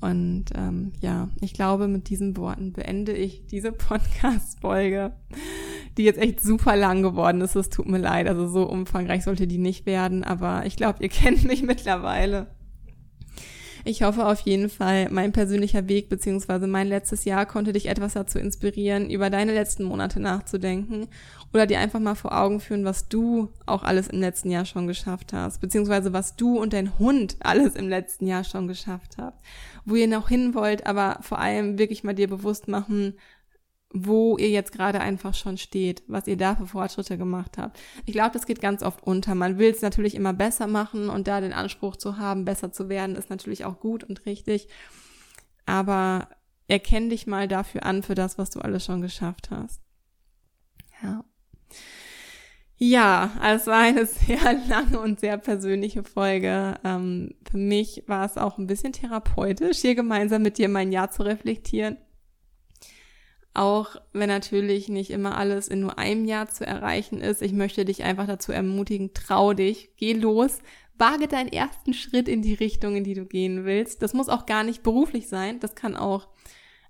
Und 0.00 0.46
ähm, 0.54 0.92
ja, 1.00 1.28
ich 1.40 1.52
glaube, 1.54 1.88
mit 1.88 2.08
diesen 2.08 2.36
Worten 2.36 2.72
beende 2.72 3.12
ich 3.12 3.46
diese 3.46 3.72
Podcast-Folge, 3.72 5.12
die 5.96 6.04
jetzt 6.04 6.18
echt 6.18 6.42
super 6.42 6.76
lang 6.76 7.02
geworden 7.02 7.40
ist. 7.40 7.56
Es 7.56 7.68
tut 7.68 7.88
mir 7.88 7.98
leid, 7.98 8.28
also 8.28 8.46
so 8.48 8.68
umfangreich 8.68 9.24
sollte 9.24 9.46
die 9.46 9.58
nicht 9.58 9.86
werden, 9.86 10.24
aber 10.24 10.66
ich 10.66 10.76
glaube, 10.76 11.02
ihr 11.02 11.08
kennt 11.08 11.44
mich 11.44 11.62
mittlerweile. 11.62 12.46
Ich 13.84 14.02
hoffe 14.02 14.26
auf 14.26 14.40
jeden 14.40 14.68
Fall, 14.68 15.08
mein 15.10 15.32
persönlicher 15.32 15.88
Weg 15.88 16.08
beziehungsweise 16.08 16.66
mein 16.66 16.88
letztes 16.88 17.24
Jahr 17.24 17.46
konnte 17.46 17.72
dich 17.72 17.86
etwas 17.86 18.14
dazu 18.14 18.38
inspirieren, 18.38 19.10
über 19.10 19.30
deine 19.30 19.54
letzten 19.54 19.84
Monate 19.84 20.20
nachzudenken 20.20 21.08
oder 21.52 21.66
dir 21.66 21.78
einfach 21.78 22.00
mal 22.00 22.14
vor 22.14 22.38
Augen 22.38 22.60
führen, 22.60 22.84
was 22.84 23.08
du 23.08 23.50
auch 23.66 23.82
alles 23.82 24.08
im 24.08 24.20
letzten 24.20 24.50
Jahr 24.50 24.64
schon 24.64 24.86
geschafft 24.86 25.32
hast, 25.32 25.60
beziehungsweise 25.60 26.12
was 26.12 26.36
du 26.36 26.58
und 26.58 26.72
dein 26.72 26.98
Hund 26.98 27.36
alles 27.40 27.74
im 27.76 27.88
letzten 27.88 28.26
Jahr 28.26 28.44
schon 28.44 28.68
geschafft 28.68 29.16
habt, 29.18 29.40
wo 29.84 29.94
ihr 29.94 30.08
noch 30.08 30.28
hin 30.28 30.54
wollt, 30.54 30.86
aber 30.86 31.18
vor 31.22 31.38
allem 31.38 31.78
wirklich 31.78 32.04
mal 32.04 32.14
dir 32.14 32.28
bewusst 32.28 32.68
machen, 32.68 33.14
wo 33.90 34.36
ihr 34.36 34.50
jetzt 34.50 34.72
gerade 34.72 35.00
einfach 35.00 35.34
schon 35.34 35.56
steht, 35.56 36.02
was 36.08 36.26
ihr 36.26 36.36
da 36.36 36.56
für 36.56 36.66
Fortschritte 36.66 37.16
gemacht 37.16 37.56
habt. 37.56 37.78
Ich 38.04 38.12
glaube, 38.12 38.32
das 38.32 38.46
geht 38.46 38.60
ganz 38.60 38.82
oft 38.82 39.02
unter. 39.02 39.34
Man 39.34 39.58
will 39.58 39.70
es 39.70 39.80
natürlich 39.80 40.14
immer 40.14 40.34
besser 40.34 40.66
machen 40.66 41.08
und 41.08 41.26
da 41.26 41.40
den 41.40 41.54
Anspruch 41.54 41.96
zu 41.96 42.18
haben, 42.18 42.44
besser 42.44 42.70
zu 42.70 42.88
werden, 42.88 43.16
ist 43.16 43.30
natürlich 43.30 43.64
auch 43.64 43.80
gut 43.80 44.04
und 44.04 44.26
richtig. 44.26 44.68
Aber 45.64 46.28
erkenn 46.66 47.08
dich 47.08 47.26
mal 47.26 47.48
dafür 47.48 47.84
an, 47.84 48.02
für 48.02 48.14
das, 48.14 48.36
was 48.36 48.50
du 48.50 48.60
alles 48.60 48.84
schon 48.84 49.00
geschafft 49.00 49.50
hast. 49.50 49.80
Ja. 51.02 51.24
Ja, 52.80 53.32
es 53.42 53.66
war 53.66 53.80
eine 53.80 54.06
sehr 54.06 54.52
lange 54.68 55.00
und 55.00 55.18
sehr 55.18 55.38
persönliche 55.38 56.04
Folge. 56.04 56.78
Ähm, 56.84 57.34
für 57.50 57.56
mich 57.56 58.04
war 58.06 58.26
es 58.26 58.36
auch 58.36 58.58
ein 58.58 58.66
bisschen 58.66 58.92
therapeutisch, 58.92 59.78
hier 59.78 59.94
gemeinsam 59.94 60.42
mit 60.42 60.58
dir 60.58 60.68
mein 60.68 60.92
Jahr 60.92 61.10
zu 61.10 61.22
reflektieren 61.22 61.96
auch 63.54 63.96
wenn 64.12 64.28
natürlich 64.28 64.88
nicht 64.88 65.10
immer 65.10 65.36
alles 65.36 65.68
in 65.68 65.80
nur 65.80 65.98
einem 65.98 66.24
Jahr 66.24 66.48
zu 66.48 66.66
erreichen 66.66 67.20
ist. 67.20 67.42
Ich 67.42 67.52
möchte 67.52 67.84
dich 67.84 68.04
einfach 68.04 68.26
dazu 68.26 68.52
ermutigen, 68.52 69.12
trau 69.14 69.52
dich, 69.52 69.90
geh 69.96 70.12
los, 70.12 70.58
wage 70.96 71.28
deinen 71.28 71.52
ersten 71.52 71.94
Schritt 71.94 72.28
in 72.28 72.42
die 72.42 72.54
Richtung, 72.54 72.96
in 72.96 73.04
die 73.04 73.14
du 73.14 73.24
gehen 73.24 73.64
willst. 73.64 74.02
Das 74.02 74.14
muss 74.14 74.28
auch 74.28 74.46
gar 74.46 74.64
nicht 74.64 74.82
beruflich 74.82 75.28
sein, 75.28 75.60
das 75.60 75.74
kann 75.74 75.96
auch 75.96 76.28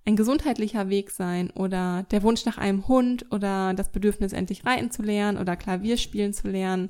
ein 0.04 0.16
gesundheitlicher 0.16 0.88
Weg 0.88 1.10
sein 1.10 1.50
oder 1.50 2.06
der 2.10 2.22
Wunsch 2.22 2.46
nach 2.46 2.56
einem 2.56 2.88
Hund 2.88 3.26
oder 3.30 3.74
das 3.74 3.92
Bedürfnis, 3.92 4.32
endlich 4.32 4.64
reiten 4.64 4.90
zu 4.90 5.02
lernen 5.02 5.38
oder 5.38 5.56
Klavier 5.56 5.98
spielen 5.98 6.32
zu 6.32 6.48
lernen. 6.48 6.88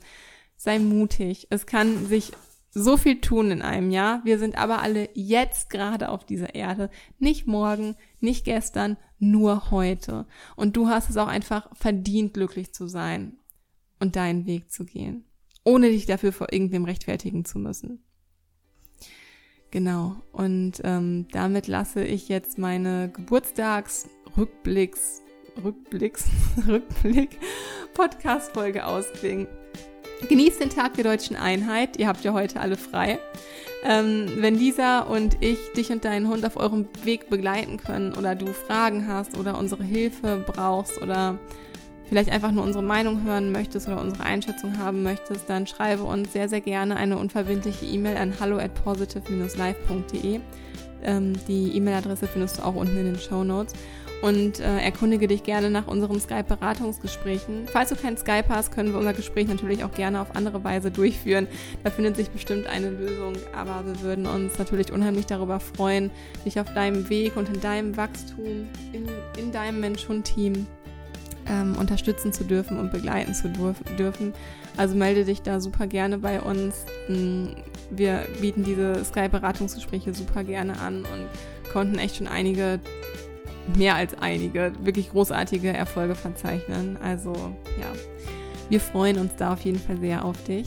Sei 0.56 0.78
mutig. 0.78 1.48
Es 1.50 1.66
kann 1.66 2.06
sich 2.06 2.32
so 2.70 2.96
viel 2.96 3.20
tun 3.20 3.50
in 3.50 3.62
einem 3.62 3.90
Jahr. 3.90 4.20
Wir 4.24 4.38
sind 4.38 4.56
aber 4.56 4.82
alle 4.82 5.08
jetzt 5.14 5.70
gerade 5.70 6.10
auf 6.10 6.24
dieser 6.24 6.54
Erde. 6.54 6.90
Nicht 7.18 7.46
morgen, 7.46 7.96
nicht 8.20 8.44
gestern, 8.44 8.96
nur 9.18 9.70
heute. 9.70 10.26
Und 10.56 10.76
du 10.76 10.88
hast 10.88 11.10
es 11.10 11.16
auch 11.16 11.28
einfach 11.28 11.68
verdient, 11.74 12.34
glücklich 12.34 12.72
zu 12.72 12.86
sein 12.86 13.38
und 14.00 14.16
deinen 14.16 14.46
Weg 14.46 14.70
zu 14.70 14.84
gehen. 14.84 15.24
Ohne 15.64 15.90
dich 15.90 16.06
dafür 16.06 16.32
vor 16.32 16.52
irgendwem 16.52 16.84
rechtfertigen 16.84 17.44
zu 17.44 17.58
müssen. 17.58 18.02
Genau. 19.70 20.16
Und 20.32 20.80
ähm, 20.84 21.26
damit 21.30 21.66
lasse 21.66 22.04
ich 22.04 22.28
jetzt 22.28 22.58
meine 22.58 23.10
Geburtstagsrückblicks, 23.10 25.22
Rückblicks, 25.62 26.24
Rückblick 26.66 27.38
Podcast-Folge 27.94 28.86
ausklingen. 28.86 29.46
Genießt 30.28 30.60
den 30.60 30.70
Tag 30.70 30.94
der 30.94 31.04
deutschen 31.04 31.36
Einheit. 31.36 31.98
Ihr 31.98 32.08
habt 32.08 32.24
ja 32.24 32.32
heute 32.32 32.60
alle 32.60 32.76
frei. 32.76 33.18
Ähm, 33.84 34.26
wenn 34.38 34.56
Lisa 34.56 35.00
und 35.00 35.36
ich 35.40 35.58
dich 35.76 35.90
und 35.90 36.04
deinen 36.04 36.28
Hund 36.28 36.44
auf 36.44 36.56
eurem 36.56 36.88
Weg 37.04 37.30
begleiten 37.30 37.76
können 37.76 38.12
oder 38.14 38.34
du 38.34 38.46
Fragen 38.46 39.06
hast 39.06 39.38
oder 39.38 39.56
unsere 39.56 39.84
Hilfe 39.84 40.42
brauchst 40.44 41.00
oder 41.00 41.38
vielleicht 42.08 42.30
einfach 42.30 42.50
nur 42.50 42.64
unsere 42.64 42.82
Meinung 42.82 43.22
hören 43.22 43.52
möchtest 43.52 43.86
oder 43.86 44.00
unsere 44.00 44.24
Einschätzung 44.24 44.78
haben 44.78 45.02
möchtest, 45.02 45.48
dann 45.48 45.66
schreibe 45.66 46.02
uns 46.04 46.32
sehr, 46.32 46.48
sehr 46.48 46.60
gerne 46.60 46.96
eine 46.96 47.18
unverbindliche 47.18 47.86
E-Mail 47.86 48.16
an 48.16 48.34
hallo 48.40 48.58
at 48.58 48.74
positive-live.de. 48.82 50.40
Ähm, 51.04 51.32
die 51.46 51.76
E-Mail-Adresse 51.76 52.26
findest 52.26 52.58
du 52.58 52.62
auch 52.62 52.74
unten 52.74 52.96
in 52.96 53.04
den 53.04 53.18
Show 53.18 53.44
Notes 53.44 53.74
und 54.22 54.60
äh, 54.60 54.78
erkundige 54.80 55.28
dich 55.28 55.42
gerne 55.42 55.70
nach 55.70 55.86
unseren 55.86 56.20
Skype-Beratungsgesprächen. 56.20 57.66
Falls 57.70 57.90
du 57.90 57.96
kein 57.96 58.16
Skype 58.16 58.48
hast, 58.48 58.72
können 58.72 58.92
wir 58.92 58.98
unser 58.98 59.12
Gespräch 59.12 59.46
natürlich 59.46 59.84
auch 59.84 59.92
gerne 59.92 60.20
auf 60.20 60.34
andere 60.34 60.64
Weise 60.64 60.90
durchführen. 60.90 61.46
Da 61.84 61.90
findet 61.90 62.16
sich 62.16 62.30
bestimmt 62.30 62.66
eine 62.66 62.90
Lösung, 62.90 63.34
aber 63.54 63.86
wir 63.86 64.00
würden 64.02 64.26
uns 64.26 64.58
natürlich 64.58 64.92
unheimlich 64.92 65.26
darüber 65.26 65.60
freuen, 65.60 66.10
dich 66.44 66.58
auf 66.58 66.72
deinem 66.74 67.08
Weg 67.08 67.36
und 67.36 67.48
in 67.48 67.60
deinem 67.60 67.96
Wachstum, 67.96 68.68
in, 68.92 69.08
in 69.38 69.52
deinem 69.52 69.80
Mensch-Hund-Team 69.80 70.66
ähm, 71.48 71.76
unterstützen 71.78 72.32
zu 72.32 72.44
dürfen 72.44 72.78
und 72.78 72.90
begleiten 72.90 73.34
zu 73.34 73.48
dürfen. 73.98 74.32
Also 74.76 74.94
melde 74.94 75.24
dich 75.24 75.42
da 75.42 75.60
super 75.60 75.86
gerne 75.86 76.18
bei 76.18 76.40
uns. 76.40 76.84
Hm, 77.06 77.54
wir 77.90 78.26
bieten 78.40 78.64
diese 78.64 79.04
Skype-Beratungsgespräche 79.04 80.12
super 80.12 80.44
gerne 80.44 80.78
an 80.80 80.98
und 80.98 81.72
konnten 81.72 81.98
echt 81.98 82.16
schon 82.16 82.28
einige 82.28 82.80
mehr 83.76 83.94
als 83.94 84.16
einige 84.18 84.72
wirklich 84.80 85.10
großartige 85.10 85.68
Erfolge 85.72 86.14
verzeichnen. 86.14 86.98
Also 87.02 87.32
ja, 87.78 87.92
wir 88.68 88.80
freuen 88.80 89.18
uns 89.18 89.32
da 89.36 89.52
auf 89.52 89.60
jeden 89.60 89.78
Fall 89.78 89.98
sehr 89.98 90.24
auf 90.24 90.42
dich. 90.44 90.66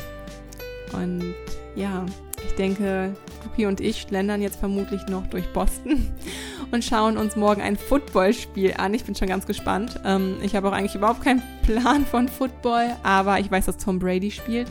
Und 0.93 1.34
ja, 1.76 2.06
ich 2.45 2.56
denke, 2.56 3.14
Luki 3.45 3.66
und 3.66 3.80
ich 3.80 4.02
schlendern 4.02 4.41
jetzt 4.41 4.58
vermutlich 4.60 5.02
noch 5.08 5.26
durch 5.28 5.47
Boston 5.54 6.12
und 6.72 6.84
schauen 6.84 7.18
uns 7.18 7.36
morgen 7.36 7.62
ein 7.62 7.78
Footballspiel 7.78 8.74
an. 8.78 8.93
Ich 8.93 9.04
bin 9.04 9.16
schon 9.16 9.28
ganz 9.28 9.45
gespannt. 9.45 9.99
Ähm, 10.06 10.38
ich 10.41 10.56
habe 10.56 10.68
auch 10.68 10.74
eigentlich 10.74 10.95
überhaupt 10.95 11.24
keinen 11.24 11.41
Plan 11.64 12.06
von 12.06 12.28
Football, 12.28 12.95
aber 13.04 13.39
ich 13.39 13.49
weiß, 13.49 13.66
dass 13.66 13.78
Tom 13.78 13.99
Brady 13.99 14.32
spielt 14.32 14.68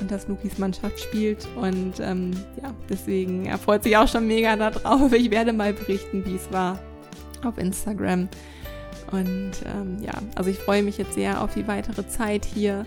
und 0.00 0.10
dass 0.10 0.28
Lukis 0.28 0.58
Mannschaft 0.58 1.00
spielt. 1.00 1.48
Und 1.56 2.00
ähm, 2.00 2.32
ja, 2.62 2.74
deswegen 2.88 3.46
er 3.46 3.58
freut 3.58 3.82
sich 3.82 3.96
auch 3.96 4.08
schon 4.08 4.26
mega 4.26 4.56
darauf. 4.56 5.12
Ich 5.12 5.30
werde 5.30 5.52
mal 5.52 5.72
berichten, 5.72 6.24
wie 6.26 6.36
es 6.36 6.52
war 6.52 6.78
auf 7.44 7.58
Instagram. 7.58 8.28
Und 9.12 9.52
ähm, 9.64 9.98
ja, 10.00 10.12
also 10.34 10.50
ich 10.50 10.58
freue 10.58 10.82
mich 10.82 10.98
jetzt 10.98 11.14
sehr 11.14 11.40
auf 11.42 11.54
die 11.54 11.66
weitere 11.68 12.06
Zeit 12.08 12.44
hier. 12.44 12.84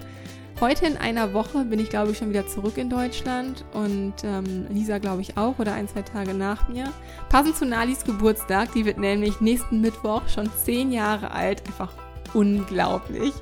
Heute 0.60 0.88
in 0.88 0.98
einer 0.98 1.34
Woche 1.34 1.64
bin 1.64 1.80
ich, 1.80 1.90
glaube 1.90 2.12
ich, 2.12 2.18
schon 2.18 2.32
wieder 2.32 2.46
zurück 2.46 2.78
in 2.78 2.90
Deutschland 2.90 3.64
und 3.74 4.14
ähm, 4.24 4.66
Lisa, 4.70 4.98
glaube 4.98 5.22
ich, 5.22 5.38
auch 5.38 5.58
oder 5.58 5.74
ein, 5.74 5.88
zwei 5.88 6.02
Tage 6.02 6.34
nach 6.34 6.68
mir. 6.68 6.92
Passend 7.30 7.56
zu 7.56 7.66
Nalis 7.66 8.04
Geburtstag, 8.04 8.74
die 8.74 8.84
wird 8.84 8.98
nämlich 8.98 9.40
nächsten 9.40 9.80
Mittwoch 9.80 10.28
schon 10.28 10.50
zehn 10.62 10.92
Jahre 10.92 11.32
alt. 11.32 11.64
Einfach 11.66 11.94
unglaublich. 12.34 13.34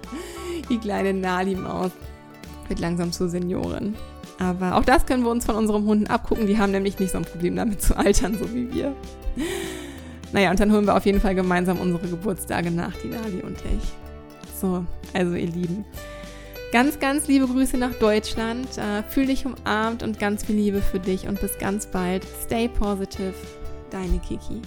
Die 0.69 0.77
kleine 0.77 1.11
Nali-Maus 1.13 1.91
wird 2.67 2.79
langsam 2.79 3.11
zur 3.11 3.29
Seniorin. 3.29 3.95
Aber 4.39 4.75
auch 4.75 4.83
das 4.83 5.07
können 5.07 5.23
wir 5.23 5.31
uns 5.31 5.45
von 5.45 5.55
unseren 5.55 5.85
Hunden 5.85 6.05
abgucken. 6.05 6.45
Die 6.45 6.59
haben 6.59 6.71
nämlich 6.71 6.99
nicht 6.99 7.11
so 7.11 7.17
ein 7.17 7.25
Problem 7.25 7.55
damit 7.55 7.81
zu 7.81 7.97
altern, 7.97 8.37
so 8.37 8.53
wie 8.53 8.71
wir. 8.71 8.95
Naja, 10.33 10.51
und 10.51 10.59
dann 10.59 10.71
holen 10.71 10.85
wir 10.85 10.95
auf 10.95 11.05
jeden 11.05 11.21
Fall 11.21 11.35
gemeinsam 11.35 11.79
unsere 11.79 12.07
Geburtstage 12.07 12.71
nach, 12.71 12.93
die 13.03 13.09
Dali 13.09 13.41
und 13.41 13.57
ich. 13.57 14.59
So, 14.59 14.85
also 15.13 15.35
ihr 15.35 15.47
Lieben. 15.47 15.85
Ganz, 16.71 16.99
ganz 16.99 17.27
liebe 17.27 17.47
Grüße 17.47 17.77
nach 17.77 17.93
Deutschland. 17.93 18.67
Äh, 18.77 19.03
fühl 19.03 19.27
dich 19.27 19.45
umarmt 19.45 20.03
und 20.03 20.19
ganz 20.19 20.43
viel 20.43 20.55
Liebe 20.55 20.81
für 20.81 20.99
dich 20.99 21.27
und 21.27 21.39
bis 21.39 21.57
ganz 21.57 21.85
bald. 21.85 22.25
Stay 22.43 22.67
positive. 22.67 23.33
Deine 23.89 24.19
Kiki. 24.19 24.61